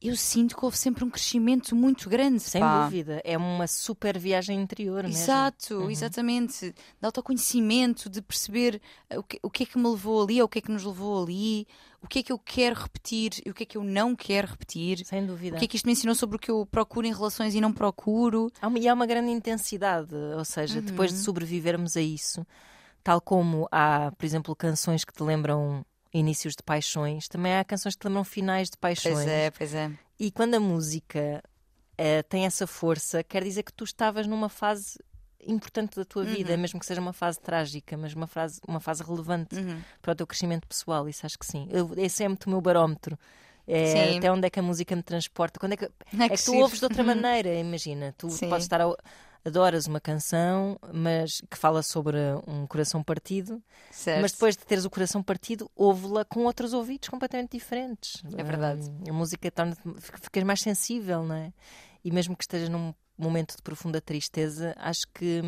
eu 0.01 0.15
sinto 0.17 0.57
que 0.57 0.65
houve 0.65 0.77
sempre 0.77 1.05
um 1.05 1.11
crescimento 1.11 1.75
muito 1.75 2.09
grande. 2.09 2.41
Sem 2.41 2.61
pá. 2.61 2.85
dúvida, 2.85 3.21
é 3.25 3.37
uma 3.37 3.67
super 3.67 4.19
viagem 4.19 4.61
interior 4.61 5.03
mesmo. 5.05 5.19
Exato, 5.23 5.75
Uhum. 5.79 5.91
exatamente. 5.91 6.71
De 7.01 7.07
autoconhecimento, 7.07 8.09
de 8.09 8.21
perceber 8.23 8.81
uh, 9.13 9.19
o 9.19 9.23
que, 9.23 9.39
o 9.43 9.51
que 9.51 9.63
é 9.63 9.67
que 9.67 9.79
me 9.79 9.89
levou 9.89 10.23
ali, 10.23 10.41
ou 10.41 10.47
o 10.47 10.49
que 10.49 10.59
é 10.59 10.63
que 10.63 10.71
nos 10.71 10.85
levou 10.85 11.23
ali, 11.23 11.67
o 12.03 12.07
que 12.07 12.21
é 12.21 12.23
que 12.23 12.31
eu 12.33 12.39
quero 12.39 12.77
repetir 12.81 13.33
e 13.45 13.51
o 13.51 13.55
que 13.55 13.63
é 13.65 13.67
que 13.67 13.77
eu 13.79 13.83
não 13.83 14.15
quero 14.15 14.49
repetir. 14.49 15.05
Sem 15.05 15.25
dúvida. 15.27 15.57
O 15.57 15.59
que 15.59 15.65
é 15.65 15.69
que 15.69 15.77
isto 15.77 15.87
me 15.87 15.93
ensinou 15.93 16.15
sobre 16.15 16.37
o 16.37 16.39
que 16.39 16.51
eu 16.51 16.65
procuro 16.67 17.07
em 17.07 17.13
relações 17.13 17.55
e 17.55 17.61
não 17.61 17.73
procuro? 17.73 18.51
Há 18.61 18.69
uma, 18.69 18.79
e 18.79 18.87
há 18.87 18.95
uma 18.95 19.07
grande 19.07 19.31
intensidade, 19.31 20.15
ou 20.15 20.45
seja, 20.45 20.81
depois 20.81 21.11
Uhum. 21.11 21.17
de 21.19 21.23
sobrevivermos 21.25 21.97
a 21.97 22.01
isso, 22.01 22.47
tal 23.03 23.21
como 23.21 23.67
há, 23.73 24.13
por 24.17 24.25
exemplo, 24.25 24.55
canções 24.55 25.05
que 25.05 25.13
te 25.13 25.23
lembram 25.23 25.85
inícios 26.13 26.55
de 26.55 26.63
paixões, 26.63 27.29
também 27.29 27.55
há 27.57 27.65
canções 27.65 27.95
que 27.97 28.07
lembram 28.07 28.25
finais 28.25 28.71
de 28.71 28.77
paixões. 28.77 29.15
Pois 29.15 29.27
é, 29.29 29.51
pois 29.51 29.75
é. 29.75 29.91
E 30.19 30.31
quando 30.31 30.55
a 30.55 30.61
música 30.61 31.43
eh, 31.99 32.23
tem 32.23 32.47
essa 32.47 32.67
força, 32.67 33.23
quer 33.23 33.43
dizer 33.45 33.63
que 33.63 33.73
tu 33.73 33.85
estavas 33.85 34.27
numa 34.27 34.49
fase 34.49 34.99
importante 35.49 35.95
da 35.97 36.05
tua 36.05 36.25
vida, 36.25 36.55
Uhum. 36.55 36.59
mesmo 36.61 36.81
que 36.81 36.87
seja 36.87 37.01
uma 37.01 37.13
fase 37.13 37.39
trágica, 37.41 37.97
mas 37.97 38.15
uma 38.15 38.27
fase, 38.27 38.61
uma 38.67 38.81
fase 38.81 39.03
relevante 39.03 39.55
Uhum. 39.57 39.81
para 40.03 40.13
o 40.13 40.15
teu 40.15 40.27
crescimento 40.27 40.67
pessoal. 40.67 41.09
Isso 41.09 41.25
acho 41.25 41.39
que 41.39 41.47
sim. 41.47 41.69
Eu, 41.71 41.93
esse 41.97 42.25
é 42.25 42.29
muito 42.29 42.47
o 42.47 42.51
meu 42.51 42.61
barómetro. 42.61 43.17
É, 43.69 44.17
até 44.17 44.31
onde 44.31 44.47
é 44.47 44.51
que 44.51 44.61
a 44.61 44.63
música 44.63 44.95
me 44.95 45.03
transporta? 45.03 45.59
Quando 45.59 45.73
é 45.73 45.77
que, 45.77 45.85
É 45.85 45.89
é 46.25 46.29
que 46.29 46.37
que 46.37 46.45
tu 46.45 46.55
ouves 46.57 46.79
de 46.79 46.85
outra 46.85 47.03
maneira, 47.03 47.53
imagina. 47.55 48.15
Tu 48.17 48.31
Sim. 48.31 48.49
podes 48.49 48.65
estar 48.65 48.81
a, 48.81 48.87
adoras 49.47 49.87
uma 49.87 50.01
canção, 50.01 50.79
mas 50.93 51.41
que 51.51 51.57
fala 51.57 51.83
sobre 51.83 52.17
um 52.47 52.67
coração 52.67 53.03
partido, 53.03 53.63
Certo. 53.91 54.21
mas 54.21 54.33
depois 54.33 54.57
de 54.57 54.67
teres 54.67 54.85
o 54.85 54.91
coração 54.91 55.23
partido, 55.23 55.71
ouve-la 55.77 56.25
com 56.25 56.45
outros 56.45 56.73
ouvidos 56.73 57.09
completamente 57.09 57.53
diferentes. 57.53 58.23
É 58.37 58.43
verdade. 58.43 58.83
Hum, 58.91 59.05
a 59.09 59.13
música 59.13 59.51
torna 59.51 59.77
ficas 60.01 60.43
mais 60.43 60.61
sensível, 60.61 61.23
não 61.23 61.35
é? 61.35 61.53
E 62.05 62.11
mesmo 62.11 62.37
que 62.37 62.43
estejas 62.43 62.69
num 62.69 62.93
momento 63.17 63.57
de 63.57 63.63
profunda 63.63 64.01
tristeza, 64.01 64.75
acho 64.79 65.07
que 65.15 65.43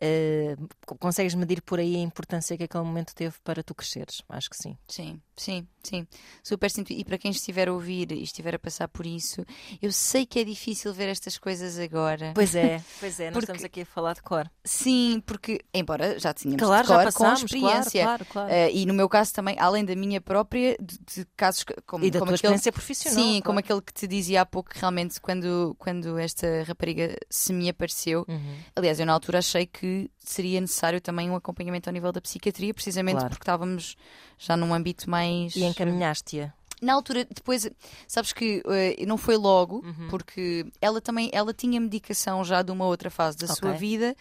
eh, 0.00 0.56
consegues 1.00 1.34
medir 1.34 1.62
por 1.62 1.78
aí 1.78 1.96
a 1.96 2.00
importância 2.00 2.56
que 2.56 2.64
aquele 2.64 2.84
momento 2.84 3.14
teve 3.14 3.34
para 3.42 3.62
tu 3.62 3.74
cresceres. 3.74 4.22
Acho 4.28 4.50
que 4.50 4.56
sim. 4.56 4.76
Sim, 4.86 5.20
sim, 5.38 5.66
sim. 5.82 6.06
Super 6.42 6.70
sinto. 6.70 6.92
E 6.92 7.04
para 7.04 7.16
quem 7.18 7.30
estiver 7.30 7.68
a 7.68 7.72
ouvir 7.72 8.12
e 8.12 8.22
estiver 8.22 8.54
a 8.54 8.58
passar 8.58 8.88
por 8.88 9.06
isso, 9.06 9.44
eu 9.80 9.90
sei 9.92 10.26
que 10.26 10.38
é 10.38 10.44
difícil 10.44 10.92
ver 10.92 11.08
estas 11.08 11.38
coisas 11.38 11.78
agora. 11.78 12.32
Pois 12.34 12.54
é, 12.54 12.82
pois 13.00 13.18
é, 13.20 13.26
nós 13.26 13.32
Porque- 13.34 13.44
estamos 13.44 13.64
aqui 13.64 13.80
a 13.82 13.86
falar 13.86 14.14
de 14.14 14.22
cor. 14.22 14.50
Sim, 14.64 15.22
porque, 15.24 15.60
embora 15.72 16.18
já 16.18 16.34
tínhamos 16.34 16.62
Claro, 16.62 16.82
de 16.82 16.88
já 16.88 16.94
cor 16.96 17.04
passámos, 17.04 17.40
com 17.40 17.46
experiência. 17.46 18.02
claro, 18.04 18.24
claro, 18.26 18.48
claro. 18.48 18.52
Eh, 18.52 18.72
e 18.72 18.86
no 18.86 18.92
meu 18.94 19.08
caso 19.08 19.32
também, 19.32 19.56
além 19.58 19.84
da 19.84 19.94
minha 19.96 20.20
própria, 20.20 20.76
de, 20.80 20.98
de 20.98 21.26
casos 21.36 21.64
como, 21.86 22.04
e 22.04 22.10
da 22.10 22.18
como 22.18 22.30
tua 22.30 22.36
aquele, 22.36 22.54
experiência 22.54 22.72
profissional. 22.72 23.18
Sim, 23.18 23.28
claro. 23.30 23.42
como 23.44 23.58
aquele 23.60 23.80
que 23.82 23.92
te 23.94 24.06
dizia 24.06 24.42
há 24.42 24.46
pouco, 24.46 24.70
que 24.70 24.78
realmente, 24.78 25.20
quando, 25.20 25.74
quando 25.78 26.18
esta 26.18 26.64
rapariga 26.64 27.16
se 27.30 27.52
me 27.52 27.68
apareceu, 27.68 28.24
Uhum. 28.28 28.56
aliás, 28.76 29.00
eu 29.00 29.06
na 29.06 29.12
altura 29.12 29.38
achei 29.38 29.66
que 29.66 30.10
seria 30.18 30.60
necessário 30.60 31.00
também 31.00 31.30
um 31.30 31.36
acompanhamento 31.36 31.88
ao 31.88 31.92
nível 31.92 32.12
da 32.12 32.20
psiquiatria, 32.20 32.74
precisamente 32.74 33.20
porque 33.24 33.42
estávamos 33.42 33.96
já 34.38 34.56
num 34.56 34.72
âmbito 34.72 35.08
mais. 35.10 35.54
E 35.56 35.64
encaminhaste-a. 35.64 36.52
Na 36.80 36.94
altura, 36.94 37.24
depois, 37.24 37.68
sabes 38.06 38.32
que 38.32 38.62
eh, 38.66 39.04
não 39.04 39.16
foi 39.18 39.36
logo, 39.36 39.84
Uhum. 39.84 40.06
porque 40.08 40.64
ela 40.80 41.00
também 41.00 41.28
ela 41.32 41.52
tinha 41.52 41.80
medicação 41.80 42.44
já 42.44 42.62
de 42.62 42.70
uma 42.70 42.86
outra 42.86 43.10
fase 43.10 43.36
da 43.36 43.48
sua 43.48 43.70
Ok. 43.70 43.78
vida 43.80 44.14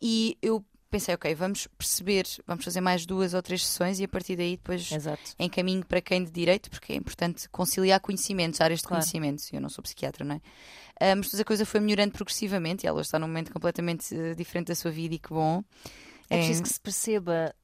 e 0.00 0.36
eu 0.42 0.62
pensei, 0.90 1.14
ok, 1.14 1.34
vamos 1.34 1.66
perceber, 1.76 2.26
vamos 2.46 2.64
fazer 2.64 2.80
mais 2.80 3.04
duas 3.06 3.34
ou 3.34 3.42
três 3.42 3.66
sessões 3.66 3.98
e 3.98 4.04
a 4.04 4.08
partir 4.08 4.36
daí 4.36 4.52
depois 4.56 4.90
Exato. 4.92 5.32
encaminho 5.38 5.84
para 5.84 6.00
quem 6.00 6.22
de 6.22 6.30
direito, 6.30 6.70
porque 6.70 6.92
é 6.92 6.96
importante 6.96 7.48
conciliar 7.48 7.98
conhecimentos, 8.00 8.60
áreas 8.60 8.80
de 8.80 8.86
Claro. 8.86 9.02
conhecimentos. 9.02 9.50
Eu 9.52 9.60
não 9.60 9.68
sou 9.68 9.82
psiquiatra, 9.82 10.24
não 10.24 10.36
é? 10.36 10.40
Ah, 11.00 11.16
mas 11.16 11.26
depois 11.26 11.40
a 11.40 11.44
coisa 11.44 11.66
foi 11.66 11.80
melhorando 11.80 12.12
progressivamente 12.12 12.84
e 12.84 12.86
ela 12.86 13.00
está 13.00 13.18
num 13.18 13.26
momento 13.26 13.52
completamente 13.52 14.14
eh, 14.14 14.34
diferente 14.34 14.68
da 14.68 14.74
sua 14.74 14.90
vida 14.90 15.14
e 15.14 15.18
que 15.18 15.30
bom. 15.30 15.62
É 16.28 16.36
preciso 16.36 16.62
que 16.62 16.68
se 16.68 16.80
perceba 16.80 17.54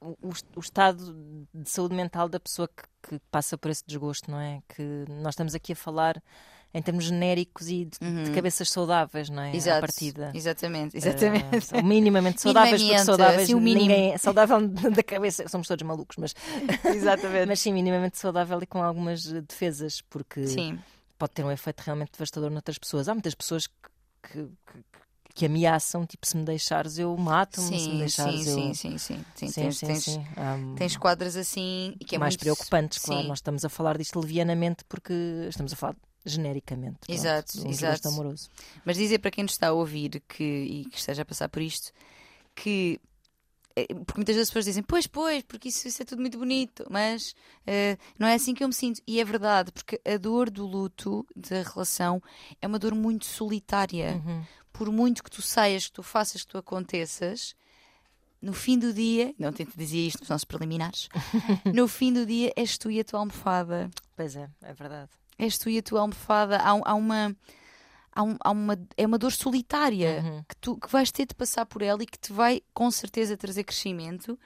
o, 0.00 0.30
o 0.56 0.60
estado 0.60 1.14
de 1.54 1.68
saúde 1.68 1.94
mental 1.94 2.28
da 2.28 2.40
pessoa 2.40 2.68
que, 2.68 2.82
que 3.08 3.20
passa 3.30 3.56
por 3.58 3.70
esse 3.70 3.84
desgosto, 3.86 4.30
não 4.30 4.40
é? 4.40 4.60
Que 4.68 5.04
nós 5.08 5.32
estamos 5.34 5.54
aqui 5.54 5.72
a 5.72 5.76
falar 5.76 6.22
em 6.74 6.82
termos 6.82 7.04
genéricos 7.04 7.68
e 7.68 7.86
de, 7.86 7.98
de 7.98 8.06
Uhum. 8.06 8.32
cabeças 8.34 8.68
saudáveis, 8.70 9.30
não 9.30 9.42
é? 9.42 9.56
Exato, 9.56 9.78
À 9.78 9.80
partida. 9.80 10.30
Exatamente, 10.34 10.96
Eh, 10.96 11.00
exatamente. 11.00 11.64
são 11.66 11.82
minimamente 11.82 12.40
saudáveis, 12.42 12.82
porque 12.82 12.98
saudáveis 13.04 13.42
assim, 13.44 13.54
o 13.54 13.60
mínimo. 13.60 13.80
ninguém 13.80 14.12
é 14.12 14.18
saudável 14.18 14.68
da 14.68 15.02
cabeça, 15.02 15.48
somos 15.48 15.66
todos 15.66 15.82
malucos, 15.86 16.16
mas, 16.18 16.34
exatamente. 16.84 17.46
mas 17.46 17.60
sim, 17.60 17.72
minimamente 17.72 18.18
saudável 18.18 18.58
e 18.62 18.66
com 18.66 18.82
algumas 18.82 19.26
eh, 19.32 19.40
defesas, 19.40 20.02
porque 20.02 20.46
Sim, 20.46 20.78
pode 21.18 21.32
ter 21.32 21.44
um 21.44 21.50
efeito 21.50 21.80
realmente 21.80 22.12
devastador 22.12 22.50
noutras 22.50 22.78
pessoas. 22.78 23.08
Há 23.08 23.14
muitas 23.14 23.34
pessoas 23.34 23.66
que, 23.66 23.74
que, 24.22 24.44
que- 24.44 24.84
que 25.38 25.46
ameaçam, 25.46 26.04
tipo, 26.04 26.26
se 26.26 26.36
me 26.36 26.42
deixares 26.42 26.98
eu 26.98 27.16
mato-me, 27.16 27.78
se 27.78 27.88
me 27.88 27.98
deixares 27.98 28.42
sim, 28.42 28.50
eu... 28.50 28.74
sim, 28.74 28.74
sim, 28.74 28.98
sim, 28.98 29.24
sim. 29.36 29.48
Sim, 29.48 29.52
Tens, 29.52 29.76
sim, 29.76 29.86
tens, 29.86 30.02
sim. 30.02 30.26
Há 30.36 30.76
tens 30.76 30.96
quadras 30.96 31.36
assim 31.36 31.94
e 32.00 32.04
que 32.04 32.16
é 32.16 32.18
mais 32.18 32.32
muito... 32.32 32.40
preocupantes, 32.40 32.98
claro. 32.98 33.28
Nós 33.28 33.38
estamos 33.38 33.64
a 33.64 33.68
falar 33.68 33.96
disto 33.96 34.18
levianamente 34.18 34.84
porque 34.88 35.12
estamos 35.48 35.72
a 35.72 35.76
falar 35.76 35.94
genericamente. 36.26 36.98
pronto, 37.06 37.12
Exato, 37.16 37.64
um 37.64 37.70
exato. 37.70 38.08
amoroso. 38.08 38.48
Mas 38.84 38.96
dizer 38.96 39.20
para 39.20 39.30
quem 39.30 39.44
nos 39.44 39.52
está 39.52 39.68
a 39.68 39.72
ouvir 39.72 40.20
que, 40.26 40.42
e 40.42 40.84
que 40.86 40.98
esteja 40.98 41.22
a 41.22 41.24
passar 41.24 41.48
por 41.48 41.62
isto 41.62 41.92
que 42.52 43.00
eh, 43.76 43.86
porque 43.94 44.18
muitas 44.18 44.34
vezes 44.34 44.48
as 44.48 44.50
pessoas 44.50 44.64
dizem, 44.64 44.82
pois, 44.82 45.06
pois, 45.06 45.44
porque 45.44 45.68
isso, 45.68 45.86
isso 45.86 46.02
é 46.02 46.04
tudo 46.04 46.20
muito 46.20 46.36
bonito, 46.36 46.84
mas 46.90 47.32
eh, 47.64 47.96
não 48.18 48.26
é 48.26 48.34
assim 48.34 48.54
que 48.54 48.64
eu 48.64 48.66
me 48.66 48.74
sinto. 48.74 49.00
E 49.06 49.20
é 49.20 49.24
verdade, 49.24 49.70
porque 49.70 50.00
a 50.04 50.16
dor 50.16 50.50
do 50.50 50.66
luto, 50.66 51.24
da 51.36 51.62
relação, 51.62 52.20
é 52.60 52.66
uma 52.66 52.78
dor 52.80 52.92
muito 52.92 53.24
solitária. 53.24 54.20
Uhum. 54.26 54.42
Por 54.78 54.92
muito 54.92 55.24
que 55.24 55.30
tu 55.30 55.42
saias, 55.42 55.86
que 55.86 55.92
tu 55.92 56.02
faças, 56.04 56.42
que 56.42 56.48
tu 56.52 56.56
aconteças, 56.58 57.56
no 58.40 58.52
fim 58.52 58.78
do 58.78 58.92
dia, 58.92 59.34
não 59.36 59.52
tento 59.52 59.76
dizer 59.76 59.98
isto 60.06 60.20
nos 60.20 60.28
nossos 60.28 60.44
preliminares, 60.44 61.08
no 61.74 61.88
fim 61.88 62.12
do 62.12 62.24
dia 62.24 62.52
és 62.56 62.78
tu 62.78 62.88
e 62.88 63.00
a 63.00 63.04
tua 63.04 63.18
almofada. 63.18 63.90
Pois 64.14 64.36
é, 64.36 64.48
é 64.62 64.72
verdade. 64.72 65.10
És 65.36 65.58
tu 65.58 65.68
e 65.68 65.78
a 65.78 65.82
tua 65.82 66.00
almofada. 66.02 66.58
Há, 66.58 66.70
há 66.70 66.94
uma. 66.94 67.36
Há, 68.12 68.22
um- 68.22 68.36
há 68.40 68.50
uma, 68.50 68.78
é 68.96 69.06
uma 69.06 69.18
dor 69.18 69.32
solitária 69.32 70.22
Uhum. 70.24 70.42
que 70.48 70.56
tu 70.56 70.76
que 70.76 70.90
vais 70.90 71.10
ter 71.12 71.26
de 71.26 71.34
passar 71.34 71.66
por 71.66 71.82
ela 71.82 72.02
e 72.02 72.06
que 72.06 72.18
te 72.18 72.32
vai 72.32 72.62
com 72.72 72.88
certeza 72.90 73.36
trazer 73.36 73.64
crescimento, 73.64 74.38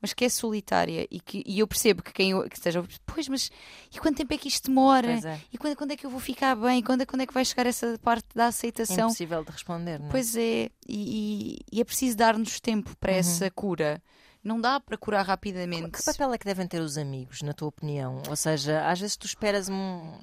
mas 0.00 0.12
que 0.14 0.24
é 0.24 0.28
solitária 0.28 1.06
e 1.10 1.20
que 1.20 1.42
e 1.46 1.58
eu 1.58 1.66
percebo 1.66 2.02
que 2.02 2.12
quem 2.12 2.32
que 2.48 2.56
esteja, 2.56 2.82
pois, 3.06 3.28
mas 3.28 3.50
e 3.94 3.98
quanto 3.98 4.16
tempo 4.16 4.32
é 4.32 4.38
que 4.38 4.48
isto 4.48 4.68
demora? 4.68 5.12
É. 5.12 5.40
E 5.52 5.58
quando, 5.58 5.76
quando 5.76 5.90
é 5.92 5.96
que 5.96 6.06
eu 6.06 6.10
vou 6.10 6.20
ficar 6.20 6.54
bem? 6.56 6.82
Quando, 6.82 7.02
é- 7.02 7.06
quando 7.06 7.22
é 7.22 7.26
que 7.26 7.34
vai 7.34 7.44
chegar 7.44 7.66
essa 7.66 7.98
parte 8.02 8.26
da 8.34 8.44
É 8.44 8.48
aceitação? 8.48 9.06
impossível 9.08 9.44
de 9.44 9.50
responder, 9.50 9.98
não 9.98 10.06
é? 10.06 10.10
Pois 10.10 10.34
é, 10.36 10.40
e, 10.40 10.70
e- 10.88 11.58
e 11.72 11.80
é 11.80 11.84
preciso 11.84 12.16
dar-nos 12.16 12.58
tempo 12.60 12.96
para 12.98 13.12
essa 13.12 13.50
cura. 13.50 14.02
Não 14.42 14.58
dá 14.58 14.80
para 14.80 14.96
curar 14.96 15.26
rapidamente. 15.26 15.90
Que 15.90 16.02
papel 16.02 16.32
é 16.32 16.38
que 16.38 16.46
devem 16.46 16.66
ter 16.66 16.80
os 16.80 16.96
amigos, 16.96 17.42
na 17.42 17.52
tua 17.52 17.68
opinião? 17.68 18.22
Ou 18.26 18.36
seja, 18.36 18.86
às 18.88 18.98
vezes 18.98 19.14
tu 19.16 19.26
esperas 19.26 19.68
um. 19.68 20.18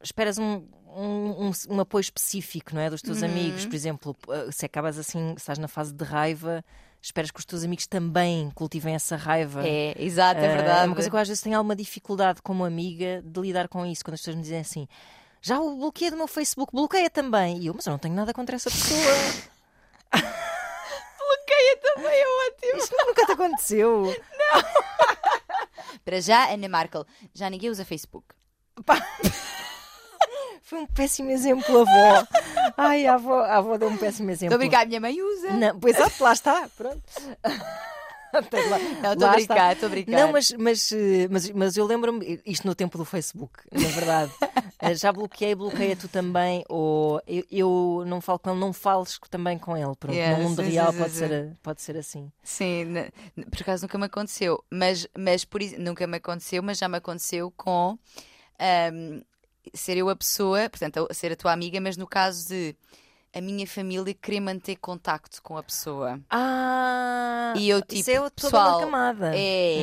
Esperas 0.00 0.38
um, 0.38 0.62
um, 0.96 1.48
um- 1.48 1.52
um 1.70 1.80
apoio 1.80 2.00
específico, 2.02 2.72
não 2.74 2.80
é? 2.80 2.88
Dos 2.88 3.02
teus 3.02 3.20
Uhum. 3.20 3.24
amigos. 3.28 3.66
Por 3.66 3.74
exemplo, 3.74 4.16
eh, 4.28 4.48
se 4.52 4.64
acabas 4.64 4.96
assim, 4.96 5.30
se 5.30 5.38
estás 5.38 5.58
na 5.58 5.66
fase 5.66 5.92
de 5.92 6.04
raiva, 6.04 6.64
esperas 7.00 7.30
que 7.30 7.38
os 7.38 7.44
teus 7.44 7.64
amigos 7.64 7.86
também 7.86 8.50
cultivem 8.54 8.94
essa 8.94 9.16
raiva. 9.16 9.66
É, 9.66 9.94
exato, 9.98 10.40
é 10.40 10.44
Eh, 10.44 10.56
verdade. 10.56 10.84
É 10.84 10.86
uma 10.86 10.94
coisa 10.94 11.08
que 11.08 11.14
eu 11.16 11.20
às 11.20 11.28
vezes 11.28 11.42
tenho 11.42 11.56
alguma 11.56 11.74
dificuldade 11.76 12.42
como 12.42 12.64
amiga 12.64 13.22
de 13.24 13.40
lidar 13.40 13.68
com 13.68 13.86
isso, 13.86 14.04
quando 14.04 14.14
as 14.14 14.20
pessoas 14.20 14.36
me 14.36 14.42
dizem 14.42 14.60
assim. 14.60 14.88
Já 15.40 15.60
o 15.60 15.76
bloqueei 15.76 16.10
do 16.10 16.16
meu 16.16 16.26
Facebook, 16.26 16.72
bloqueia 16.72 17.08
também. 17.08 17.58
E 17.58 17.66
eu, 17.68 17.74
mas 17.74 17.86
eu 17.86 17.92
não 17.92 17.98
tenho 17.98 18.14
nada 18.14 18.34
contra 18.34 18.56
essa 18.56 18.68
pessoa. 18.70 18.98
bloqueia 20.12 21.76
também 21.82 22.12
é 22.20 22.26
ótimo. 22.48 22.78
Isso 22.78 22.94
nunca 23.06 23.24
te 23.26 23.32
aconteceu. 23.32 24.16
Para 26.04 26.20
já, 26.20 26.50
Ana 26.52 26.68
Markel, 26.68 27.06
já 27.34 27.48
ninguém 27.48 27.70
usa 27.70 27.84
Facebook. 27.84 28.26
Foi 30.68 30.80
um 30.80 30.86
péssimo 30.86 31.30
exemplo, 31.30 31.80
avó. 31.80 32.26
Ai, 32.76 33.06
a 33.06 33.14
avó, 33.14 33.38
a 33.40 33.56
avó 33.56 33.78
deu 33.78 33.88
um 33.88 33.96
péssimo 33.96 34.30
exemplo. 34.30 34.54
Estou 34.54 34.56
a 34.56 34.58
brincar, 34.58 34.82
a 34.82 34.86
minha 34.86 35.00
mãe 35.00 35.22
usa. 35.22 35.50
Não, 35.54 35.78
pois 35.80 35.96
exato, 35.96 36.22
lá 36.22 36.32
está. 36.34 36.68
Pronto. 36.76 37.02
Tem 38.50 38.68
lá- 38.68 38.78
Não, 39.02 39.12
estou 39.14 39.28
a 39.28 39.32
brincar, 39.32 39.72
estou 39.72 39.86
a 39.86 39.90
brincar. 39.90 40.12
Não, 40.18 40.32
mas, 40.32 40.52
mas, 40.52 40.92
eh, 40.92 41.26
mas, 41.30 41.50
mas 41.50 41.76
eu 41.78 41.86
lembro-me, 41.86 42.38
isto 42.44 42.66
no 42.66 42.74
tempo 42.74 42.98
do 42.98 43.04
Facebook, 43.06 43.60
na 43.72 43.88
verdade. 43.88 44.32
Eh, 44.80 44.94
Já 44.94 45.10
bloqueei, 45.12 45.56
bloqueia 45.56 45.96
tu 45.96 46.06
também, 46.06 46.62
ou 46.68 47.20
eu, 47.26 47.42
eu 47.50 48.04
não 48.06 48.20
falo 48.20 48.38
com 48.38 48.50
ele, 48.50 48.60
não 48.60 48.72
fales 48.72 49.18
também 49.28 49.58
com 49.58 49.76
ele. 49.76 49.92
Pronto, 49.98 50.14
Yeah, 50.14 50.38
no 50.38 50.44
mundo 50.50 50.62
sim, 50.62 50.70
real 50.70 50.92
sim, 50.92 50.98
pode, 50.98 51.12
sim, 51.14 51.18
ser, 51.18 51.56
pode 51.64 51.82
ser 51.82 51.96
assim. 51.96 52.30
Sim, 52.44 52.84
por 53.50 53.60
acaso 53.62 53.82
nunca 53.82 53.98
me 53.98 54.04
aconteceu, 54.04 54.62
mas, 54.70 55.08
mas 55.18 55.44
por 55.44 55.62
isso, 55.62 55.80
nunca 55.80 56.06
me 56.06 56.18
aconteceu, 56.18 56.62
mas 56.62 56.78
já 56.78 56.88
me 56.88 56.96
aconteceu 56.98 57.52
com 57.56 57.98
ahm, 58.60 59.20
ser 59.74 59.96
eu 59.96 60.08
a 60.08 60.16
pessoa, 60.16 60.68
portanto, 60.70 61.06
a- 61.10 61.14
ser 61.14 61.32
a 61.32 61.36
tua 61.36 61.52
amiga, 61.52 61.80
mas 61.80 61.96
no 61.96 62.06
caso 62.06 62.48
de 62.48 62.76
a 63.34 63.40
minha 63.40 63.66
família 63.66 64.14
querer 64.14 64.40
manter 64.40 64.76
contacto 64.76 65.42
com 65.42 65.56
a 65.56 65.62
pessoa. 65.62 66.20
Ah, 66.30 67.52
E 67.56 67.68
eu, 67.68 67.78
isso 67.78 67.86
tipo, 67.88 68.10
é 68.10 68.30
toda 68.30 68.30
pessoal, 68.30 68.72
uma 68.80 68.80
camada. 68.80 69.32
É, 69.34 69.76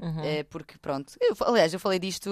Uhum, 0.00 0.08
uhum. 0.08 0.24
é, 0.24 0.42
porque 0.44 0.78
pronto, 0.78 1.14
eu, 1.20 1.34
aliás, 1.46 1.72
eu 1.74 1.80
falei 1.80 1.98
disto, 1.98 2.30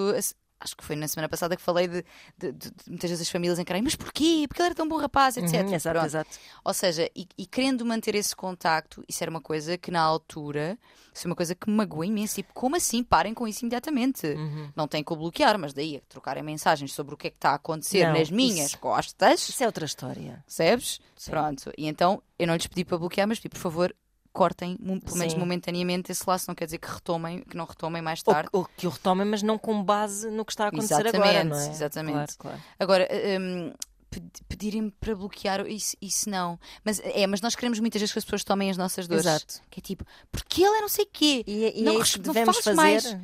acho 0.61 0.76
que 0.76 0.84
foi 0.84 0.94
na 0.94 1.08
semana 1.08 1.28
passada 1.28 1.56
que 1.56 1.62
falei 1.62 1.88
de, 1.88 2.04
de- 2.38 2.52
de- 2.52 2.70
de 2.70 2.74
muitas 2.88 3.08
vezes 3.11 3.26
as 3.26 3.30
famílias 3.30 3.58
encararem, 3.58 3.82
mas 3.82 3.96
porquê? 3.96 4.44
Porque 4.46 4.61
ele 4.61 4.66
era 4.66 4.74
tão 4.74 4.86
bom 4.86 4.96
rapaz, 4.98 5.36
etc. 5.36 5.66
Uhum, 5.66 5.74
exato, 5.74 6.04
exato. 6.06 6.30
Ou 6.64 6.74
seja, 6.74 7.11
e, 7.16 7.26
e 7.38 7.46
querendo 7.46 7.84
manter 7.86 8.14
esse 8.14 8.36
contacto, 8.36 9.02
isso 9.08 9.24
era 9.24 9.30
uma 9.30 9.40
coisa 9.40 9.78
que 9.78 9.90
na 9.90 10.00
altura, 10.02 10.78
isso 11.14 11.26
é 11.26 11.30
uma 11.30 11.34
coisa 11.36 11.54
que 11.54 11.68
me 11.70 11.76
magoou 11.76 12.04
imenso. 12.04 12.34
Tipo, 12.36 12.52
como 12.52 12.76
assim? 12.76 13.02
Parem 13.02 13.32
com 13.34 13.48
isso 13.48 13.64
imediatamente. 13.64 14.26
Uhum. 14.26 14.70
Não 14.76 14.86
tem 14.86 15.02
que 15.02 15.12
o 15.12 15.16
bloquear, 15.16 15.58
mas 15.58 15.72
daí 15.72 15.96
a 15.96 16.00
trocarem 16.08 16.42
mensagens 16.42 16.92
sobre 16.92 17.14
o 17.14 17.16
que 17.16 17.28
é 17.28 17.30
que 17.30 17.36
está 17.36 17.50
a 17.50 17.54
acontecer 17.54 18.06
Não, 18.06 18.12
nas 18.18 18.30
minhas 18.30 18.68
isso- 18.68 18.78
costas, 18.78 19.48
Isso 19.48 19.62
é 19.62 19.66
outra 19.66 19.84
história. 19.86 20.42
percebes? 20.46 21.00
Sim. 21.16 21.30
Pronto. 21.30 21.72
E 21.78 21.86
então 21.86 22.22
eu 22.38 22.46
não 22.46 22.54
lhes 22.54 22.66
pedi 22.66 22.84
para 22.84 22.98
bloquear, 22.98 23.26
mas 23.26 23.38
pedi, 23.40 23.50
por 23.54 23.61
favor, 23.61 23.94
cortem, 24.33 24.76
pelo 24.76 25.16
menos 25.16 25.33
Sim. 25.33 25.39
momentaneamente, 25.39 26.12
esse 26.12 26.22
laço. 26.26 26.47
Não 26.49 26.55
quer 26.55 26.64
dizer 26.66 26.78
que 26.78 26.89
retomem, 26.91 27.41
que 27.43 27.57
não 27.57 27.64
retomem 27.64 28.01
mais 28.03 28.22
Ou, 28.26 28.33
tarde. 28.35 28.49
ou 28.53 28.64
que 28.76 28.87
o 28.87 28.91
retomem, 28.91 29.26
mas 29.26 29.43
não 29.43 29.59
com 29.59 29.83
base 29.83 30.31
no 30.31 30.45
que 30.45 30.53
está 30.53 30.64
a 30.66 30.68
acontecer 30.68 30.95
agora, 30.95 31.11
Exatamente, 31.11 31.49
não 31.51 31.59
é? 31.59 31.70
exatamente. 31.70 32.37
Claro, 32.37 32.59
claro. 32.59 32.61
Agora, 32.78 33.09
hum, 33.41 33.72
ped- 34.11 34.43
pedirem 34.49 34.91
para 34.91 35.14
bloquear, 35.14 35.66
isso, 35.66 35.97
isso 36.01 36.28
não. 36.31 36.59
Mas 36.85 37.01
é, 37.05 37.26
mas 37.26 37.41
nós 37.41 37.55
queremos 37.55 37.78
muitas 37.81 38.01
vezes 38.01 38.12
que 38.12 38.18
as 38.18 38.24
pessoas 38.24 38.45
tomem 38.45 38.70
as 38.70 38.76
nossas 38.76 39.07
dores. 39.09 39.26
Exato. 39.26 39.61
Que 39.70 39.81
é 39.81 39.83
tipo, 39.83 40.05
porque 40.31 40.62
ele 40.64 40.76
é 40.76 40.81
não 40.81 40.89
sei 40.89 41.07
quê. 41.07 41.43
E, 41.47 41.81
e 41.81 41.83
Não 41.83 41.99
é 41.99 42.03
isso 42.03 42.12
que 42.14 42.20
devemos 42.20 42.57
fazer. 42.59 42.74
mais. 42.76 43.16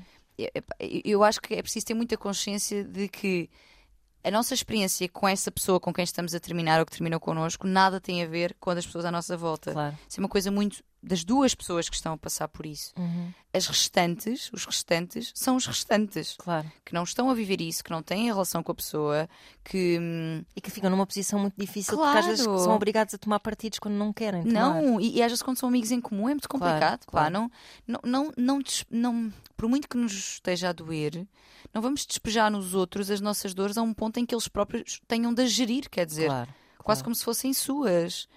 Eu 1.04 1.24
acho 1.24 1.40
que 1.40 1.54
é 1.54 1.62
preciso 1.62 1.86
ter 1.86 1.94
muita 1.94 2.16
consciência 2.16 2.84
de 2.84 3.08
que 3.08 3.48
a 4.22 4.30
nossa 4.30 4.52
experiência 4.54 5.08
com 5.08 5.26
essa 5.26 5.50
pessoa 5.52 5.78
com 5.80 5.92
quem 5.94 6.02
estamos 6.04 6.34
a 6.34 6.40
terminar 6.40 6.80
ou 6.80 6.84
que 6.84 6.92
terminou 6.92 7.18
connosco 7.20 7.66
nada 7.66 8.00
tem 8.00 8.22
a 8.22 8.26
ver 8.26 8.54
com 8.60 8.70
as 8.70 8.84
pessoas 8.84 9.04
à 9.04 9.10
nossa 9.10 9.36
volta. 9.36 9.72
Claro. 9.72 9.96
Isso 10.08 10.20
é 10.20 10.22
uma 10.22 10.28
coisa 10.28 10.50
muito 10.50 10.82
das 11.02 11.22
duas 11.24 11.54
pessoas 11.54 11.88
que 11.88 11.94
estão 11.94 12.14
a 12.14 12.18
passar 12.18 12.48
por 12.48 12.66
isso. 12.66 12.92
Uhum, 12.98 13.32
As 13.54 13.66
restantes, 13.66 14.50
os 14.52 14.64
restantes, 14.66 15.30
são 15.34 15.54
os 15.56 15.64
restantes 15.66 16.34
claro. 16.38 16.70
que 16.84 16.92
não 16.92 17.04
estão 17.04 17.30
a 17.30 17.34
viver 17.34 17.60
isso, 17.60 17.84
que 17.84 17.90
não 17.90 18.02
têm 18.02 18.28
a 18.28 18.32
relação 18.34 18.62
com 18.62 18.72
a 18.72 18.74
pessoa, 18.74 19.28
que 19.64 19.98
hum, 20.00 20.44
E 20.56 20.60
que 20.60 20.70
ficam 20.70 20.90
numa 20.90 21.06
posição 21.06 21.38
muito 21.38 21.54
difícil 21.56 21.96
porque 21.96 22.18
às 22.18 22.26
vezes 22.26 22.44
Claro. 22.44 22.60
são 22.60 22.74
obrigados 22.74 23.14
a 23.14 23.18
tomar 23.18 23.38
partidos 23.40 23.78
quando 23.78 23.94
não 23.94 24.12
querem 24.12 24.42
tomar. 24.42 24.52
não, 24.60 25.00
e, 25.00 25.16
e 25.18 25.22
às 25.22 25.30
vezes 25.30 25.42
quando 25.42 25.58
são 25.58 25.68
amigos 25.68 25.90
em 25.92 26.00
comum 26.00 26.28
é 26.28 26.32
muito 26.34 26.48
Claro, 26.48 26.64
complicado. 26.74 27.00
pá, 27.06 27.12
claro. 27.12 27.32
não, 27.32 27.50
não, 27.86 28.00
não, 28.04 28.32
não, 28.36 28.58
des- 28.60 28.84
não- 28.90 29.32
por 29.56 29.68
muito 29.68 29.88
que 29.88 29.96
nos 29.96 30.12
esteja 30.12 30.70
a 30.70 30.72
doer, 30.72 31.26
não 31.72 31.80
vamos 31.80 32.04
despejar 32.04 32.50
nos 32.50 32.74
outros 32.74 33.10
as 33.10 33.20
nossas 33.20 33.54
dores 33.54 33.78
a 33.78 33.82
um 33.82 33.94
ponto 33.94 34.18
em 34.18 34.26
que 34.26 34.34
eles 34.34 34.48
próprios 34.48 35.00
tenham 35.06 35.32
de 35.32 35.46
gerir, 35.46 35.88
quer 35.88 36.04
dizer, 36.04 36.26
Claro, 36.26 36.48
quase 36.78 37.00
claro. 37.00 37.04
como 37.04 37.14
se 37.14 37.24
fossem 37.24 37.52
suas. 37.54 38.28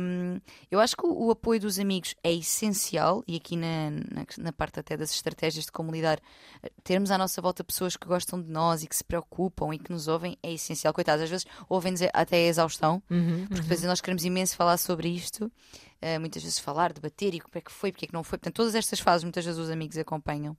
Hum, 0.00 0.40
eu 0.70 0.80
acho 0.80 0.96
que 0.96 1.04
o, 1.04 1.26
o 1.26 1.30
apoio 1.30 1.60
dos 1.60 1.78
amigos 1.78 2.14
é 2.24 2.32
essencial, 2.32 3.22
e 3.28 3.36
aqui 3.36 3.56
na, 3.56 3.90
na, 3.90 4.26
na 4.38 4.52
parte 4.52 4.80
até 4.80 4.96
das 4.96 5.10
estratégias 5.10 5.66
de 5.66 5.72
como 5.72 5.92
lidar, 5.92 6.18
eh, 6.62 6.70
termos 6.82 7.10
à 7.10 7.18
nossa 7.18 7.42
volta 7.42 7.62
pessoas 7.62 7.94
que 7.94 8.06
gostam 8.06 8.40
de 8.40 8.50
nós 8.50 8.82
e 8.82 8.86
que 8.86 8.96
se 8.96 9.04
preocupam 9.04 9.74
e 9.74 9.78
que 9.78 9.92
nos 9.92 10.08
ouvem 10.08 10.38
é 10.42 10.50
essencial. 10.50 10.94
Coitados, 10.94 11.24
às 11.24 11.28
vezes 11.30 11.46
ouvem-nos 11.68 12.00
até 12.14 12.36
a 12.36 12.46
exaustão, 12.48 13.02
Uhum, 13.10 13.46
porque 13.48 13.60
depois 13.62 13.82
nós 13.82 14.00
queremos 14.00 14.24
imenso 14.24 14.56
falar 14.56 14.78
sobre 14.78 15.08
isto, 15.08 15.52
eh, 16.00 16.18
muitas 16.18 16.42
vezes 16.42 16.58
falar, 16.58 16.94
debater 16.94 17.34
e 17.34 17.40
como 17.40 17.52
é 17.56 17.60
que 17.60 17.70
foi, 17.70 17.92
porque 17.92 18.06
é 18.06 18.08
que 18.08 18.14
não 18.14 18.24
foi. 18.24 18.38
Portanto, 18.38 18.54
todas 18.56 18.74
estas 18.74 18.98
fases 18.98 19.24
muitas 19.24 19.44
vezes 19.44 19.60
os 19.60 19.68
amigos 19.68 19.98
acompanham. 19.98 20.56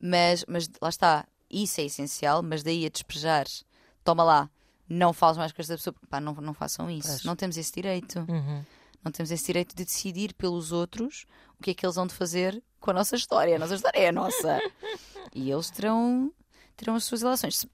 Mas, 0.00 0.46
mas 0.48 0.66
lá 0.80 0.88
está, 0.88 1.26
isso 1.50 1.80
é 1.80 1.84
essencial, 1.84 2.42
mas 2.42 2.62
daí 2.62 2.86
a 2.86 2.88
despejar, 2.88 3.46
toma 4.02 4.22
lá, 4.24 4.50
não 4.88 5.12
fales 5.12 5.36
mais 5.36 5.52
com 5.52 5.60
esta 5.62 5.76
pessoa, 5.76 5.94
pá, 6.08 6.20
não, 6.20 6.34
não 6.34 6.54
façam 6.54 6.90
isso. 6.90 7.08
Pois. 7.08 7.24
Não 7.24 7.36
temos 7.36 7.56
esse 7.56 7.72
direito. 7.72 8.18
Uhum. 8.28 8.64
Não 9.04 9.12
temos 9.12 9.30
esse 9.30 9.46
direito 9.46 9.74
de 9.76 9.84
decidir 9.84 10.34
pelos 10.34 10.72
outros 10.72 11.24
o 11.58 11.62
que 11.62 11.70
é 11.70 11.74
que 11.74 11.84
eles 11.86 11.96
vão 11.96 12.06
de 12.06 12.14
fazer 12.14 12.62
com 12.80 12.90
a 12.90 12.94
nossa 12.94 13.14
história. 13.16 13.56
A 13.56 13.58
nossa 13.58 13.74
história 13.74 13.98
é 13.98 14.08
a 14.08 14.12
nossa. 14.12 14.60
E 15.34 15.50
eles 15.50 15.68
terão, 15.70 16.32
terão 16.74 16.94
as 16.94 17.04
suas 17.04 17.20
relações. 17.22 17.66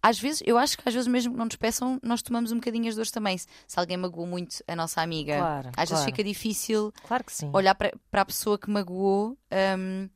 Às 0.00 0.18
vezes, 0.20 0.42
eu 0.46 0.56
acho 0.56 0.76
que 0.78 0.88
às 0.88 0.94
vezes 0.94 1.08
mesmo 1.08 1.32
que 1.32 1.38
não 1.38 1.46
nos 1.46 1.56
peçam, 1.56 1.98
nós 2.02 2.22
tomamos 2.22 2.52
um 2.52 2.56
bocadinho 2.56 2.88
as 2.88 2.94
dores 2.94 3.10
também. 3.10 3.36
Se 3.38 3.48
alguém 3.80 3.96
magoou 3.96 4.26
muito 4.26 4.62
a 4.68 4.76
nossa 4.76 5.00
amiga, 5.02 5.36
Claro, 5.38 5.68
às 5.70 5.88
vezes 5.88 6.04
claro. 6.04 6.04
fica 6.04 6.22
difícil 6.22 6.92
Claro 7.08 7.24
que 7.24 7.32
sim. 7.32 7.50
olhar 7.52 7.74
para, 7.74 7.92
para 8.10 8.20
a 8.22 8.24
pessoa 8.24 8.56
que 8.58 8.70
magoou 8.70 9.30
co- 9.30 10.10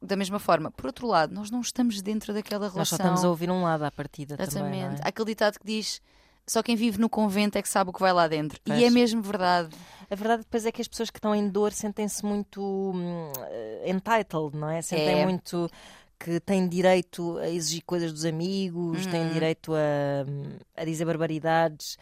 da 0.00 0.16
mesma 0.16 0.38
forma. 0.38 0.70
Por 0.70 0.86
outro 0.86 1.06
lado, 1.06 1.34
nós 1.34 1.50
não 1.50 1.60
estamos 1.60 2.00
dentro 2.02 2.32
daquela 2.32 2.66
relação. 2.68 2.78
Nós 2.78 2.88
só 2.88 2.96
estamos 2.96 3.24
a 3.24 3.28
ouvir 3.28 3.50
um 3.50 3.62
lado 3.62 3.84
à 3.84 3.90
partida 3.90 4.36
também. 4.36 4.48
Exatamente. 4.48 5.02
Há 5.02 5.06
é? 5.06 5.08
aquele 5.08 5.26
ditado 5.26 5.58
que 5.58 5.66
diz 5.66 6.00
só 6.46 6.62
quem 6.62 6.74
vive 6.74 6.98
no 6.98 7.08
convento 7.08 7.56
é 7.56 7.62
que 7.62 7.68
sabe 7.68 7.90
o 7.90 7.92
que 7.92 8.00
vai 8.00 8.12
lá 8.12 8.26
dentro. 8.26 8.60
Pois. 8.64 8.78
E 8.78 8.84
é 8.84 8.90
mesmo 8.90 9.22
verdade. 9.22 9.74
A 10.10 10.14
verdade 10.14 10.42
depois 10.42 10.66
é 10.66 10.72
que 10.72 10.82
as 10.82 10.88
pessoas 10.88 11.10
que 11.10 11.18
estão 11.18 11.34
em 11.34 11.48
dor 11.48 11.72
sentem-se 11.72 12.24
muito 12.24 12.60
hum, 12.62 13.32
eh, 13.38 13.90
entitled, 13.90 14.56
não 14.56 14.68
é? 14.68 14.82
Sentem 14.82 15.20
É. 15.20 15.24
muito 15.24 15.70
que 16.18 16.38
têm 16.40 16.68
direito 16.68 17.38
a 17.38 17.48
exigir 17.48 17.82
coisas 17.84 18.12
dos 18.12 18.24
amigos, 18.24 19.06
têm 19.06 19.22
Uhum. 19.22 19.32
direito 19.32 19.72
a, 19.74 20.24
hum, 20.28 20.56
a 20.76 20.84
dizer 20.84 21.04
barbaridades. 21.04 21.96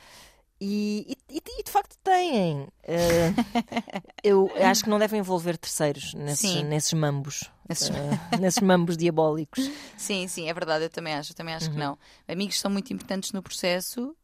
E, 0.61 1.17
e- 1.31 1.37
e- 1.39 1.61
e 1.61 1.63
de 1.63 1.71
facto 1.71 1.97
têm. 2.05 2.69
Eh, 2.83 3.33
eu 4.23 4.51
acho 4.63 4.85
que 4.85 4.91
não 4.91 4.99
devem 4.99 5.21
envolver 5.21 5.57
terceiros 5.57 6.13
nesses, 6.15 6.51
Sim. 6.51 6.65
nesses 6.65 6.93
mambos. 6.93 7.51
Nesses- 7.69 7.89
eh, 7.91 7.95
nesses 8.41 8.63
mambos 8.63 8.97
diabólicos. 8.97 9.71
Sim, 9.97 10.29
sim, 10.29 10.49
é 10.49 10.55
verdade, 10.55 10.85
eu 10.85 10.91
também 10.91 11.15
acho, 11.15 11.33
eu 11.33 11.37
também 11.37 11.55
acho 11.55 11.71
que 11.71 11.77
não. 11.77 11.99
Amigos 12.29 12.59
são 12.61 12.71
muito 12.71 12.93
importantes 12.93 13.33
no 13.33 13.43
processo, 13.43 14.15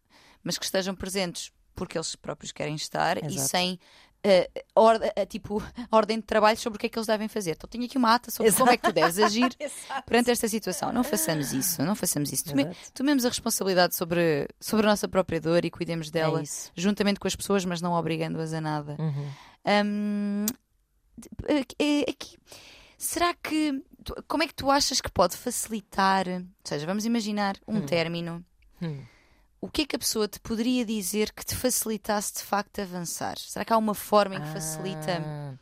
mas 0.45 0.59
que 0.59 0.65
estejam 0.65 0.95
presentes 0.95 1.51
porque 1.75 1.97
eles 1.97 2.17
próprios 2.17 2.53
querem 2.53 2.75
estar 2.75 3.17
e 3.23 3.27
Exato. 3.27 3.49
sem 3.51 3.79
eh, 4.25 4.51
orde- 4.75 5.11
eh, 5.17 5.27
tipo, 5.27 5.63
ordem 5.91 6.19
de 6.19 6.25
trabalho 6.25 6.57
sobre 6.59 6.77
o 6.77 6.81
que 6.81 6.87
é 6.87 6.89
que 6.89 6.99
eles 6.99 7.07
devem 7.07 7.29
fazer. 7.29 7.53
Então 7.53 7.69
tenho 7.69 7.85
aqui 7.85 7.97
uma 7.99 8.15
ata 8.15 8.31
sobre 8.31 8.51
como 8.53 8.71
é 8.71 8.77
que 8.77 8.83
tu 8.85 8.93
deves 8.93 9.19
agir 9.19 9.49
perante 10.07 10.31
esta 10.31 10.49
situação. 10.49 10.93
Não 10.93 11.05
façamos 11.05 11.53
isso, 11.53 11.83
não 11.83 11.95
façamos 11.95 12.33
isso. 12.33 12.45
Tome- 12.45 12.63
Exato. 12.65 12.93
tomemos 12.95 13.25
a 13.25 13.29
responsabilidade 13.29 13.95
sobre, 13.97 14.49
sobre 14.61 14.87
a 14.87 14.91
nossa 14.91 15.07
própria 15.09 15.41
dor 15.41 15.65
e 15.65 15.71
cuidemos 15.71 16.11
dela 16.11 16.43
É 16.43 16.45
juntamente 16.75 17.19
com 17.21 17.29
as 17.29 17.37
pessoas, 17.37 17.65
mas 17.65 17.81
não 17.81 17.93
obrigando-as 17.93 18.53
a 18.53 18.61
nada. 18.61 18.97
Uhum. 18.99 19.29
Hum, 19.85 20.47
de- 21.19 21.31
aqui- 21.59 22.05
aqui, 22.09 22.37
será 22.99 23.35
que. 23.35 23.83
Como 24.29 24.43
é 24.45 24.47
que 24.47 24.55
tu 24.55 24.71
achas 24.71 25.01
que 25.01 25.11
pode 25.11 25.37
facilitar? 25.37 26.27
Ou 26.29 26.43
seja, 26.63 26.87
vamos 26.87 27.05
imaginar 27.05 27.57
um 27.67 27.81
término. 27.87 28.45
Hum. 28.81 29.03
O 29.67 29.69
que 29.69 29.83
é 29.83 29.85
que 29.85 29.97
a 29.97 29.99
pessoa 29.99 30.29
te 30.29 30.39
poderia 30.39 30.85
dizer 30.85 31.33
que 31.33 31.45
te 31.45 31.57
facilitasse 31.57 32.35
de 32.35 32.43
facto 32.45 32.81
avançar? 32.81 33.37
Será 33.37 33.65
que 33.65 33.73
há 33.73 33.77
uma 33.77 33.95
forma 33.95 34.37
em 34.37 34.41
que 34.41 34.47
facilita? 34.47 35.19
Ah, 35.21 35.55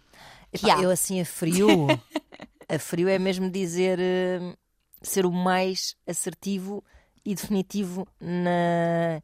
que 0.52 0.66
Epá, 0.66 0.82
eu 0.82 0.90
assim 0.90 1.22
a 1.22 1.24
frio, 1.24 1.86
a 2.68 2.78
frio 2.78 3.08
é 3.08 3.18
mesmo 3.18 3.50
dizer 3.50 3.98
eh, 3.98 4.54
ser 5.00 5.24
o 5.24 5.32
mais 5.32 5.96
assertivo 6.06 6.84
e 7.24 7.34
definitivo 7.34 8.06
na 8.20 9.22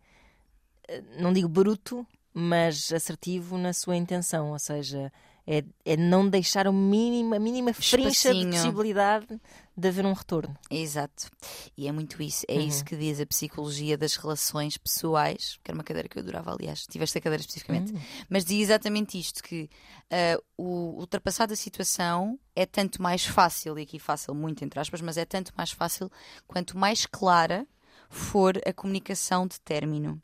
eh, 0.89 1.03
não 1.18 1.31
digo 1.31 1.49
bruto, 1.49 2.07
mas 2.33 2.91
assertivo 2.91 3.59
na 3.59 3.74
sua 3.74 3.97
intenção, 3.97 4.51
ou 4.51 4.59
seja, 4.59 5.12
é, 5.53 5.64
é 5.84 5.96
não 5.96 6.28
deixar 6.28 6.68
o 6.68 6.72
mínimo, 6.72 7.34
a 7.34 7.38
mínima 7.40 7.74
frincha 7.74 8.32
de 8.32 8.46
possibilidade 8.46 9.40
de 9.76 9.88
haver 9.88 10.07
um 10.07 10.12
retorno. 10.12 10.57
Exato. 10.70 11.28
E 11.76 11.88
é 11.88 11.92
muito 11.92 12.22
isso. 12.22 12.44
É 12.46 12.55
Uhum. 12.55 12.68
isso 12.68 12.84
que 12.84 12.96
diz 12.96 13.18
a 13.18 13.26
psicologia 13.26 13.98
das 13.98 14.14
relações 14.14 14.76
pessoais, 14.78 15.59
que 15.64 15.68
era 15.72 15.76
uma 15.76 15.82
cadeira 15.82 16.09
que 16.09 16.16
eu 16.18 16.22
adorava, 16.22 16.53
aliás. 16.53 16.86
Tive 16.86 17.03
esta 17.03 17.20
cadeira 17.20 17.40
especificamente. 17.40 17.92
Hum. 17.92 18.01
Mas 18.28 18.44
diz 18.44 18.61
exatamente 18.68 19.18
isto: 19.18 19.42
que 19.42 19.68
ah, 20.09 20.40
o 20.57 21.01
ultrapassar 21.01 21.46
da 21.46 21.57
situação 21.57 22.38
é 22.55 22.64
tanto 22.64 23.03
mais 23.03 23.24
fácil, 23.26 23.76
e 23.76 23.82
aqui 23.82 23.98
fácil 23.98 24.32
muito 24.36 24.64
entre 24.64 24.78
aspas, 24.78 25.01
mas 25.01 25.16
é 25.16 25.24
tanto 25.24 25.53
mais 25.57 25.72
fácil 25.72 26.09
quanto 26.46 26.78
mais 26.78 27.07
clara 27.07 27.66
for 28.09 28.57
a 28.64 28.72
comunicação 28.72 29.48
de 29.48 29.61
término. 29.61 30.22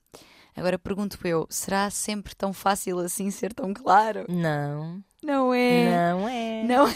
Agora 0.57 0.79
pergunto 0.79 1.19
eu, 1.27 1.47
será 1.51 1.91
sempre 1.91 2.35
tão 2.35 2.53
fácil 2.53 2.99
assim 2.99 3.31
ser 3.31 3.53
tão 3.53 3.75
claro? 3.75 4.25
Não, 4.29 5.03
Não 5.23 5.53
é. 5.53 5.91
não 6.11 6.29
é. 6.29 6.63
Não. 6.65 6.95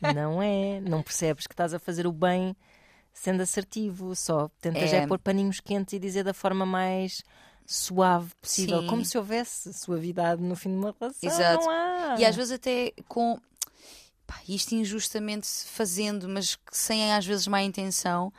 Não 0.14 0.42
é. 0.42 0.80
Não 0.80 1.02
percebes 1.02 1.46
que 1.46 1.52
estás 1.52 1.74
a 1.74 1.78
fazer 1.78 2.06
o 2.06 2.12
bem 2.12 2.54
sendo 3.12 3.42
assertivo, 3.42 4.14
só 4.14 4.48
tentas 4.60 4.92
É. 4.92 4.98
é, 4.98 5.06
pôr 5.06 5.18
paninhos 5.18 5.58
quentes 5.60 5.94
e 5.94 5.98
dizer 5.98 6.22
da 6.22 6.32
forma 6.32 6.64
mais 6.64 7.22
suave 7.66 8.32
possível, 8.40 8.80
Sim. 8.82 8.86
como 8.86 9.04
se 9.04 9.18
houvesse 9.18 9.72
suavidade 9.72 10.42
no 10.42 10.54
fim 10.54 10.70
de 10.70 10.76
uma 10.76 10.94
relação. 10.98 11.28
Exato. 11.28 11.66
E 12.18 12.24
às 12.24 12.36
vezes 12.36 12.52
até 12.52 12.92
com 13.08 13.38
pá, 14.26 14.40
isto 14.48 14.74
injustamente 14.74 15.48
fazendo, 15.66 16.28
mas 16.28 16.56
sem 16.70 17.12
às 17.12 17.26
vezes 17.26 17.46
má 17.46 17.62
intenção, 17.62 18.32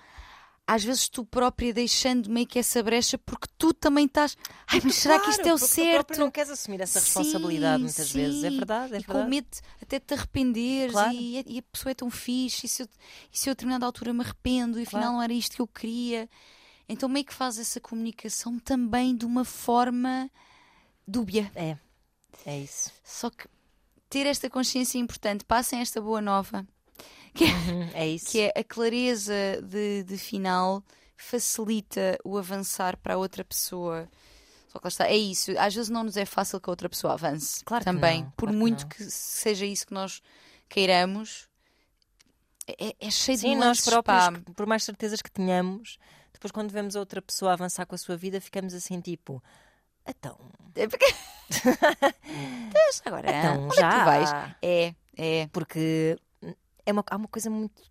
às 0.67 0.83
vezes 0.83 1.09
tu 1.09 1.25
própria 1.25 1.73
deixando 1.73 2.29
meio 2.29 2.47
que 2.47 2.57
essa 2.59 2.81
brecha 2.81 3.17
porque 3.17 3.47
tu 3.57 3.73
também 3.73 4.05
estás. 4.05 4.37
Ai, 4.67 4.79
mas 4.83 4.95
será 4.95 5.19
que 5.19 5.29
isto 5.29 5.45
é 5.45 5.53
o 5.53 5.57
tu 5.59 5.67
certo? 5.67 5.93
próprio 5.95 6.19
não 6.19 6.31
queres 6.31 6.49
assumir 6.49 6.79
essa 6.81 6.99
responsabilidade 6.99 7.77
Sim, 7.79 7.83
muitas 7.83 8.11
vezes. 8.11 8.43
É 8.43 8.49
sim. 8.49 8.55
verdade, 8.57 8.93
é 8.95 8.99
e 8.99 9.03
com 9.03 9.11
verdade. 9.13 9.29
medo 9.29 9.47
até 9.81 9.99
de 9.99 10.05
te 10.05 10.13
arrependeres 10.13 10.93
Claro. 10.93 11.13
e, 11.13 11.43
e 11.45 11.59
a 11.59 11.63
pessoa 11.63 11.91
é 11.91 11.95
tão 11.95 12.09
fixe 12.09 12.65
e 12.65 12.69
se, 12.69 12.83
eu, 12.83 12.87
e 13.33 13.37
se 13.37 13.49
eu 13.49 13.51
a 13.51 13.53
determinada 13.53 13.85
altura 13.85 14.13
me 14.13 14.21
arrependo 14.21 14.79
e 14.79 14.83
afinal 14.83 15.01
Claro. 15.03 15.15
não 15.17 15.23
era 15.23 15.33
isto 15.33 15.55
que 15.55 15.61
eu 15.61 15.67
queria. 15.67 16.29
Então 16.87 17.09
meio 17.09 17.25
que 17.25 17.33
faz 17.33 17.57
essa 17.59 17.79
comunicação 17.81 18.57
também 18.59 19.15
de 19.15 19.25
uma 19.25 19.43
forma 19.43 20.29
dúbia. 21.07 21.51
É, 21.55 21.77
é 22.45 22.59
isso. 22.59 22.91
Só 23.03 23.29
que 23.29 23.45
ter 24.09 24.25
esta 24.25 24.49
consciência 24.49 24.97
é 24.97 25.01
importante. 25.01 25.43
Passem 25.43 25.79
esta 25.81 25.99
boa 26.01 26.21
nova. 26.21 26.65
Uhum, 27.39 27.89
é 27.93 28.07
isso. 28.09 28.25
que 28.31 28.41
é 28.41 28.53
a 28.59 28.63
clareza 28.63 29.33
de, 29.63 30.03
de 30.03 30.17
final 30.17 30.83
facilita 31.15 32.17
o 32.23 32.37
avançar 32.37 32.97
para 32.97 33.13
a 33.13 33.17
outra 33.17 33.43
pessoa. 33.43 34.07
Só 34.67 34.79
que 34.79 34.85
lá 34.85 34.89
está, 34.89 35.07
é 35.07 35.17
isso. 35.17 35.51
Às 35.59 35.73
vezes 35.75 35.89
não 35.89 36.03
nos 36.03 36.17
é 36.17 36.25
fácil 36.25 36.59
que 36.59 36.69
a 36.69 36.71
outra 36.71 36.89
pessoa 36.89 37.13
avance. 37.13 37.63
Claro 37.63 37.83
que 37.83 37.91
também. 37.91 38.23
não, 38.23 38.31
Por 38.31 38.45
claro 38.47 38.53
que 38.53 38.57
muito 38.59 38.81
não. 38.83 38.89
que, 38.89 39.03
seja 39.05 39.65
isso 39.65 39.85
que 39.87 39.93
nós 39.93 40.21
queiramos, 40.69 41.47
é, 42.67 42.95
é 42.99 43.11
cheio 43.11 43.37
de 43.37 43.41
Sim, 43.41 43.55
nós 43.55 43.65
nuances, 43.65 43.85
próprios, 43.85 44.29
que- 44.29 44.51
por 44.53 44.65
mais 44.65 44.83
certezas 44.83 45.21
que 45.21 45.29
tenhamos, 45.31 45.97
depois 46.31 46.51
quando 46.51 46.71
vemos 46.71 46.95
a 46.95 46.99
outra 46.99 47.21
pessoa 47.21 47.53
avançar 47.53 47.85
com 47.85 47.95
a 47.95 47.97
sua 47.97 48.15
vida, 48.17 48.39
ficamos 48.41 48.73
assim 48.73 48.99
tipo. 49.01 49.43
Então, 50.07 50.37
É 50.75 50.87
porque... 50.87 51.05
Agora, 53.05 53.29
então 53.29 53.65
onde 53.65 53.75
já. 53.75 53.87
é 53.87 53.91
que 53.91 53.99
tu 53.99 54.05
vais? 54.05 54.29
É, 54.61 54.95
é. 55.17 55.47
Porque 55.51 56.17
é 56.85 56.91
uma, 56.91 57.03
há 57.09 57.15
uma 57.15 57.27
coisa 57.27 57.49
muito 57.49 57.81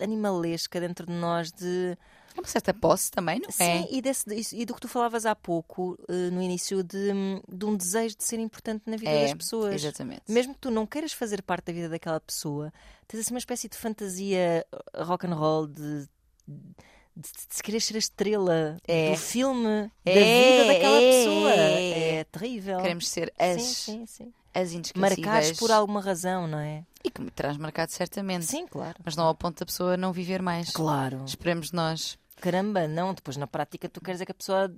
animalesca 0.00 0.80
dentro 0.80 1.06
de 1.06 1.12
nós 1.12 1.52
de. 1.52 1.96
É 2.36 2.40
uma 2.40 2.46
certa 2.46 2.74
posse 2.74 3.10
também, 3.10 3.38
não 3.40 3.48
é? 3.48 3.52
Sim, 3.52 3.88
e, 3.90 4.02
desse, 4.02 4.26
e 4.54 4.66
do 4.66 4.74
que 4.74 4.80
tu 4.80 4.88
falavas 4.88 5.24
há 5.24 5.34
pouco, 5.34 5.98
eh, 6.06 6.28
no 6.30 6.42
início, 6.42 6.82
de, 6.84 7.08
de 7.48 7.64
um 7.64 7.74
desejo 7.74 8.14
de 8.14 8.24
ser 8.24 8.38
importante 8.38 8.82
na 8.84 8.96
vida 8.98 9.10
É, 9.10 9.22
das 9.22 9.32
pessoas. 9.34 9.74
Exatamente. 9.82 10.20
Mesmo 10.28 10.52
que 10.52 10.60
tu 10.60 10.70
não 10.70 10.86
queiras 10.86 11.14
fazer 11.14 11.40
parte 11.42 11.66
da 11.66 11.72
vida 11.72 11.88
daquela 11.88 12.20
pessoa, 12.20 12.70
tens 13.08 13.20
assim 13.20 13.32
uma 13.32 13.38
espécie 13.38 13.70
de 13.70 13.76
fantasia 13.78 14.66
uh, 14.70 15.04
rock 15.04 15.26
and 15.26 15.34
roll 15.34 15.66
de, 15.66 16.06
de, 16.46 17.30
de 17.56 17.62
querer 17.62 17.80
ser 17.80 17.94
a 17.94 17.98
estrela 18.00 18.76
É. 18.86 19.12
do 19.12 19.16
filme 19.16 19.90
da 20.04 20.10
É, 20.12 20.58
vida 20.58 20.66
daquela 20.74 21.00
é, 21.02 21.10
pessoa. 21.10 21.52
é. 21.54 22.14
É 22.18 22.24
terrível. 22.24 22.76
Queremos 22.82 23.08
ser 23.08 23.32
as, 23.38 23.62
Sim, 23.62 24.04
sim, 24.04 24.06
sim. 24.06 24.34
As 24.56 24.72
inesquecíveis. 24.72 25.18
Marcados 25.18 25.52
por 25.58 25.70
alguma 25.70 26.00
razão, 26.00 26.46
não 26.46 26.58
é? 26.58 26.84
E 27.04 27.10
que 27.10 27.20
me 27.20 27.30
terás 27.30 27.56
marcado 27.56 27.92
certamente. 27.92 28.46
Sim, 28.46 28.66
claro. 28.66 28.96
Mas 29.04 29.14
não 29.14 29.24
ao 29.24 29.34
ponto 29.34 29.60
da 29.60 29.66
pessoa 29.66 29.96
não 29.96 30.12
viver 30.12 30.40
mais. 30.42 30.70
Claro. 30.70 31.22
Esperemos 31.26 31.72
nós. 31.72 32.18
Caramba, 32.40 32.88
não. 32.88 33.12
Depois 33.14 33.36
na 33.36 33.46
prática 33.46 33.88
tu 33.88 34.00
queres 34.00 34.20
é 34.20 34.24
que 34.24 34.32
a 34.32 34.34
pessoa, 34.34 34.72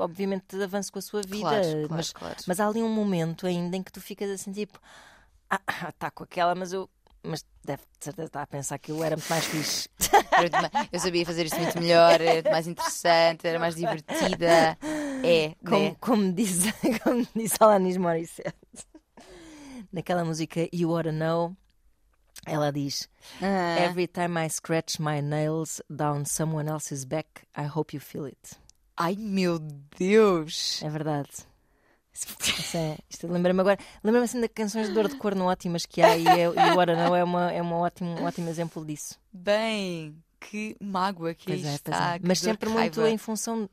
obviamente, 0.00 0.60
avance 0.62 0.90
com 0.90 0.98
a 0.98 1.02
sua 1.02 1.22
vida. 1.22 1.40
Claro, 1.48 1.62
claro, 1.62 1.88
mas, 1.90 2.12
claro. 2.12 2.36
mas 2.46 2.60
há 2.60 2.66
ali 2.66 2.82
um 2.82 2.92
momento 2.92 3.46
ainda 3.46 3.76
em 3.76 3.82
que 3.82 3.92
tu 3.92 4.00
ficas 4.00 4.28
assim 4.30 4.52
tipo, 4.52 4.78
ah, 5.48 5.60
está 5.88 6.10
com 6.10 6.24
aquela, 6.24 6.54
mas 6.54 6.72
eu. 6.72 6.88
Mas 7.22 7.44
deve 7.62 7.82
de 7.98 8.04
certeza 8.04 8.28
estar 8.28 8.42
a 8.42 8.46
pensar 8.46 8.78
que 8.78 8.90
eu 8.90 9.04
era 9.04 9.14
muito 9.14 9.28
mais 9.28 9.44
fixe. 9.44 9.88
Eu 10.90 10.98
sabia 10.98 11.26
fazer 11.26 11.44
isto 11.44 11.58
muito 11.60 11.78
melhor, 11.78 12.18
era 12.18 12.50
mais 12.50 12.66
interessante, 12.66 13.46
era 13.46 13.58
mais 13.58 13.76
divertida. 13.76 14.78
É, 15.22 15.54
Como, 15.62 15.84
né? 15.84 15.96
como, 16.00 16.32
diz, 16.32 16.62
como 17.04 17.26
diz 17.36 17.52
Alanis 17.60 17.98
Morissette. 17.98 18.56
Naquela 19.92 20.24
música 20.24 20.68
You 20.72 20.90
Oughta 20.90 21.12
Know, 21.12 21.56
ela 22.46 22.70
diz: 22.72 23.08
Ah, 23.42 23.80
Every 23.80 24.06
time 24.06 24.38
I 24.44 24.48
scratch 24.48 25.00
my 25.00 25.20
nails 25.20 25.80
down 25.90 26.24
someone 26.24 26.70
else's 26.70 27.04
back, 27.04 27.28
I 27.56 27.66
hope 27.66 27.94
you 27.96 28.00
feel 28.00 28.24
it. 28.26 28.38
Ai 28.96 29.16
meu 29.16 29.58
Deus! 29.98 30.82
É 30.82 30.88
verdade. 30.88 31.30
Isso 32.12 32.76
é- 32.76 32.98
isto 33.08 33.26
lembra-me 33.28 33.60
agora. 33.60 33.78
Lembra-me 34.02 34.24
assim 34.24 34.40
de 34.40 34.48
canções 34.48 34.88
de 34.88 34.94
dor 34.94 35.08
de 35.08 35.16
corno 35.16 35.44
ótimas 35.46 35.86
que 35.86 36.02
há 36.02 36.16
e, 36.16 36.26
é, 36.26 36.42
e 36.44 36.48
o 36.48 36.52
Know 36.96 37.16
é, 37.16 37.24
uma, 37.24 37.52
é 37.52 37.62
uma 37.62 37.76
ótimo, 37.78 38.10
um 38.10 38.24
ótimo 38.24 38.48
exemplo 38.48 38.84
disso. 38.84 39.18
Bem, 39.32 40.16
que 40.40 40.76
mágoa 40.80 41.34
que 41.34 41.46
Pois 41.46 41.64
é, 41.64 41.74
está. 41.74 42.16
é. 42.16 42.20
Mas 42.22 42.40
sempre 42.40 42.68
muito 42.68 43.00
raiva. 43.00 43.10
em 43.10 43.16
função. 43.16 43.68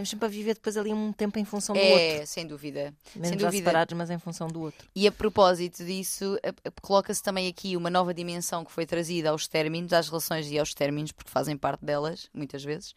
Temos 0.00 0.08
sempre 0.08 0.24
a 0.26 0.28
viver 0.28 0.54
depois 0.54 0.76
ali 0.78 0.92
um 0.94 1.12
tempo 1.12 1.38
em 1.38 1.44
função 1.44 1.74
do 1.74 1.80
outro. 1.82 1.98
É, 1.98 2.24
sem 2.24 2.46
dúvida. 2.46 2.94
Mesmo 3.14 3.28
sem 3.28 3.38
já 3.38 3.46
dúvida. 3.48 3.58
separados, 3.64 3.96
mas 3.98 4.08
em 4.10 4.18
função 4.18 4.48
do 4.48 4.60
outro. 4.62 4.88
E 4.94 5.06
a 5.06 5.12
propósito 5.12 5.84
disso, 5.84 6.38
a- 6.42 6.68
a- 6.68 6.70
coloca-se 6.80 7.22
também 7.22 7.46
aqui 7.48 7.76
uma 7.76 7.90
nova 7.90 8.14
dimensão 8.14 8.64
que 8.64 8.72
foi 8.72 8.86
trazida 8.86 9.28
aos 9.30 9.46
términos, 9.46 9.92
às 9.92 10.08
relações 10.08 10.50
e 10.50 10.58
aos 10.58 10.72
términos, 10.72 11.12
porque 11.12 11.30
fazem 11.30 11.56
parte 11.56 11.84
delas, 11.84 12.28
muitas 12.32 12.64
vezes, 12.64 12.94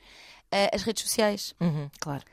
eh, 0.51 0.69
as 0.73 0.83
redes 0.83 1.03
sociais. 1.03 1.53
Uhum, 1.59 1.89
claro. 1.99 2.23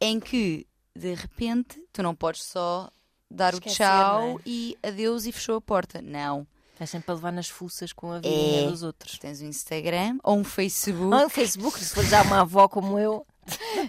em 0.00 0.18
que 0.20 0.66
de 0.96 1.14
repente 1.14 1.80
tu 1.92 2.02
não 2.02 2.14
podes 2.14 2.42
só 2.44 2.90
dar 3.30 3.54
Esquecer, 3.54 3.82
o 3.82 3.86
tchau 3.86 4.38
é? 4.38 4.42
e 4.44 4.76
adeus 4.82 5.26
e 5.26 5.32
fechou 5.32 5.56
a 5.56 5.60
porta. 5.60 6.02
Não. 6.02 6.46
Estás 6.72 6.90
sempre 6.90 7.10
a 7.12 7.14
levar 7.14 7.32
nas 7.32 7.48
fuças 7.48 7.92
com 7.92 8.10
a 8.12 8.18
vidinha 8.18 8.62
É. 8.62 8.70
dos 8.70 8.82
outros. 8.82 9.18
Tens 9.18 9.40
um 9.40 9.46
Instagram 9.46 10.18
ou 10.24 10.36
um 10.38 10.42
Facebook. 10.44 11.14
Ah, 11.14 11.26
o 11.26 11.28
Facebook, 11.28 11.78
se 11.78 11.94
for 11.94 12.04
já 12.04 12.22
uma 12.22 12.40
avó 12.40 12.66
como 12.68 12.98
eu. 12.98 13.24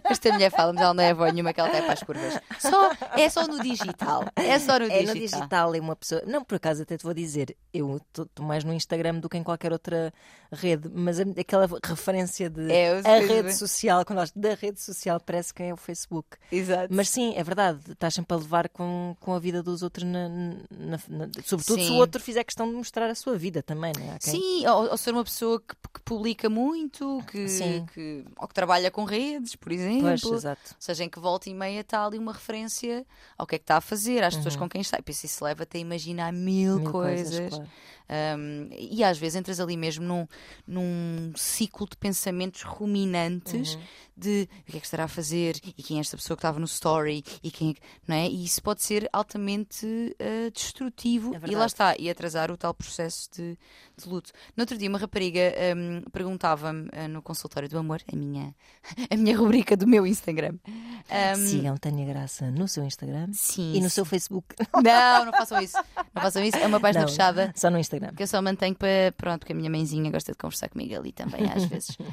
Esta 0.03 0.31
mulher 0.33 0.51
fala, 0.51 0.73
mas 0.73 0.81
ela 0.81 0.93
não 0.93 1.03
é 1.03 1.11
avó 1.11 1.25
nenhuma 1.27 1.53
que 1.53 1.59
ela 1.59 1.69
está 1.69 1.81
para 1.83 1.93
as 1.93 2.03
curvas. 2.03 2.39
Só, 2.59 2.91
é 3.17 3.29
só 3.29 3.47
no 3.47 3.61
digital. 3.61 4.25
É 4.35 4.57
só 4.59 4.79
no 4.79 4.85
É 4.85 4.99
digital. 4.99 5.13
no 5.15 5.21
digital, 5.21 5.75
é 5.75 5.79
uma 5.79 5.95
pessoa. 5.95 6.23
Não, 6.25 6.43
por 6.43 6.55
acaso 6.55 6.81
até 6.83 6.97
te 6.97 7.03
vou 7.03 7.13
dizer, 7.13 7.55
eu 7.73 7.97
estou 7.97 8.27
mais 8.39 8.63
no 8.63 8.73
Instagram 8.73 9.19
do 9.19 9.29
que 9.29 9.37
em 9.37 9.43
qualquer 9.43 9.71
outra 9.71 10.13
rede, 10.51 10.89
mas 10.93 11.19
aquela 11.19 11.67
referência 11.83 12.49
de 12.49 12.71
É, 12.71 12.99
a 12.99 13.19
rede 13.19 13.55
social, 13.55 14.03
quando 14.05 14.19
nós 14.19 14.31
da 14.35 14.53
rede 14.55 14.79
social, 14.81 15.19
parece 15.19 15.53
que 15.53 15.63
é 15.63 15.73
o 15.73 15.77
Facebook. 15.77 16.29
Exato. 16.51 16.87
Mas 16.93 17.09
sim, 17.09 17.33
é 17.35 17.43
verdade, 17.43 17.79
estás 17.91 18.13
sempre 18.13 18.35
a 18.35 18.39
levar 18.39 18.69
com, 18.69 19.15
com 19.19 19.33
a 19.33 19.39
vida 19.39 19.63
dos 19.63 19.81
outros, 19.83 20.03
na, 20.05 20.29
na- 20.29 20.99
na- 21.09 21.29
sobretudo 21.43 21.79
se 21.79 21.87
Sim. 21.87 21.91
o 21.93 21.97
outro 21.97 22.21
fizer 22.21 22.43
questão 22.43 22.67
de 22.69 22.73
mostrar 22.75 23.09
a 23.09 23.15
sua 23.15 23.35
vida 23.37 23.63
também, 23.63 23.91
não 23.97 24.13
é? 24.13 24.19
Quem- 24.19 24.33
Sim, 24.33 24.67
ou, 24.67 24.89
ou 24.91 24.97
ser 24.97 25.11
uma 25.11 25.23
pessoa 25.23 25.59
que, 25.59 25.75
que 25.93 26.01
publica 26.03 26.49
muito, 26.49 27.23
que, 27.31 27.45
que, 27.93 28.25
ou 28.39 28.47
que 28.47 28.53
trabalha 28.53 28.91
com 28.91 29.03
redes, 29.43 29.55
por 29.55 29.71
exemplo. 29.71 30.01
Pois, 30.01 30.23
exato. 30.23 30.61
Ou 30.71 30.75
seja, 30.79 31.03
em 31.03 31.09
que 31.09 31.19
volta 31.19 31.49
e 31.49 31.53
meia 31.53 31.81
está 31.81 32.05
ali 32.05 32.17
uma 32.17 32.33
referência 32.33 33.05
ao 33.37 33.45
que 33.45 33.55
é 33.55 33.57
que 33.57 33.63
está 33.63 33.77
a 33.77 33.81
fazer, 33.81 34.23
às 34.23 34.35
pessoas 34.35 34.53
Uhum. 34.55 34.61
com 34.61 34.69
quem 34.69 34.81
está. 34.81 34.97
E 34.99 35.03
isso 35.27 35.43
leva-te 35.43 35.77
a 35.77 35.79
imaginar 35.79 36.31
mil, 36.33 36.79
Mil 36.79 36.91
coisas. 36.91 37.49
claro. 37.49 37.69
Um, 38.09 38.69
e 38.77 39.03
às 39.03 39.17
vezes 39.17 39.35
entras 39.35 39.59
ali 39.59 39.77
mesmo 39.77 40.05
num, 40.05 40.27
num 40.67 41.33
ciclo 41.35 41.87
de 41.89 41.97
pensamentos 41.97 42.61
ruminantes 42.61 43.75
Uhum. 43.75 43.81
de 44.17 44.49
o 44.67 44.71
que 44.71 44.77
é 44.77 44.79
que 44.79 44.85
estará 44.85 45.05
a 45.05 45.07
fazer 45.07 45.55
e 45.65 45.81
quem 45.81 45.97
é 45.97 45.99
esta 45.99 46.17
pessoa 46.17 46.35
que 46.37 46.39
estava 46.39 46.59
no 46.59 46.65
story 46.65 47.23
e 47.41 47.49
quem 47.49 47.71
é 47.71 47.73
não 48.07 48.15
é? 48.15 48.27
E 48.27 48.43
isso 48.43 48.61
pode 48.61 48.83
ser 48.83 49.09
altamente 49.11 49.85
uh, 49.85 50.51
destrutivo 50.51 51.33
É 51.35 51.49
e 51.49 51.55
lá 51.55 51.65
está, 51.65 51.95
e 51.97 52.09
atrasar 52.09 52.51
o 52.51 52.57
tal 52.57 52.73
processo 52.73 53.29
de, 53.31 53.57
de 53.97 54.07
luto. 54.09 54.31
No 54.55 54.61
outro 54.61 54.77
dia, 54.77 54.89
uma 54.89 54.99
rapariga 54.99 55.53
um, 55.75 56.01
perguntava-me 56.11 56.87
uh, 56.89 57.07
no 57.09 57.21
consultório 57.21 57.69
do 57.69 57.77
amor, 57.77 58.01
a 58.11 58.15
minha, 58.15 58.53
a 59.09 59.15
minha 59.15 59.37
rubrica 59.37 59.75
do 59.75 59.87
meu 59.87 60.05
Instagram. 60.05 60.55
Um, 60.65 61.47
Sigam 61.47 61.77
Tânia 61.77 62.05
Graça 62.05 62.51
no 62.51 62.67
seu 62.67 62.83
Instagram 62.83 63.29
sim, 63.33 63.73
e 63.75 63.79
no 63.79 63.89
sim. 63.89 63.95
seu 63.95 64.05
Facebook. 64.05 64.55
Não, 64.83 65.25
não 65.25 65.31
façam 65.31 65.61
isso. 65.61 65.77
Não 66.13 66.21
façam 66.21 66.43
isso. 66.43 66.57
É 66.57 66.67
uma 66.67 66.79
página 66.79 67.05
Não, 67.05 67.09
fechada 67.09 67.53
Só 67.55 67.69
no 67.69 67.77
Instagram. 67.77 67.92
Que 68.15 68.23
eu 68.23 68.27
só 68.27 68.41
mantenho 68.41 68.75
para. 68.75 69.11
Pronto, 69.17 69.39
porque 69.39 69.53
a 69.53 69.55
minha 69.55 69.69
mãezinha 69.69 70.09
gosta 70.11 70.31
de 70.31 70.37
conversar 70.37 70.69
comigo 70.69 70.95
ali 70.95 71.11
também, 71.11 71.49
às 71.51 71.65
vezes. 71.65 71.97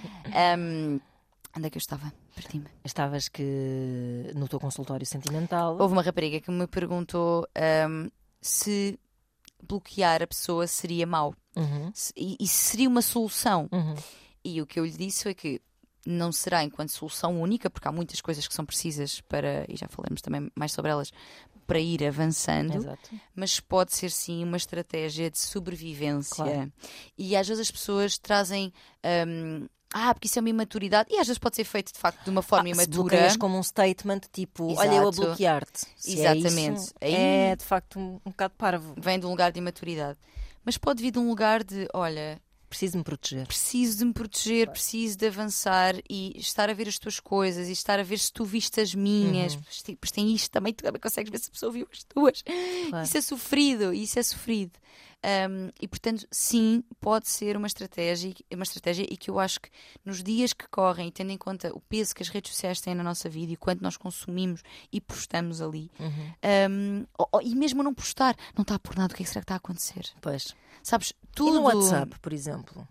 Um, 0.58 1.00
onde 1.56 1.66
é 1.66 1.70
que 1.70 1.76
eu 1.76 1.80
estava? 1.80 2.12
Perdi-me. 2.34 2.66
Estavas 2.84 3.28
que 3.28 4.30
no 4.36 4.46
teu 4.48 4.60
consultório 4.60 5.04
sentimental. 5.06 5.76
Houve 5.80 5.92
uma 5.92 6.02
rapariga 6.02 6.40
que 6.40 6.50
me 6.50 6.66
perguntou 6.66 7.46
um, 7.88 8.08
se 8.40 8.98
bloquear 9.62 10.22
a 10.22 10.26
pessoa 10.26 10.66
seria 10.66 11.06
mau 11.06 11.34
Uhum, 11.56 11.90
Se- 11.92 12.12
e, 12.16 12.36
e 12.40 12.46
se 12.46 12.54
seria 12.70 12.88
uma 12.88 13.02
solução. 13.02 13.68
uhum. 13.72 13.94
E 14.44 14.62
o 14.62 14.66
que 14.66 14.78
eu 14.78 14.84
lhe 14.86 14.92
disse 14.96 15.24
foi 15.24 15.34
que 15.34 15.60
não 16.06 16.30
será 16.32 16.62
enquanto 16.62 16.90
solução 16.92 17.42
única, 17.42 17.68
porque 17.68 17.86
há 17.88 17.92
muitas 17.92 18.20
coisas 18.20 18.46
que 18.46 18.54
são 18.54 18.64
precisas 18.64 19.20
para, 19.22 19.66
e 19.68 19.76
já 19.76 19.86
falaremos 19.88 20.22
também 20.22 20.48
mais 20.54 20.72
sobre 20.72 20.90
elas, 20.92 21.12
para 21.70 21.78
ir 21.80 22.04
avançando. 22.04 22.74
Exato. 22.74 23.10
mas 23.34 23.60
pode 23.60 23.94
ser 23.94 24.10
sim 24.10 24.42
uma 24.42 24.56
estratégia 24.56 25.30
de 25.30 25.38
sobrevivência. 25.38 26.34
Claro. 26.44 26.72
E 27.16 27.36
às 27.36 27.46
vezes 27.46 27.60
as 27.62 27.70
pessoas 27.70 28.18
trazem. 28.18 28.72
hum, 29.26 29.66
ah, 29.92 30.12
porque 30.14 30.26
isso 30.28 30.38
é 30.38 30.40
uma 30.42 30.48
imaturidade. 30.50 31.08
E 31.12 31.18
às 31.18 31.26
vezes 31.26 31.38
pode 31.38 31.56
ser 31.56 31.64
feito 31.64 31.92
de 31.92 31.98
facto 31.98 32.22
de 32.24 32.30
uma 32.30 32.42
forma 32.42 32.68
Ah, 32.70 32.74
se 32.74 32.82
imatura. 32.84 33.02
bloqueias 33.02 33.36
como 33.36 33.58
um 33.58 33.62
statement, 33.62 34.20
tipo, 34.32 34.74
olha, 34.76 34.94
eu 34.94 35.06
a 35.06 35.10
Exato. 35.10 35.26
bloquear-te. 35.26 35.80
Se 35.96 36.20
é 36.24 36.36
Exatamente. 36.36 36.80
isso, 36.80 36.94
É 37.00 37.56
de 37.56 37.64
facto 37.64 37.98
um, 37.98 38.14
um 38.24 38.30
bocado 38.30 38.54
parvo. 38.56 38.94
Vem 38.96 39.18
de 39.18 39.26
um 39.26 39.30
lugar 39.30 39.50
de 39.52 39.58
imaturidade. 39.58 40.18
Mas 40.64 40.76
pode 40.78 41.02
vir 41.02 41.10
de 41.10 41.18
um 41.18 41.28
lugar 41.28 41.64
de: 41.64 41.88
olha, 41.92 42.40
Preciso 42.70 42.96
me 42.98 43.04
proteger. 43.04 43.46
preciso 43.48 43.98
de 43.98 44.04
me 44.06 44.12
proteger, 44.14 44.70
preciso 44.70 45.18
de 45.18 45.26
avançar 45.26 45.94
e 46.08 46.32
estar 46.38 46.70
a 46.70 46.72
ver 46.72 46.86
as 46.88 46.98
tuas 46.98 47.18
coisas 47.20 47.68
e 47.68 47.72
estar 47.72 47.98
a 47.98 48.02
ver 48.04 48.18
se 48.18 48.32
tu 48.32 48.44
viste 48.44 48.80
as 48.80 48.94
minhas. 48.94 49.54
Uhum. 49.54 49.60
Pois 49.62 49.82
tem- 49.82 49.96
Pois 49.96 50.10
tem 50.12 50.32
isto 50.32 50.50
também, 50.52 50.72
tu 50.72 50.84
também 50.84 51.00
consegues 51.00 51.30
ver 51.32 51.38
se 51.38 51.48
a 51.48 51.52
pessoa 51.52 51.72
viu 51.72 51.86
as 51.92 52.04
tuas. 52.04 52.42
Claro. 52.88 53.04
Isso 53.04 53.18
é 53.18 53.20
sofrido, 53.20 53.92
isso 53.92 54.18
é 54.18 54.22
sofrido. 54.22 54.72
Um, 55.22 55.68
e 55.78 55.86
portanto, 55.86 56.26
sim, 56.30 56.82
pode 56.98 57.28
ser 57.28 57.54
uma 57.54 57.66
estratégia, 57.66 58.32
uma 58.54 58.62
estratégia 58.62 59.04
e 59.10 59.18
que 59.18 59.28
eu 59.30 59.38
acho 59.38 59.60
que 59.60 59.68
nos 60.02 60.22
dias 60.22 60.54
que 60.54 60.66
correm, 60.68 61.08
e 61.08 61.12
tendo 61.12 61.30
em 61.30 61.36
conta 61.36 61.70
o 61.76 61.80
peso 61.80 62.14
que 62.14 62.22
as 62.22 62.30
redes 62.30 62.52
sociais 62.52 62.80
têm 62.80 62.94
na 62.94 63.02
nossa 63.02 63.28
vida 63.28 63.52
e 63.52 63.56
quanto 63.56 63.82
nós 63.82 63.98
consumimos 63.98 64.62
e 64.90 64.98
postamos 64.98 65.60
ali, 65.60 65.90
Uhum. 66.00 66.32
um, 66.70 67.06
ou- 67.18 67.28
ou- 67.32 67.42
e 67.42 67.54
mesmo 67.54 67.82
não 67.82 67.92
postar, 67.92 68.34
não 68.56 68.62
está 68.62 68.78
por 68.78 68.96
nada, 68.96 69.12
o 69.12 69.16
que 69.16 69.22
é 69.22 69.26
que 69.26 69.30
será 69.30 69.40
que 69.42 69.44
está 69.44 69.54
a 69.54 69.58
acontecer? 69.58 70.06
Pois. 70.22 70.54
Sabes, 70.82 71.12
E 71.30 71.34
tudo. 71.34 71.54
no 71.54 71.62
WhatsApp, 71.62 72.18
por 72.20 72.32
exemplo? 72.32 72.86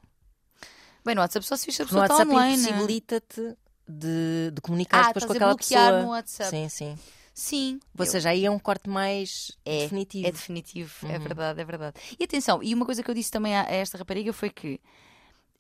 Bem, 1.06 1.16
no 1.16 1.22
WhatsApp 1.22 1.46
só 1.46 1.56
se 1.56 1.66
viste 1.66 1.82
a 1.82 1.86
No 1.86 1.90
pessoa 1.90 2.06
está 2.06 2.16
WhatsApp 2.16 2.32
online. 2.36 2.62
impossibilita-te 2.62 3.58
de, 3.88 4.52
de 4.54 4.62
comunicar 4.62 5.00
Ah, 5.06 5.08
depois 5.08 5.26
com 5.26 5.34
aquela 5.34 5.54
bloquear 5.56 5.86
pessoa. 5.92 6.04
no 6.04 6.10
WhatsApp. 6.12 6.50
Sim, 6.50 6.70
sim. 6.70 7.00
Sim. 7.34 7.80
Ou 7.98 8.06
eu- 8.06 8.12
seja, 8.12 8.30
aí 8.30 8.46
é 8.46 8.52
um 8.52 8.60
corte 8.60 8.90
mais 8.90 9.58
É, 9.66 9.84
definitivo. 9.84 10.28
É 10.28 10.32
definitivo, 10.32 10.94
é 11.08 11.18
Uhum. 11.18 11.24
verdade, 11.24 11.62
é 11.62 11.64
verdade. 11.66 12.00
E 12.20 12.24
atenção, 12.24 12.62
e 12.62 12.74
uma 12.74 12.86
coisa 12.86 13.02
que 13.02 13.10
eu 13.10 13.16
disse 13.16 13.32
também 13.32 13.56
a, 13.56 13.62
a 13.66 13.72
esta 13.72 13.98
rapariga 13.98 14.34
foi 14.34 14.50
que 14.50 14.80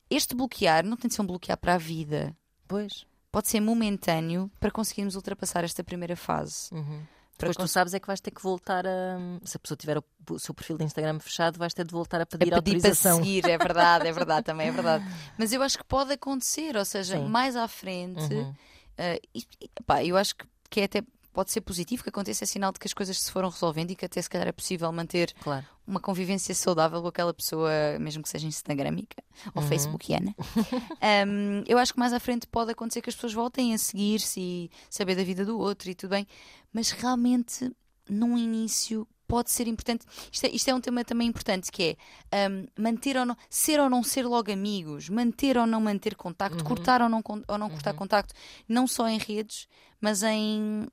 este 0.09 0.35
bloquear 0.35 0.85
não 0.85 0.97
tem 0.97 1.07
de 1.07 1.15
ser 1.15 1.21
um 1.21 1.25
bloquear 1.27 1.57
para 1.57 1.75
a 1.75 1.77
vida. 1.77 2.35
Pois. 2.67 3.05
Pode 3.31 3.47
ser 3.47 3.61
momentâneo 3.61 4.51
para 4.59 4.71
conseguirmos 4.71 5.15
ultrapassar 5.15 5.63
esta 5.63 5.83
primeira 5.83 6.15
fase. 6.17 6.67
Uhum. 6.73 7.01
Para 7.39 7.47
Depois 7.51 7.69
tu 7.69 7.71
sabes 7.71 7.93
é 7.93 7.99
que 8.01 8.05
vais 8.07 8.19
ter 8.19 8.31
que 8.31 8.41
voltar 8.43 8.85
a. 8.85 9.17
Se 9.45 9.55
a 9.55 9.59
pessoa 9.61 9.77
tiver 9.77 9.97
o, 9.97 10.03
seu 10.37 10.53
perfil 10.53 10.77
de 10.77 10.83
Instagram 10.83 11.19
fechado, 11.19 11.57
vais 11.57 11.73
ter 11.73 11.85
de 11.87 11.91
voltar 11.93 12.19
a 12.19 12.25
pedir, 12.25 12.53
a 12.53 12.61
pedir 12.61 12.81
para 12.81 12.89
autorização. 12.89 13.17
seguir, 13.17 13.47
é 13.49 13.57
verdade, 13.57 14.05
é 14.07 14.11
verdade, 14.11 14.43
também 14.45 14.67
é 14.67 14.71
verdade. 14.73 15.05
Mas 15.37 15.53
eu 15.53 15.63
acho 15.63 15.77
que 15.77 15.85
pode 15.85 16.11
acontecer, 16.11 16.75
ou 16.75 16.83
seja, 16.83 17.17
Sim. 17.17 17.25
mais 17.29 17.55
à 17.55 17.65
frente, 17.65 18.33
Uhum. 18.33 18.53
eh, 18.97 19.21
e- 19.33 19.45
e, 19.61 19.69
pá, 19.85 20.03
eu 20.03 20.17
acho 20.17 20.35
que, 20.35 20.45
que 20.69 20.81
é 20.81 20.83
até 20.83 21.01
pode 21.33 21.51
ser 21.51 21.61
positivo 21.61 22.03
que 22.03 22.09
aconteça, 22.09 22.43
é 22.43 22.47
sinal 22.47 22.71
de 22.71 22.79
que 22.79 22.87
as 22.87 22.93
coisas 22.93 23.19
se 23.19 23.31
foram 23.31 23.49
resolvendo 23.49 23.91
e 23.91 23.95
que 23.95 24.05
até 24.05 24.21
se 24.21 24.29
calhar 24.29 24.47
é 24.47 24.51
possível 24.51 24.91
manter 24.91 25.33
Claro. 25.41 25.65
uma 25.87 25.99
convivência 25.99 26.53
saudável 26.55 27.01
com 27.01 27.07
aquela 27.07 27.33
pessoa, 27.33 27.69
mesmo 27.99 28.21
que 28.23 28.29
seja 28.29 28.47
instagramica 28.47 29.21
ou 29.53 29.61
Uhum. 29.61 29.67
facebookiana. 29.67 30.35
Um, 31.27 31.63
eu 31.67 31.77
acho 31.77 31.93
que 31.93 31.99
mais 31.99 32.11
à 32.13 32.19
frente 32.19 32.45
pode 32.47 32.71
acontecer 32.71 33.01
que 33.01 33.09
as 33.09 33.15
pessoas 33.15 33.33
voltem 33.33 33.73
a 33.73 33.77
seguir-se 33.77 34.39
e 34.39 34.71
saber 34.89 35.15
da 35.15 35.23
vida 35.23 35.45
do 35.45 35.57
outro 35.57 35.89
e 35.89 35.95
tudo 35.95 36.09
bem, 36.11 36.27
mas 36.73 36.91
realmente 36.91 37.71
num 38.09 38.37
início 38.37 39.07
pode 39.27 39.51
ser 39.51 39.67
importante. 39.67 40.05
Isto 40.31 40.45
é, 40.47 40.49
isto 40.49 40.67
é 40.69 40.73
um 40.73 40.81
tema 40.81 41.03
também 41.05 41.27
importante 41.27 41.71
que 41.71 41.95
é 42.31 42.49
um, 42.49 42.65
manter 42.81 43.15
ou 43.15 43.25
não, 43.25 43.37
ser 43.49 43.79
ou 43.79 43.87
não 43.89 44.03
ser 44.03 44.25
logo 44.25 44.51
amigos, 44.51 45.07
manter 45.07 45.55
ou 45.57 45.67
não 45.67 45.79
manter 45.79 46.15
contacto, 46.15 46.57
Uhum. 46.57 46.63
cortar 46.67 47.01
ou 47.01 47.07
não, 47.07 47.21
ou 47.47 47.57
não 47.57 47.69
cortar 47.69 47.93
contacto, 47.93 48.33
não 48.67 48.87
só 48.87 49.07
em 49.07 49.19
redes, 49.19 49.67
mas 50.01 50.23
em 50.23 50.87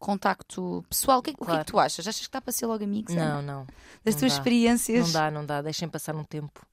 contacto 0.00 0.84
pessoal. 0.88 1.20
O 1.20 1.22
que, 1.22 1.30
é- 1.30 1.34
o 1.34 1.36
que 1.36 1.42
é 1.42 1.46
Claro. 1.46 1.64
que 1.64 1.70
tu 1.70 1.78
achas? 1.78 2.08
Achas 2.08 2.26
que 2.26 2.32
dá 2.32 2.40
para 2.40 2.52
ser 2.52 2.66
logo 2.66 2.82
amigos? 2.82 3.14
Ana? 3.14 3.34
Não, 3.36 3.42
não. 3.42 3.66
Das 4.04 4.14
não 4.14 4.20
tuas 4.20 4.32
dá. 4.32 4.38
experiências? 4.38 5.06
Não 5.06 5.12
dá, 5.12 5.30
não 5.30 5.46
dá. 5.46 5.62
Deixem 5.62 5.88
passar 5.88 6.16
um 6.16 6.24
tempo. 6.24 6.66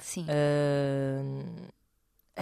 Sim. 0.00 0.24
É 0.28 1.20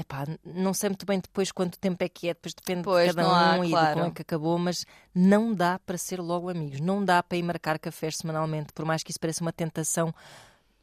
epá, 0.01 0.26
não 0.45 0.74
sei 0.74 0.91
muito 0.91 1.07
bem 1.07 1.18
depois 1.18 1.51
quanto 1.51 1.78
tempo 1.78 2.05
é 2.05 2.09
que 2.11 2.28
é, 2.28 2.34
depois 2.34 2.53
depende 2.53 2.82
Pois, 2.82 3.09
de 3.09 3.14
cada 3.16 3.26
não 3.26 3.34
há, 3.34 3.55
um 3.59 3.64
e 3.64 3.68
de 3.68 3.72
claro. 3.72 3.95
como 3.95 4.07
é 4.07 4.11
que 4.11 4.20
acabou, 4.20 4.59
mas 4.59 4.84
não 5.14 5.55
dá 5.55 5.78
para 5.78 5.97
ser 5.97 6.20
logo 6.20 6.51
amigos, 6.51 6.80
não 6.80 7.03
dá 7.03 7.22
para 7.22 7.39
ir 7.39 7.43
marcar 7.43 7.78
cafés 7.78 8.18
semanalmente, 8.18 8.74
por 8.74 8.84
mais 8.84 9.03
que 9.03 9.11
isso 9.11 9.18
pareça 9.18 9.43
uma 9.43 9.55
tentação 9.55 10.14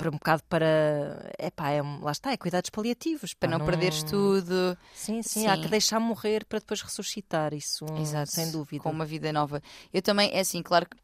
para 0.04 0.10
um 0.10 0.18
bocado 0.18 0.44
para. 0.50 1.32
Epá, 1.40 1.70
é, 1.72 1.82
lá 1.82 2.12
está, 2.12 2.34
é 2.34 2.38
cuidados 2.38 2.70
paliativos. 2.70 3.34
para 3.34 3.50
pá, 3.50 3.58
não, 3.58 3.66
perderes 3.66 4.04
tudo. 4.04 4.78
Sim, 4.94 5.22
sim, 5.22 5.48
há 5.48 5.56
Sim. 5.56 5.62
que 5.62 5.68
deixar 5.70 6.00
morrer 6.00 6.44
para 6.46 6.60
depois 6.60 6.82
ressuscitar, 6.82 7.54
isso 7.54 7.86
Exato. 7.98 8.32
sem 8.32 8.52
dúvida. 8.52 8.84
Com 8.84 8.92
uma 8.92 9.06
vida 9.06 9.32
nova. 9.32 9.62
Eu 9.94 10.02
também, 10.02 10.30
é 10.34 10.42
assim, 10.42 10.62
claro 10.62 10.86
que 10.90 10.98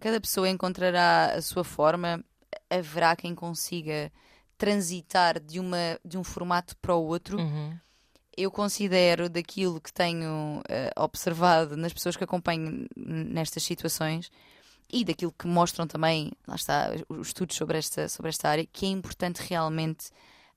cada 0.00 0.18
pessoa 0.18 0.48
encontrará 0.48 1.34
a 1.34 1.42
sua 1.42 1.64
forma, 1.64 2.24
haverá 2.70 3.14
quem 3.14 3.34
consiga 3.34 4.10
transitar 4.56 5.38
de, 5.38 5.60
uma, 5.60 6.00
de 6.02 6.16
um 6.16 6.24
formato 6.24 6.74
para 6.78 6.94
o 6.94 7.04
outro. 7.04 7.38
Uhum. 7.38 7.76
Eu 8.34 8.50
considero 8.50 9.28
daquilo 9.28 9.80
que 9.80 9.92
tenho 9.92 10.62
eh, 10.68 10.90
observado 10.96 11.76
nas 11.76 11.92
pessoas 11.92 12.16
que 12.16 12.24
acompanho 12.24 12.86
nestas 12.96 13.62
situações 13.62 14.30
e 14.92 15.04
daquilo 15.04 15.32
que 15.32 15.46
mostram 15.46 15.86
também, 15.86 16.32
lá 16.46 16.54
está, 16.54 16.90
os 17.08 17.28
estudos 17.28 17.56
sobre 17.56 17.78
esta, 17.78 18.08
sobre 18.08 18.28
esta 18.28 18.48
área, 18.48 18.66
que 18.66 18.86
é 18.86 18.88
importante 18.88 19.38
realmente 19.38 20.10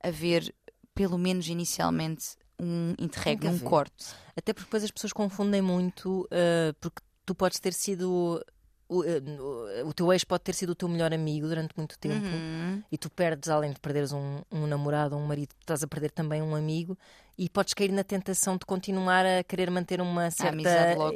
haver, 0.04 0.54
pelo 0.94 1.18
menos 1.18 1.48
inicialmente, 1.48 2.36
um 2.60 2.94
interregno, 3.00 3.52
um 3.52 3.60
corte. 3.60 4.08
Até 4.36 4.54
porque 4.54 4.66
depois 4.66 4.84
as 4.84 4.92
pessoas 4.92 5.14
confundem 5.14 5.62
muito, 5.62 6.24
uh, 6.26 6.74
porque 6.80 7.02
tu 7.26 7.34
podes 7.34 7.60
ter 7.60 7.74
sido. 7.74 8.44
O, 8.88 9.02
uh, 9.04 9.88
o 9.88 9.94
teu 9.94 10.12
ex 10.12 10.24
pode 10.24 10.44
ter 10.44 10.56
sido 10.56 10.72
o 10.72 10.76
teu 10.76 10.90
melhor 10.90 11.14
amigo 11.14 11.48
durante 11.48 11.78
muito 11.78 11.98
tempo 12.00 12.26
Uhum. 12.26 12.84
e 12.92 12.98
tu 12.98 13.08
perdes, 13.10 13.48
além 13.48 13.72
de 13.72 13.80
perderes 13.80 14.12
um, 14.12 14.42
um 14.52 14.66
namorado 14.66 15.16
ou 15.16 15.22
um 15.22 15.28
marido, 15.28 15.54
estás 15.60 15.84
a 15.84 15.88
perder 15.88 16.10
também 16.10 16.42
um 16.42 16.56
amigo 16.56 16.98
e 17.42 17.48
podes 17.48 17.74
cair 17.74 17.90
na 17.90 18.04
tentação 18.04 18.58
de 18.58 18.66
continuar 18.66 19.26
a 19.26 19.42
querer 19.46 19.72
manter 19.72 20.02
uma 20.02 20.30
certa 20.30 20.60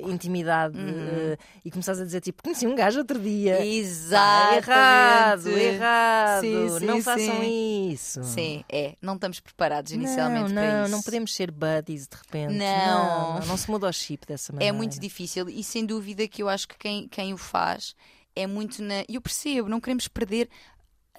intimidade 0.08 0.78
Uhum. 0.78 1.34
uh, 1.34 1.38
e 1.66 1.70
começares 1.70 2.00
a 2.00 2.06
dizer 2.06 2.22
tipo, 2.22 2.42
conheci 2.42 2.66
um 2.66 2.74
gajo 2.76 3.00
outro 3.00 3.20
dia. 3.20 3.64
Exato. 3.66 4.56
errado, 4.56 5.50
errado, 5.50 6.42
Sim, 6.42 6.80
sim, 6.80 6.86
não 6.86 6.96
sim. 6.96 7.02
façam 7.02 7.44
isso. 7.44 8.24
Sim, 8.24 8.64
é. 8.70 8.96
Não 9.02 9.16
estamos 9.16 9.42
preparados 9.42 9.92
inicialmente 9.92 10.54
não, 10.54 10.62
para 10.62 10.74
não, 10.78 10.84
isso. 10.84 10.92
não 10.92 11.02
podemos 11.02 11.36
ser 11.36 11.52
buddies 11.52 12.08
de 12.08 12.16
repente. 12.16 12.54
Não. 12.54 12.66
não, 12.68 13.40
não, 13.40 13.48
não 13.48 13.58
se 13.58 13.70
muda 13.70 13.88
o 13.90 13.92
chip 13.92 14.26
dessa 14.26 14.52
É 14.52 14.56
maneira. 14.56 14.74
muito 14.78 15.00
difícil 15.00 15.50
e 15.50 15.62
sem 15.62 15.86
dúvida 15.86 16.26
que 16.28 16.42
eu 16.42 16.48
acho 16.48 16.68
que 16.70 16.78
quem, 16.78 17.08
quem 17.10 17.34
o 17.34 17.38
faz 17.38 17.96
é 18.36 18.48
muito 18.48 18.82
na. 18.82 19.04
Eu 19.10 19.22
percebo, 19.22 19.68
não 19.70 19.80
queremos 19.82 20.08
perder. 20.08 20.50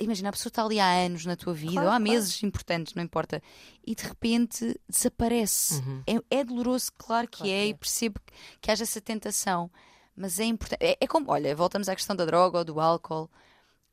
Imagina, 0.00 0.28
a 0.28 0.32
pessoa 0.32 0.50
está 0.50 0.64
ali 0.64 0.80
há 0.80 0.86
anos 0.90 1.24
na 1.24 1.36
tua 1.36 1.54
vida, 1.54 1.72
Claro, 1.74 1.86
ou 1.88 1.92
há 1.92 1.96
claro. 1.98 2.02
meses 2.10 2.42
importantes, 2.42 2.94
não 2.94 3.02
importa, 3.02 3.40
e 3.86 3.94
de 3.94 4.02
repente 4.02 4.78
desaparece. 4.88 5.74
Uhum. 5.76 6.02
É, 6.30 6.38
é 6.40 6.44
doloroso, 6.44 6.90
claro 6.98 7.28
que 7.28 7.38
Claro 7.38 7.52
é, 7.52 7.60
que 7.62 7.66
e 7.68 7.70
é. 7.70 7.74
percebo 7.74 8.20
que, 8.26 8.32
que 8.60 8.70
haja 8.70 8.82
essa 8.82 9.00
tentação, 9.00 9.70
mas 10.16 10.40
é 10.40 10.44
importante. 10.44 10.82
É, 10.84 10.96
é 11.00 11.06
como, 11.06 11.30
olha, 11.30 11.54
voltamos 11.54 11.88
à 11.88 11.94
questão 11.94 12.16
da 12.16 12.24
droga 12.24 12.58
ou 12.58 12.64
do 12.64 12.80
álcool. 12.80 13.30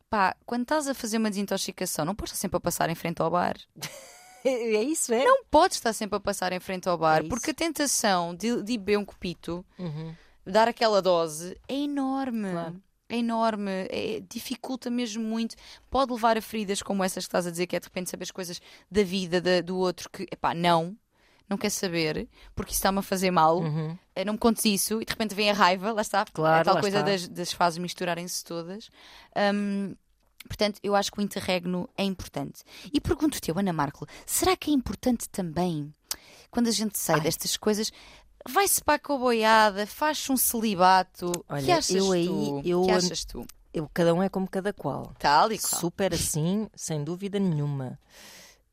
Pá, 0.09 0.35
quando 0.45 0.63
estás 0.63 0.87
a 0.87 0.93
fazer 0.93 1.17
uma 1.17 1.29
desintoxicação, 1.29 2.03
não 2.03 2.15
podes 2.15 2.33
estar 2.33 2.41
sempre 2.41 2.57
a 2.57 2.59
passar 2.59 2.89
em 2.89 2.95
frente 2.95 3.21
ao 3.21 3.29
bar. 3.29 3.55
É 4.43 4.81
isso, 4.81 5.13
é? 5.13 5.23
Não 5.23 5.43
podes 5.45 5.77
estar 5.77 5.93
sempre 5.93 6.17
a 6.17 6.19
passar 6.19 6.51
em 6.51 6.59
frente 6.59 6.89
ao 6.89 6.97
bar, 6.97 7.23
É 7.23 7.29
porque 7.29 7.51
a 7.51 7.53
tentação 7.53 8.33
de, 8.33 8.63
de 8.63 8.75
beber 8.75 8.97
um 8.97 9.05
copito, 9.05 9.63
Uhum. 9.77 10.15
dar 10.43 10.67
aquela 10.67 10.99
dose, 10.99 11.55
é 11.67 11.75
enorme. 11.75 12.49
Claro. 12.49 12.81
É 13.11 13.17
enorme, 13.17 13.69
é- 13.89 14.21
dificulta 14.29 14.89
mesmo 14.89 15.23
muito. 15.23 15.55
Pode 15.89 16.11
levar 16.13 16.37
a 16.37 16.41
feridas 16.41 16.81
como 16.81 17.03
essas 17.03 17.25
que 17.25 17.27
estás 17.29 17.45
a 17.45 17.51
dizer, 17.51 17.67
que 17.67 17.75
é 17.75 17.79
de 17.79 17.85
repente 17.87 18.09
saber 18.09 18.23
as 18.23 18.31
coisas 18.31 18.61
da 18.89 19.03
vida 19.03 19.41
da- 19.41 19.61
do 19.61 19.77
outro 19.77 20.09
que, 20.09 20.23
epá, 20.31 20.53
não. 20.53 20.95
não 21.49 21.57
quer 21.57 21.69
saber, 21.69 22.29
porque 22.55 22.71
isso 22.71 22.77
está-me 22.79 22.99
a 22.99 23.01
fazer 23.01 23.29
mal, 23.29 23.59
Uhum. 23.59 23.97
eh, 24.15 24.23
não 24.23 24.31
me 24.33 24.39
contes 24.39 24.63
isso, 24.63 25.01
e 25.01 25.05
de 25.05 25.11
repente 25.11 25.35
vem 25.35 25.49
a 25.49 25.53
raiva, 25.53 25.91
lá 25.91 26.01
está, 26.01 26.23
Claro, 26.31 26.61
a 26.61 26.73
tal 26.73 26.79
coisa 26.81 27.03
das, 27.03 27.27
das 27.27 27.51
fases 27.51 27.77
misturarem-se 27.77 28.41
todas. 28.45 28.89
Hum, 29.53 29.93
portanto, 30.47 30.79
eu 30.81 30.95
acho 30.95 31.11
que 31.11 31.19
o 31.19 31.21
interregno 31.21 31.89
é 31.97 32.05
importante. 32.05 32.63
E 32.93 33.01
pergunto-te, 33.01 33.51
Ana 33.51 33.73
Marco, 33.73 34.07
será 34.25 34.55
que 34.55 34.71
é 34.71 34.73
importante 34.73 35.27
também, 35.29 35.93
quando 36.49 36.67
a 36.67 36.71
gente 36.71 36.97
sai 36.97 37.19
destas 37.19 37.57
coisas, 37.57 37.91
vai-se 38.47 38.83
para 38.83 38.95
a 38.95 38.99
coboiada, 38.99 39.85
faz-se 39.87 40.31
um 40.31 40.37
celibato, 40.37 41.31
que 41.31 41.53
Olha, 41.53 41.77
achas 41.77 41.95
eu 41.95 42.11
aí- 42.11 42.25
tu? 42.27 42.61
eu- 42.65 42.81
que 42.83 42.91
achas 42.91 43.25
tu? 43.25 43.45
Eu, 43.73 43.89
cada 43.93 44.13
um 44.13 44.21
é 44.21 44.27
como 44.29 44.47
cada 44.49 44.73
qual. 44.73 45.13
Tal 45.17 45.51
e 45.51 45.57
qual. 45.57 45.79
Super 45.79 46.13
assim, 46.13 46.69
sem 46.75 47.03
dúvida 47.03 47.39
nenhuma. 47.39 47.97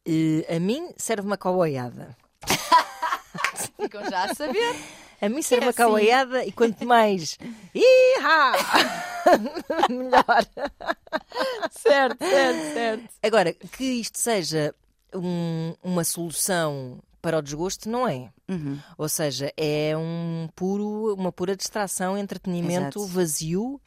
Eh, 0.06 0.44
a 0.56 0.58
mim 0.58 0.92
serve 0.96 1.26
uma 1.26 1.36
cauaiada. 1.36 2.16
Ficam 3.80 4.02
já 4.10 4.24
a 4.24 4.34
saber. 4.34 4.76
A 5.20 5.28
mim 5.28 5.42
serve 5.42 5.64
É 5.64 5.66
uma 5.66 5.70
assim. 5.70 5.76
cauaiada 5.76 6.44
e 6.44 6.50
quanto 6.52 6.84
mais. 6.86 7.38
Iha! 7.74 8.52
Melhor. 9.90 10.46
certo, 11.70 12.18
certo, 12.24 12.72
certo. 12.74 13.08
Agora, 13.22 13.52
que 13.52 13.84
isto 13.84 14.18
seja 14.18 14.74
um- 15.14 15.74
uma 15.82 16.04
solução 16.04 16.98
para 17.20 17.38
o 17.38 17.42
desgosto, 17.42 17.88
não 17.88 18.06
é. 18.08 18.30
Uhum. 18.48 18.78
Ou 18.96 19.08
seja, 19.08 19.52
é 19.56 19.96
um 19.96 20.48
puro, 20.54 21.14
uma 21.14 21.32
pura 21.32 21.56
distração, 21.56 22.16
entretenimento 22.16 22.98
Exato. 23.00 23.06
vazio 23.06 23.80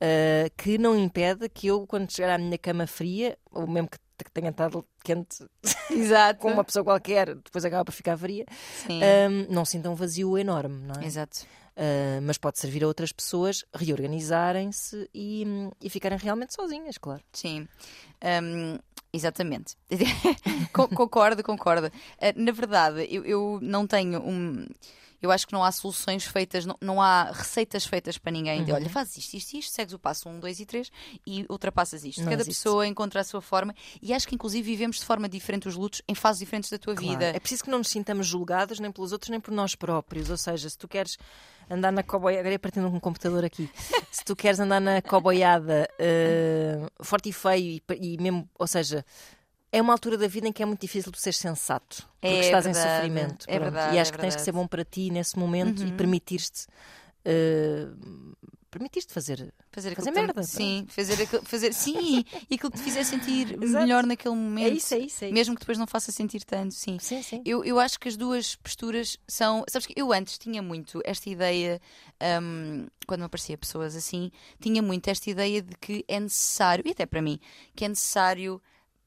eh, 0.00 0.50
que 0.56 0.78
não 0.78 0.96
impede 0.96 1.48
que 1.48 1.68
eu, 1.68 1.86
quando 1.86 2.10
chegar 2.10 2.34
à 2.34 2.38
minha 2.38 2.58
cama 2.58 2.86
fria, 2.86 3.36
ou 3.50 3.66
mesmo 3.66 3.88
que 3.88 3.98
tenha 4.32 4.50
estado 4.50 4.84
quente 5.02 5.44
Exato. 5.90 6.40
com 6.40 6.50
uma 6.52 6.64
pessoa 6.64 6.84
qualquer, 6.84 7.34
depois 7.34 7.64
acaba 7.64 7.84
por 7.84 7.92
ficar 7.92 8.16
fria, 8.16 8.44
Sim. 8.86 9.00
ahm, 9.02 9.46
não 9.48 9.64
sinta 9.64 9.88
um 9.90 9.94
vazio 9.94 10.36
enorme, 10.36 10.82
não 10.86 11.00
é? 11.00 11.06
Exato. 11.06 11.46
Ah, 11.76 12.20
mas 12.22 12.36
pode 12.38 12.58
servir 12.58 12.84
a 12.84 12.86
outras 12.86 13.12
pessoas 13.12 13.64
reorganizarem-se 13.74 15.08
e, 15.14 15.44
e 15.80 15.88
ficarem 15.90 16.18
realmente 16.18 16.54
sozinhas, 16.54 16.98
claro. 16.98 17.22
Sim. 17.32 17.66
Hum, 18.42 18.78
exatamente. 19.12 19.76
Co- 20.72 20.88
concordo, 20.88 21.42
concordo. 21.42 21.86
Uh, 21.88 22.32
na 22.36 22.52
verdade, 22.52 23.06
eu, 23.10 23.24
eu 23.24 23.58
não 23.62 23.86
tenho 23.86 24.20
um. 24.20 24.66
Eu 25.22 25.30
acho 25.30 25.46
que 25.46 25.52
não 25.52 25.62
há 25.62 25.70
soluções 25.70 26.24
feitas, 26.24 26.64
não, 26.64 26.76
não 26.80 27.00
há 27.02 27.24
receitas 27.32 27.84
feitas 27.84 28.16
para 28.18 28.32
ninguém. 28.32 28.64
De, 28.64 28.72
olha, 28.72 28.88
fazes 28.88 29.18
isto, 29.18 29.34
isto, 29.34 29.54
isto, 29.54 29.72
segues 29.72 29.92
o 29.92 29.98
passo 29.98 30.28
1, 30.28 30.40
2 30.40 30.60
e 30.60 30.66
3 30.66 30.90
e 31.26 31.46
ultrapassas 31.50 32.04
isto. 32.04 32.22
Não 32.22 32.30
Cada 32.30 32.42
existe. 32.42 32.56
pessoa 32.62 32.86
encontra 32.86 33.20
a 33.20 33.24
sua 33.24 33.42
forma 33.42 33.74
e 34.00 34.12
acho 34.14 34.26
que 34.26 34.34
inclusive 34.34 34.62
vivemos 34.70 34.98
de 34.98 35.04
forma 35.04 35.28
diferente 35.28 35.68
os 35.68 35.76
lutos 35.76 36.00
em 36.08 36.14
fases 36.14 36.38
diferentes 36.40 36.70
da 36.70 36.78
tua 36.78 36.94
Claro. 36.94 37.10
vida. 37.10 37.24
É 37.26 37.38
preciso 37.40 37.64
que 37.64 37.70
não 37.70 37.78
nos 37.78 37.88
sintamos 37.88 38.26
julgados 38.26 38.80
nem 38.80 38.90
pelos 38.90 39.12
outros 39.12 39.28
nem 39.30 39.40
por 39.40 39.52
nós 39.52 39.74
próprios. 39.74 40.30
Ou 40.30 40.36
seja, 40.36 40.68
se 40.70 40.78
tu 40.78 40.88
queres 40.88 41.18
andar 41.68 41.92
na 41.92 42.02
coboiada, 42.02 42.40
agora 42.40 42.54
ia 42.54 42.58
partindo 42.58 42.88
um 42.88 42.98
computador 42.98 43.44
aqui, 43.44 43.70
se 44.10 44.24
tu 44.24 44.34
queres 44.34 44.58
andar 44.58 44.80
na 44.80 45.00
coboiada 45.02 45.88
eh, 45.98 46.78
forte 47.00 47.28
e 47.28 47.32
feio 47.32 47.80
e, 47.90 48.14
e 48.14 48.18
mesmo, 48.18 48.48
ou 48.58 48.66
seja, 48.66 49.04
é 49.72 49.80
uma 49.80 49.92
altura 49.92 50.16
da 50.18 50.26
vida 50.26 50.48
em 50.48 50.52
que 50.52 50.62
é 50.62 50.66
muito 50.66 50.80
difícil 50.80 51.10
tu 51.12 51.18
seres 51.20 51.38
sensato, 51.38 52.08
porque 52.20 52.34
É 52.34 52.40
estás 52.40 52.66
em 52.66 52.72
verdade, 52.72 52.94
sofrimento. 52.96 53.44
é 53.48 53.58
verdade, 53.58 53.94
e 53.94 53.98
acho 53.98 54.10
é 54.10 54.14
que 54.14 54.20
tens 54.20 54.36
que 54.36 54.42
ser. 54.42 54.50
Uhum. 54.52 54.60
bom 54.62 54.66
para 54.66 54.84
ti 54.84 55.10
nesse 55.10 55.38
momento 55.38 55.86
e 55.86 55.92
permitir-te 55.92 56.66
eh, 57.24 57.86
permitir-te 58.70 59.12
fazer. 59.12 59.52
Fazer, 59.72 59.94
Fazer 59.94 60.10
merda, 60.10 60.42
Sim, 60.42 60.86
fazer, 60.88 61.20
aquilo- 61.22 61.44
fazer 61.44 61.72
sim, 61.74 62.24
e 62.50 62.54
aquilo 62.54 62.70
que 62.70 62.78
te 62.78 62.82
fizer 62.82 63.04
sentir 63.04 63.56
melhor 63.58 64.04
naquele 64.04 64.34
momento. 64.34 64.66
É 64.66 64.70
isso, 64.70 64.94
é 64.94 64.98
isso, 64.98 65.24
é 65.24 65.26
isso. 65.28 65.34
Mesmo 65.34 65.54
que 65.54 65.60
depois 65.60 65.78
não 65.78 65.86
faça 65.86 66.10
sentir 66.12 66.44
tanto, 66.44 66.74
sim. 66.74 66.98
Sim, 67.00 67.22
sim. 67.22 67.42
Eu, 67.44 67.64
eu 67.64 67.78
acho 67.78 67.98
que 68.00 68.08
as 68.08 68.16
duas 68.16 68.56
posturas 68.56 69.16
são. 69.28 69.64
Sabes 69.68 69.86
que 69.86 69.94
eu 69.96 70.12
antes 70.12 70.38
tinha 70.38 70.62
muito 70.62 71.00
esta 71.04 71.28
ideia, 71.28 71.80
hum, 72.42 72.86
quando 73.06 73.20
me 73.20 73.26
aparecia 73.26 73.56
pessoas 73.58 73.94
assim, 73.94 74.30
tinha 74.60 74.82
muito 74.82 75.08
esta 75.08 75.28
ideia 75.30 75.62
de 75.62 75.76
que 75.76 76.04
é 76.08 76.18
necessário, 76.18 76.84
e 76.86 76.90
até 76.90 77.06
para 77.06 77.22
mim, 77.22 77.38
que 77.76 77.84
é 77.84 77.88
necessário 77.88 78.60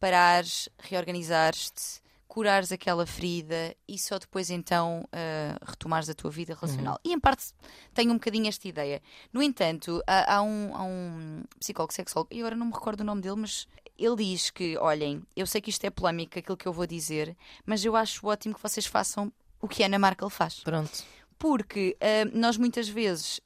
parares, 0.03 0.67
reorganizares-te, 0.79 2.01
curares 2.27 2.73
aquela 2.73 3.05
ferida 3.05 3.73
e 3.87 3.97
só 3.97 4.19
depois 4.19 4.49
então 4.49 5.07
ah, 5.13 5.57
retomares 5.65 6.09
a 6.09 6.13
tua 6.13 6.29
vida 6.29 6.53
relacional. 6.53 6.99
E 7.05 7.13
em 7.13 7.19
parte 7.19 7.53
tenho 7.93 8.11
um 8.11 8.15
bocadinho 8.15 8.49
esta 8.49 8.67
ideia. 8.67 9.01
No 9.31 9.41
entanto, 9.41 10.03
há, 10.05 10.35
há 10.35 10.41
um, 10.41 10.75
há 10.75 10.83
um 10.83 11.43
psicólogo 11.57 11.93
sexólogo, 11.93 12.33
e 12.33 12.39
agora 12.41 12.53
não 12.53 12.65
me 12.65 12.73
recordo 12.73 12.99
o 12.99 13.03
nome 13.05 13.21
dele, 13.21 13.37
mas 13.37 13.65
ele 13.97 14.17
diz 14.17 14.49
que, 14.49 14.77
olhem, 14.77 15.23
eu 15.37 15.47
sei 15.47 15.61
que 15.61 15.69
isto 15.69 15.85
é 15.85 15.89
polémico, 15.89 16.37
aquilo 16.37 16.57
que 16.57 16.67
eu 16.67 16.73
vou 16.73 16.85
dizer, 16.85 17.33
mas 17.65 17.85
eu 17.85 17.95
acho 17.95 18.27
ótimo 18.27 18.53
que 18.53 18.61
vocês 18.61 18.85
façam 18.85 19.31
o 19.61 19.69
que 19.69 19.83
a 19.83 19.85
Ana 19.85 19.99
Markel 19.99 20.29
faz. 20.29 20.59
Pronto. 20.65 21.01
Porque 21.39 21.95
ah, 22.01 22.29
nós 22.33 22.57
muitas 22.57 22.89
vezes, 22.89 23.39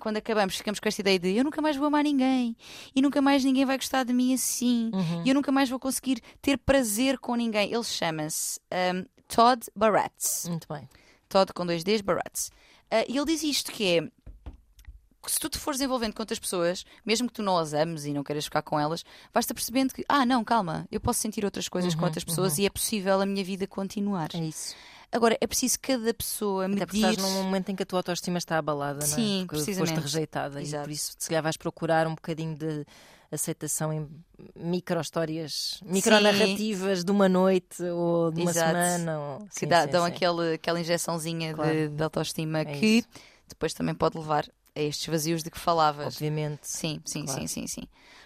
quando 0.00 0.16
acabamos, 0.18 0.56
ficamos 0.56 0.78
com 0.80 0.88
esta 0.88 1.00
ideia 1.00 1.18
de 1.18 1.36
eu 1.36 1.44
nunca 1.44 1.60
mais 1.62 1.76
vou 1.76 1.86
amar 1.86 2.04
ninguém 2.04 2.56
e 2.94 3.00
nunca 3.02 3.20
mais 3.22 3.44
ninguém 3.44 3.64
vai 3.64 3.76
gostar 3.76 4.04
de 4.04 4.12
mim 4.12 4.34
assim 4.34 4.90
Uhum. 4.92 5.22
e 5.24 5.28
eu 5.28 5.34
nunca 5.34 5.50
mais 5.52 5.68
vou 5.68 5.78
conseguir 5.78 6.20
ter 6.42 6.56
prazer 6.58 7.18
com 7.18 7.34
ninguém. 7.34 7.72
Ele 7.72 7.84
chama-se 7.84 8.60
ah, 8.70 9.04
Todd 9.26 9.66
Barratz. 9.74 10.46
Muito 10.48 10.66
bem. 10.72 10.88
Todd 11.28 11.52
com 11.52 11.66
dois 11.66 11.82
Ds, 11.84 12.00
Barratz. 12.02 12.50
Ah, 12.90 13.04
e 13.08 13.16
ele 13.16 13.26
diz 13.26 13.42
isto 13.42 13.72
que 13.72 13.98
é 13.98 14.08
se 15.26 15.38
tu 15.38 15.48
te 15.50 15.58
fores 15.58 15.80
envolvendo 15.80 16.14
com 16.14 16.22
outras 16.22 16.38
pessoas, 16.38 16.84
mesmo 17.04 17.26
que 17.28 17.34
tu 17.34 17.42
não 17.42 17.58
as 17.58 17.74
ames 17.74 18.06
e 18.06 18.14
não 18.14 18.24
queiras 18.24 18.44
ficar 18.44 18.62
com 18.62 18.80
elas, 18.80 19.04
vais-te 19.34 19.52
percebendo 19.52 19.92
que, 19.92 20.02
ah, 20.08 20.24
não, 20.24 20.42
calma, 20.42 20.86
eu 20.90 20.98
posso 21.00 21.20
sentir 21.20 21.44
outras 21.44 21.68
coisas 21.68 21.94
com 21.94 22.04
outras 22.04 22.24
pessoas 22.24 22.56
e 22.58 22.64
é 22.64 22.70
possível 22.70 23.20
a 23.20 23.26
minha 23.26 23.44
vida 23.44 23.66
continuar. 23.66 24.30
É 24.34 24.38
isso. 24.38 24.74
Agora, 25.10 25.36
é 25.40 25.46
preciso 25.46 25.78
cada 25.80 26.12
pessoa 26.12 26.66
Até 26.66 26.76
porque 26.84 26.96
medir. 26.98 27.10
estás 27.10 27.16
num 27.34 27.42
momento 27.42 27.70
em 27.70 27.76
que 27.76 27.82
a 27.82 27.86
tua 27.86 28.00
autoestima 28.00 28.36
está 28.38 28.58
abalada, 28.58 28.98
não 29.06 29.12
é? 29.14 29.16
Sim, 29.16 29.44
precisamente. 29.48 29.90
foste 29.94 30.02
rejeitada. 30.04 30.60
E 30.60 30.64
Exato. 30.64 30.84
por 30.84 30.90
isso, 30.90 31.12
se 31.18 31.28
calhar, 31.28 31.42
vais 31.42 31.56
procurar 31.56 32.06
um 32.06 32.14
bocadinho 32.14 32.54
de 32.54 32.84
aceitação 33.32 33.92
em 33.92 34.06
micro-histórias, 34.54 35.80
micro-narrativas 35.84 37.04
de 37.04 37.10
uma 37.10 37.28
noite 37.28 37.82
ou 37.82 38.30
de 38.30 38.40
uma 38.42 38.50
Exato. 38.50 38.68
semana. 38.68 39.18
Ou... 39.20 39.38
que 39.46 39.60
Sim, 39.60 39.66
dá- 39.68 39.82
sim, 39.84 39.88
dão 39.90 40.04
sim. 40.06 40.12
Aquele, 40.12 40.54
aquela 40.54 40.80
injeçãozinha 40.80 41.48
de- 41.48 41.54
Claro. 41.54 41.88
de, 41.90 42.02
autoestima 42.02 42.58
É 42.60 42.64
que 42.64 42.86
isso. 42.86 43.08
depois 43.48 43.72
também 43.74 43.94
pode 43.94 44.16
levar 44.18 44.46
a 44.74 44.80
estes 44.80 45.06
vazios 45.06 45.42
de 45.42 45.50
que 45.50 45.58
falavas. 45.58 46.14
Obviamente. 46.16 46.60
Sim, 46.62 47.00
sim, 47.04 47.24
Claro. 47.24 47.40
sim, 47.40 47.46
sim, 47.46 47.66
sim. 47.66 47.82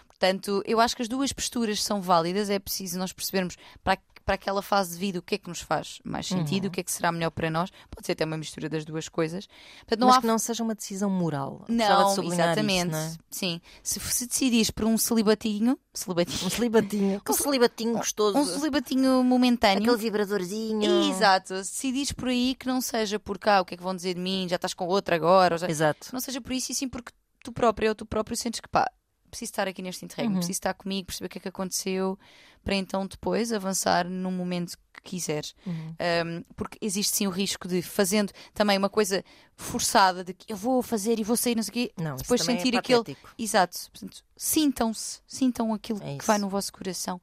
Portanto, 0.07 0.61
eu 0.65 0.79
acho 0.79 0.95
que 0.95 1.01
as 1.01 1.07
duas 1.09 1.33
posturas 1.33 1.83
são 1.83 2.01
válidas, 2.01 2.49
é 2.49 2.57
preciso 2.59 2.97
nós 2.97 3.11
percebermos 3.11 3.57
para, 3.83 3.97
para 4.25 4.35
aquela 4.35 4.61
fase 4.61 4.93
de 4.93 4.99
vida 4.99 5.19
o 5.19 5.21
que 5.21 5.35
é 5.35 5.37
que 5.37 5.49
nos 5.49 5.59
faz 5.61 5.99
mais 6.03 6.29
Uhum. 6.31 6.37
sentido, 6.39 6.65
o 6.67 6.71
que 6.71 6.79
é 6.79 6.83
que 6.83 6.91
será 6.91 7.11
melhor 7.11 7.29
para 7.31 7.49
nós. 7.49 7.69
Pode 7.91 8.05
ser 8.05 8.13
até 8.13 8.23
uma 8.25 8.37
mistura 8.37 8.69
das 8.69 8.85
duas 8.85 9.09
coisas. 9.09 9.47
Portanto, 9.79 9.99
não 9.99 10.07
Mas 10.07 10.17
há 10.17 10.21
que 10.21 10.27
não 10.27 10.39
seja 10.39 10.63
uma 10.63 10.73
decisão 10.75 11.09
moral. 11.09 11.65
Não, 11.67 12.13
de 12.15 12.27
exatamente. 12.27 12.87
Isso, 12.87 12.91
não 12.91 12.99
é? 12.99 13.13
Sim. 13.29 13.61
Se, 13.83 13.99
se 13.99 14.27
decidires 14.27 14.71
por 14.71 14.85
um 14.85 14.97
celibatinho, 14.97 15.77
celibatinho, 15.93 16.45
Um 16.45 16.49
celibatinho. 16.49 17.21
Um 17.29 17.33
celibatinho 17.33 17.93
gostoso. 17.97 18.37
um 18.37 18.45
celibatinho 18.45 19.23
momentâneo. 19.23 19.83
Aquele 19.83 19.97
vibradorzinho. 19.97 21.09
Exato. 21.11 21.55
Se 21.63 21.71
decidires 21.71 22.11
por 22.11 22.29
aí 22.29 22.55
que 22.55 22.65
não 22.67 22.79
seja 22.81 23.19
por 23.19 23.37
cá, 23.37 23.61
o 23.61 23.65
que 23.65 23.73
é 23.73 23.77
que 23.77 23.83
vão 23.83 23.95
dizer 23.95 24.13
de 24.13 24.19
mim, 24.21 24.47
já 24.49 24.55
estás 24.55 24.73
com 24.73 24.85
outra 24.87 25.15
agora, 25.15 25.57
já... 25.57 25.69
Exato. 25.69 26.07
não 26.13 26.19
seja 26.19 26.39
por 26.41 26.51
isso 26.53 26.71
e 26.71 26.75
sim 26.75 26.87
porque 26.87 27.11
tu 27.43 27.51
próprio 27.51 27.89
ou 27.89 27.95
tu 27.95 28.05
próprio 28.05 28.37
sentes 28.37 28.59
que 28.59 28.69
pá, 28.69 28.89
preciso 29.29 29.51
estar 29.51 29.67
aqui 29.67 29.81
neste 29.81 30.05
interregno, 30.05 30.33
Uhum. 30.35 30.39
preciso 30.39 30.57
estar 30.57 30.73
comigo, 30.75 31.07
perceber 31.07 31.25
o 31.25 31.29
que 31.29 31.37
é 31.39 31.41
que 31.41 31.47
aconteceu, 31.49 32.17
para 32.63 32.75
então 32.75 33.05
depois 33.05 33.51
avançar 33.51 34.07
no 34.07 34.31
momento 34.31 34.77
que 34.93 35.01
quiseres. 35.03 35.53
Uhum. 35.65 35.95
Um, 35.99 36.43
porque 36.55 36.77
existe 36.81 37.15
sim 37.15 37.27
o 37.27 37.29
risco 37.29 37.67
de 37.67 37.81
fazendo 37.81 38.31
também 38.53 38.77
uma 38.77 38.89
coisa 38.89 39.23
forçada 39.55 40.23
de 40.23 40.33
que 40.33 40.51
eu 40.51 40.57
vou 40.57 40.81
fazer 40.81 41.19
e 41.19 41.23
vou 41.23 41.35
sair, 41.35 41.55
não 41.55 41.63
sei 41.63 41.69
o 41.69 41.73
quê, 41.73 41.93
Não, 41.97 42.15
depois 42.15 42.41
também 42.41 42.57
sentir 42.57 42.73
é 42.75 42.77
aquele. 42.77 43.17
Exato. 43.37 43.77
Portanto, 43.91 44.23
sintam-se, 44.37 45.19
sintam 45.27 45.73
aquilo 45.73 46.01
É 46.01 46.17
que 46.17 46.25
vai 46.25 46.37
no 46.37 46.49
vosso 46.49 46.71
coração 46.71 47.21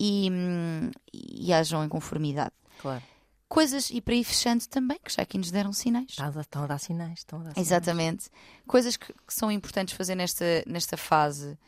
e, 0.00 0.28
hum, 0.32 0.90
e 1.12 1.52
hajam 1.52 1.84
em 1.84 1.88
conformidade. 1.88 2.52
Claro. 2.80 3.02
Coisas, 3.48 3.88
e 3.90 4.00
para 4.02 4.14
ir 4.14 4.24
fechando 4.24 4.66
também, 4.66 4.98
que 5.02 5.10
já 5.10 5.22
aqui 5.22 5.38
nos 5.38 5.50
deram 5.50 5.72
sinais. 5.72 6.10
Estão 6.10 6.26
a 6.26 6.66
dar- 6.66 6.78
sinais. 6.78 7.18
Estão 7.20 7.40
a 7.40 7.44
dar 7.44 7.50
sinais. 7.54 7.66
Exatamente. 7.66 8.28
Coisas 8.66 8.96
que, 8.96 9.10
que 9.12 9.34
são 9.34 9.50
importantes 9.50 9.94
fazer 9.96 10.14
nesta, 10.14 10.44
nesta 10.66 10.98
fase, 10.98 11.58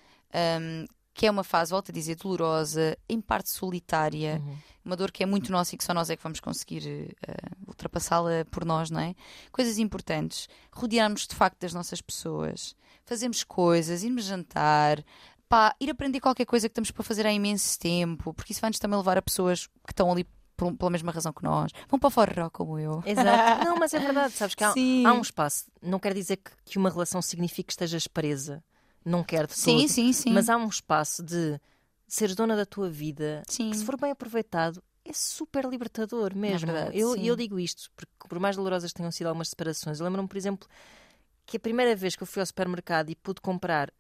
hum, 0.61 0.85
que 1.13 1.27
é 1.27 1.31
uma 1.31 1.45
fase, 1.45 1.71
volto 1.73 1.91
a 1.91 1.93
dizer, 1.93 2.17
dolorosa, 2.17 2.97
em 3.09 3.21
parte 3.21 3.51
solitária, 3.51 4.41
Uhum. 4.45 4.57
uma 4.85 4.97
dor 4.97 5.11
que 5.11 5.23
é 5.23 5.27
muito 5.27 5.51
nossa 5.53 5.75
e 5.75 5.79
que 5.79 5.85
só 5.85 5.93
nós 5.93 6.09
é 6.11 6.17
que 6.17 6.23
vamos 6.23 6.41
conseguir 6.41 7.15
eh, 7.27 7.35
ultrapassá-la 7.67 8.45
por 8.51 8.65
nós, 8.65 8.91
não 8.91 9.01
é? 9.01 9.15
Coisas 9.53 9.79
importantes. 9.79 10.49
Rodearmos 10.73 11.27
de 11.27 11.35
facto 11.35 11.59
das 11.61 11.73
nossas 11.75 12.01
pessoas, 12.01 12.75
fazermos 13.05 13.43
coisas, 13.45 14.03
irmos 14.03 14.25
jantar. 14.25 15.03
Pá, 15.49 15.75
ir 15.81 15.91
aprender 15.91 16.21
qualquer 16.21 16.45
coisa 16.47 16.69
que 16.69 16.73
estamos 16.73 16.91
para 16.93 17.03
fazer 17.03 17.27
há 17.27 17.33
imenso 17.33 17.77
tempo, 17.79 18.33
porque 18.33 18.53
isso 18.53 18.61
vai-nos 18.61 18.79
também 18.79 18.97
levar 18.97 19.19
a 19.19 19.23
pessoas 19.23 19.67
que 19.67 19.91
estão 19.93 20.11
ali 20.13 20.25
por- 20.57 20.73
pela 20.77 20.91
mesma 20.91 21.11
razão 21.11 21.33
que 21.33 21.43
nós. 21.43 21.73
Vão 21.89 21.99
para 21.99 22.07
o 22.07 22.11
forró 22.11 22.49
como 22.51 22.79
eu. 22.79 23.03
Exato. 23.05 23.65
Não, 23.67 23.77
mas 23.77 23.93
é 23.93 23.99
verdade, 23.99 24.33
sabes 24.33 24.55
que 24.55 24.63
há, 24.63 24.69
há 24.71 25.13
um 25.13 25.23
espaço. 25.23 25.65
Não 25.83 25.99
quer 25.99 26.15
dizer 26.15 26.37
que, 26.37 26.51
que 26.65 26.79
uma 26.79 26.89
relação 26.91 27.21
signifique 27.21 27.65
que 27.65 27.73
estejas 27.73 28.07
presa. 28.07 28.63
Não 29.05 29.25
quer 29.25 29.47
de 29.47 29.55
Sim, 29.55 29.81
todo. 29.81 29.89
sim, 29.89 30.13
sim. 30.13 30.33
Mas 30.33 30.49
há 30.49 30.57
um 30.57 30.69
espaço 30.69 31.23
de 31.23 31.61
seres 32.07 32.35
dona 32.35 32.57
da 32.57 32.67
tua 32.67 32.91
vida, 32.91 33.43
Sim. 33.49 33.71
que 33.71 33.77
se 33.77 33.85
for 33.85 33.99
bem 33.99 34.11
aproveitado, 34.11 34.83
é 35.05 35.13
super 35.13 35.65
libertador 35.65 36.35
mesmo. 36.37 36.71
É 36.71 36.73
verdade, 36.73 36.99
eu, 36.99 37.17
eu 37.17 37.37
digo 37.37 37.59
isto, 37.59 37.91
porque 37.97 38.13
por 38.29 38.39
mais 38.39 38.57
dolorosas 38.57 38.93
tenham 38.93 39.11
sido 39.11 39.29
algumas 39.29 39.49
separações, 39.49 39.99
eu 40.01 40.05
lembro-me, 40.05 40.29
por 40.29 40.37
exemplo, 40.37 40.69
que 41.47 41.57
a 41.57 41.61
primeira 41.61 41.97
vez 41.97 42.15
que 42.15 42.23
eu 42.23 42.27
fui 42.27 42.41
ao 42.41 42.47
supermercado 42.47 43.11
e 43.11 43.15
pude 43.17 43.41
comprar 43.41 43.93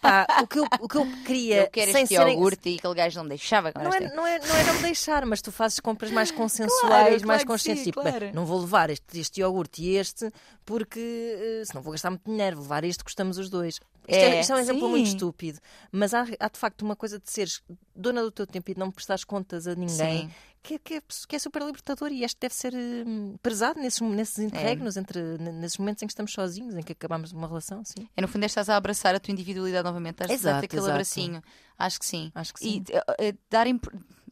pá, 0.00 0.26
o, 0.42 0.46
que 0.46 0.58
eu, 0.58 0.64
o 0.80 0.88
que 0.88 0.96
eu 0.96 1.06
queria 1.24 1.62
Eu 1.62 1.70
quero 1.70 1.92
sem 1.92 2.02
este 2.02 2.14
serem- 2.16 2.34
iogurte 2.34 2.68
e 2.70 2.76
aquele 2.76 2.94
gajo 2.94 3.16
não 3.18 3.24
me 3.24 3.28
deixava. 3.30 3.72
não 3.74 3.92
é, 3.92 4.00
não, 4.14 4.26
é, 4.26 4.38
não 4.38 4.56
é 4.56 4.64
não 4.64 4.74
me 4.74 4.82
deixar, 4.82 5.24
mas 5.26 5.40
tu 5.42 5.50
fazes 5.52 5.80
compras 5.80 6.10
mais 6.10 6.30
consensuais, 6.30 6.80
Claro, 6.80 7.10
mais 7.10 7.22
claro 7.24 7.46
conscientes. 7.46 7.84
sim, 7.84 7.90
tipo, 7.90 8.02
claro. 8.02 8.30
não 8.34 8.44
vou 8.46 8.60
levar 8.60 8.90
este, 8.90 9.18
este 9.20 9.40
iogurte 9.40 9.82
e 9.82 9.96
este, 9.96 10.30
porque 10.64 10.98
eh, 11.00 11.62
senão 11.64 11.82
vou 11.82 11.92
gastar 11.92 12.10
muito 12.10 12.24
dinheiro. 12.28 12.56
Vou 12.56 12.64
levar 12.64 12.84
este, 12.84 13.02
gostamos 13.04 13.38
os 13.38 13.48
dois. 13.48 13.74
Isto 14.08 14.20
é, 14.22 14.36
É, 14.36 14.40
isto 14.40 14.52
é 14.52 14.56
um 14.56 14.58
exemplo 14.58 14.82
sim. 14.82 14.90
muito 14.90 15.06
estúpido, 15.08 15.58
mas 15.90 16.14
há, 16.14 16.24
há 16.38 16.48
de 16.48 16.58
facto 16.58 16.82
uma 16.82 16.94
coisa 16.94 17.18
de 17.18 17.30
seres 17.30 17.60
dona 17.94 18.22
do 18.22 18.30
teu 18.30 18.46
tempo 18.46 18.70
e 18.70 18.74
de 18.74 18.78
não 18.80 18.90
prestares 18.90 19.24
contas 19.24 19.66
a 19.66 19.74
ninguém 19.74 20.28
Sim. 20.28 20.30
Que, 20.66 20.74
é- 20.74 20.78
que, 20.78 20.94
é, 20.94 21.02
que 21.28 21.36
é 21.36 21.38
super 21.38 21.62
libertador 21.62 22.10
e 22.10 22.24
este 22.24 22.38
deve 22.40 22.54
ser 22.54 22.74
hum, 22.74 23.36
prezado 23.42 23.78
nesses, 23.80 24.00
nesses 24.00 24.38
É. 24.38 24.42
interregnos, 24.44 24.96
entre, 24.96 25.20
nesses 25.38 25.78
momentos 25.78 26.02
em 26.02 26.06
que 26.06 26.12
estamos 26.12 26.32
sozinhos, 26.32 26.74
em 26.74 26.82
que 26.82 26.92
acabamos 26.92 27.32
uma 27.32 27.46
relação, 27.46 27.84
sim. 27.84 28.08
É, 28.16 28.20
no 28.20 28.26
fundo, 28.28 28.42
é 28.42 28.46
estás 28.46 28.68
a 28.68 28.76
abraçar 28.76 29.14
a 29.14 29.20
tua 29.20 29.30
individualidade 29.32 29.84
novamente. 29.84 30.14
Estás 30.14 30.30
a 30.30 30.34
Exato, 30.34 30.64
aquele 30.64 30.80
exato. 30.80 30.90
abracinho. 30.92 31.42
Acho 31.78 31.98
que 32.00 32.06
sim. 32.06 32.32
Acho 32.34 32.52
que 32.54 32.64
E 32.66 32.72
sim. 32.72 32.84
eh, 32.90 33.04
eh, 33.28 33.34
dar, 33.48 33.66
imp- 33.66 33.86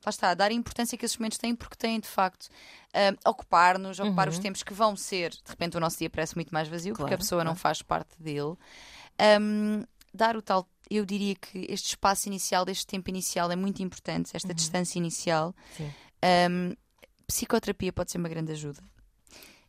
lá 0.04 0.10
está, 0.10 0.34
dar 0.34 0.50
a 0.50 0.54
importância 0.54 0.98
que 0.98 1.04
esses 1.04 1.16
momentos 1.16 1.38
têm, 1.38 1.54
porque 1.54 1.76
têm, 1.76 2.00
de 2.00 2.08
facto, 2.08 2.48
eh, 2.92 3.14
ocupar-nos, 3.24 4.00
ocupar 4.00 4.28
os 4.28 4.38
tempos 4.38 4.62
que 4.62 4.74
vão 4.74 4.96
ser. 4.96 5.30
De 5.30 5.38
repente, 5.50 5.76
o 5.76 5.80
nosso 5.80 5.98
dia 5.98 6.10
parece 6.10 6.34
muito 6.34 6.52
mais 6.52 6.66
vazio, 6.68 6.94
porque 6.94 7.02
a 7.02 7.04
Uhum. 7.04 7.08
Claro, 7.10 7.22
pessoa 7.22 7.44
não 7.44 7.52
claro. 7.52 7.60
faz 7.60 7.80
parte 7.82 8.20
dele. 8.20 8.56
Ahm, 9.18 9.84
dar 10.12 10.36
o 10.36 10.42
tal. 10.42 10.68
Eu 10.90 11.04
diria 11.06 11.34
que 11.34 11.66
este 11.70 11.88
espaço 11.88 12.28
inicial, 12.28 12.64
este 12.68 12.86
tempo 12.86 13.08
inicial 13.08 13.50
é 13.50 13.56
muito 13.56 13.82
importante, 13.82 14.30
esta 14.34 14.48
Uhum. 14.48 14.54
distância 14.54 14.98
inicial. 14.98 15.54
Sim. 15.76 15.90
Ahm, 16.24 16.72
psicoterapia 17.26 17.92
pode 17.92 18.10
ser 18.10 18.18
uma 18.18 18.28
grande 18.28 18.52
ajuda. 18.52 18.82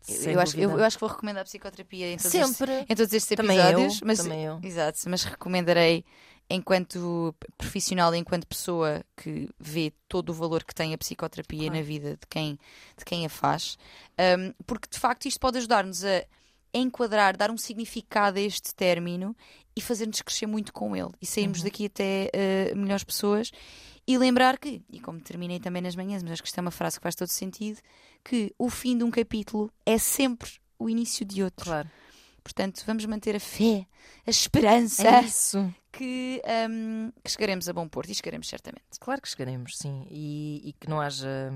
Eu- 0.07 0.39
acho, 0.39 0.55
eu, 0.59 0.69
eu 0.69 0.83
acho 0.83 0.97
que 0.97 1.01
vou 1.01 1.09
recomendar 1.09 1.41
a 1.41 1.45
psicoterapia 1.45 2.11
em 2.13 2.17
todos, 2.17 2.35
estes, 2.35 2.55
Sempre. 2.57 2.85
em 2.87 2.95
todos 2.95 3.11
estes 3.11 3.35
Também 3.35 3.57
eu, 3.57 3.63
episódios. 3.63 4.01
mas, 4.01 4.17
também 4.19 4.43
eu. 4.43 4.59
Exato, 4.61 4.99
mas 5.07 5.23
recomendarei 5.23 6.05
enquanto 6.47 7.33
profissional, 7.57 8.13
enquanto 8.13 8.45
pessoa 8.45 9.03
que 9.17 9.49
vê 9.59 9.91
todo 10.07 10.29
o 10.29 10.33
valor 10.33 10.63
que 10.63 10.75
tem 10.75 10.93
a 10.93 10.97
psicoterapia 10.97 11.57
Claro. 11.69 11.75
na 11.75 11.81
vida 11.81 12.11
de 12.11 12.27
quem, 12.29 12.59
de 12.97 13.03
quem 13.03 13.25
a 13.25 13.29
faz, 13.29 13.77
Um, 14.19 14.53
porque 14.67 14.87
de 14.91 14.99
facto 14.99 15.25
isto 15.25 15.39
pode 15.39 15.57
ajudar-nos 15.57 16.05
a 16.05 16.23
enquadrar, 16.73 17.35
dar 17.35 17.49
um 17.49 17.57
significado 17.57 18.37
a 18.37 18.41
este 18.41 18.75
término 18.75 19.35
e 19.75 19.81
fazer-nos 19.81 20.21
crescer 20.21 20.45
muito 20.45 20.71
com 20.71 20.95
ele 20.95 21.09
e 21.21 21.25
sairmos 21.25 21.63
daqui 21.63 21.87
até 21.87 22.29
uh, 22.71 22.75
melhores 22.77 23.03
pessoas 23.03 23.51
e 24.07 24.17
lembrar 24.17 24.57
que, 24.59 24.81
e 24.89 24.99
como 24.99 25.19
terminei 25.19 25.59
também 25.59 25.81
nas 25.81 25.95
manhãs, 25.95 26.21
mas 26.23 26.33
acho 26.33 26.41
que 26.43 26.47
isto 26.47 26.57
é 26.57 26.61
uma 26.61 26.71
frase 26.71 26.97
que 26.99 27.03
faz 27.03 27.15
todo 27.15 27.27
sentido, 27.29 27.79
que 28.23 28.53
o 28.57 28.69
fim 28.69 28.97
de 28.97 29.03
um 29.03 29.11
capítulo 29.11 29.71
é 29.85 29.97
sempre 29.97 30.51
o 30.77 30.89
início 30.89 31.25
de 31.25 31.41
outro. 31.43 31.65
Claro. 31.65 31.89
Portanto, 32.43 32.83
vamos 32.85 33.03
manter 33.05 33.35
a 33.35 33.39
fé, 33.39 33.87
a 34.25 34.29
esperança 34.29 35.07
É 35.07 35.21
isso. 35.23 35.73
que, 35.91 36.39
hum, 36.69 37.11
que 37.23 37.31
chegaremos 37.31 37.67
a 37.67 37.73
bom 37.73 37.87
porto 37.87 38.11
e 38.11 38.15
chegaremos 38.15 38.47
certamente. 38.47 38.85
Claro 38.99 39.19
que 39.21 39.27
chegaremos, 39.29 39.77
sim. 39.77 40.05
E, 40.11 40.61
e 40.69 40.73
que 40.73 40.87
não 40.87 41.01
haja 41.01 41.51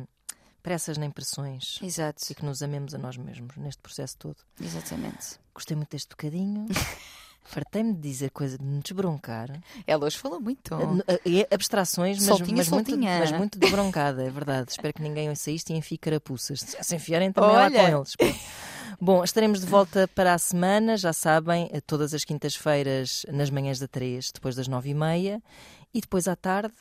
pressas 0.64 0.98
nem 0.98 1.12
pressões. 1.12 1.78
Exato, 1.84 2.24
E 2.32 2.34
que 2.34 2.44
nos 2.44 2.64
amemos 2.64 2.96
a 2.96 2.98
nós 2.98 3.16
mesmos 3.18 3.56
neste 3.58 3.82
processo 3.84 4.18
todo. 4.18 4.38
exatamente. 4.60 5.38
Gostei 5.54 5.78
muito 5.78 5.92
deste 5.92 6.10
bocadinho. 6.10 6.66
Fartei-me 7.44 7.94
de 7.94 8.00
dizer 8.02 8.30
coisa 8.30 8.58
de 8.58 8.64
me 8.64 8.80
desbroncar. 8.82 9.50
Ela 9.88 10.06
hoje 10.06 10.18
falou 10.18 10.40
muito. 10.40 10.72
Eh, 11.08 11.42
eh, 11.42 11.48
Abstrações, 11.54 12.18
mas, 12.20 12.26
Soltinha, 12.28 12.58
mas, 12.58 12.70
muito, 12.70 12.90
soltinha. 12.92 13.20
mas 13.20 13.32
muito 13.32 13.58
desbroncada, 13.58 14.24
é 14.24 14.30
verdade. 14.30 14.72
Espero 14.72 14.94
que 14.94 15.02
ninguém 15.02 15.30
ouça 15.30 15.50
isto 15.50 15.72
e 15.72 15.76
enfie 15.76 15.98
carapuças. 15.98 16.60
Se 16.80 16.96
enfiarem 16.96 17.32
também 17.32 17.52
lá 17.52 17.66
Olha. 17.66 17.90
com 17.92 17.98
eles. 17.98 18.14
Bom, 19.02 19.24
estaremos 19.24 19.62
de 19.62 19.66
volta 19.66 20.08
para 20.10 20.34
a 20.34 20.38
semana, 20.38 20.96
já 20.98 21.14
sabem, 21.14 21.70
eh, 21.72 21.82
todas 21.82 22.14
as 22.14 22.24
quintas-feiras, 22.24 23.26
nas 23.32 23.50
manhãs 23.50 23.80
da 23.80 23.88
3, 23.88 24.30
depois 24.34 24.56
das 24.56 24.68
9h30. 24.68 25.42
E 25.92 26.02
depois 26.02 26.28
à 26.28 26.36
tarde, 26.36 26.76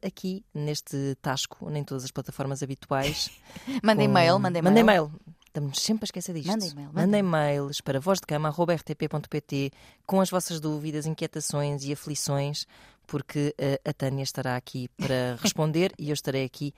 aqui 0.00 0.44
neste 0.54 1.16
Tasco, 1.20 1.68
nem 1.68 1.82
todas 1.82 2.04
as 2.04 2.12
plataformas 2.12 2.62
habituais. 2.62 3.30
Mandem 3.82 4.06
com- 4.06 4.14
mail, 4.14 4.38
mandem 4.38 4.62
mail. 4.62 4.70
Mandem 4.70 4.84
mail. 4.84 5.12
Estamos 5.58 5.80
sempre 5.82 6.04
a 6.04 6.06
esquecer 6.06 6.34
disto. 6.34 6.48
Mandem 6.48 6.72
mail, 6.74 6.90
Mandem 6.92 7.22
mails 7.22 7.80
para 7.80 7.98
vozdecama.rtp.pt 7.98 9.72
com 10.06 10.20
as 10.20 10.30
vossas 10.30 10.60
dúvidas, 10.60 11.04
inquietações 11.06 11.84
e 11.84 11.92
aflições, 11.92 12.64
porque 13.06 13.54
eh, 13.58 13.80
a 13.84 13.92
Tânia 13.92 14.22
estará 14.22 14.54
aqui 14.56 14.88
para 14.96 15.36
responder 15.42 15.92
e 15.98 16.10
eu 16.10 16.14
estarei 16.14 16.44
aqui 16.44 16.72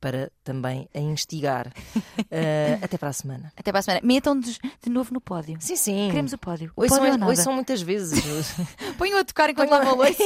para 0.00 0.30
também 0.42 0.88
a 0.94 0.98
instigar. 0.98 1.72
Eh, 2.36 2.78
até 2.82 2.98
para 2.98 3.10
a 3.10 3.12
semana. 3.12 3.52
Até 3.56 3.70
para 3.70 3.78
a 3.78 3.82
semana. 3.82 4.00
Metam-nos 4.04 4.58
de 4.82 4.90
novo 4.90 5.12
no 5.14 5.20
pódio. 5.20 5.56
Sim, 5.60 5.76
sim. 5.76 6.08
Queremos 6.08 6.32
o 6.32 6.38
pódio. 6.38 6.72
O 6.74 6.84
pódio 6.86 7.12
ou 7.12 7.18
nada. 7.18 7.26
ouçam 7.26 7.52
muitas 7.52 7.80
vezes. 7.80 8.20
Ponham 8.98 9.18
a 9.20 9.24
tocar 9.24 9.50
enquanto 9.50 9.70
lavam 9.70 9.92
a 9.92 9.94
louça. 9.94 10.22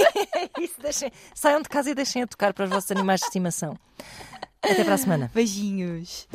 Isso, 0.59 0.80
deixem- 0.80 1.12
saiam 1.34 1.61
de 1.61 1.68
casa 1.68 1.90
e 1.90 1.94
deixem 1.94 2.22
a 2.22 2.26
tocar 2.26 2.54
para 2.54 2.64
os 2.64 2.70
vossos 2.70 2.90
animais 2.90 3.20
de 3.20 3.26
estimação. 3.26 3.76
Até 4.62 4.84
para 4.84 4.94
a 4.94 4.98
semana. 4.98 5.30
Beijinhos. 5.34 6.26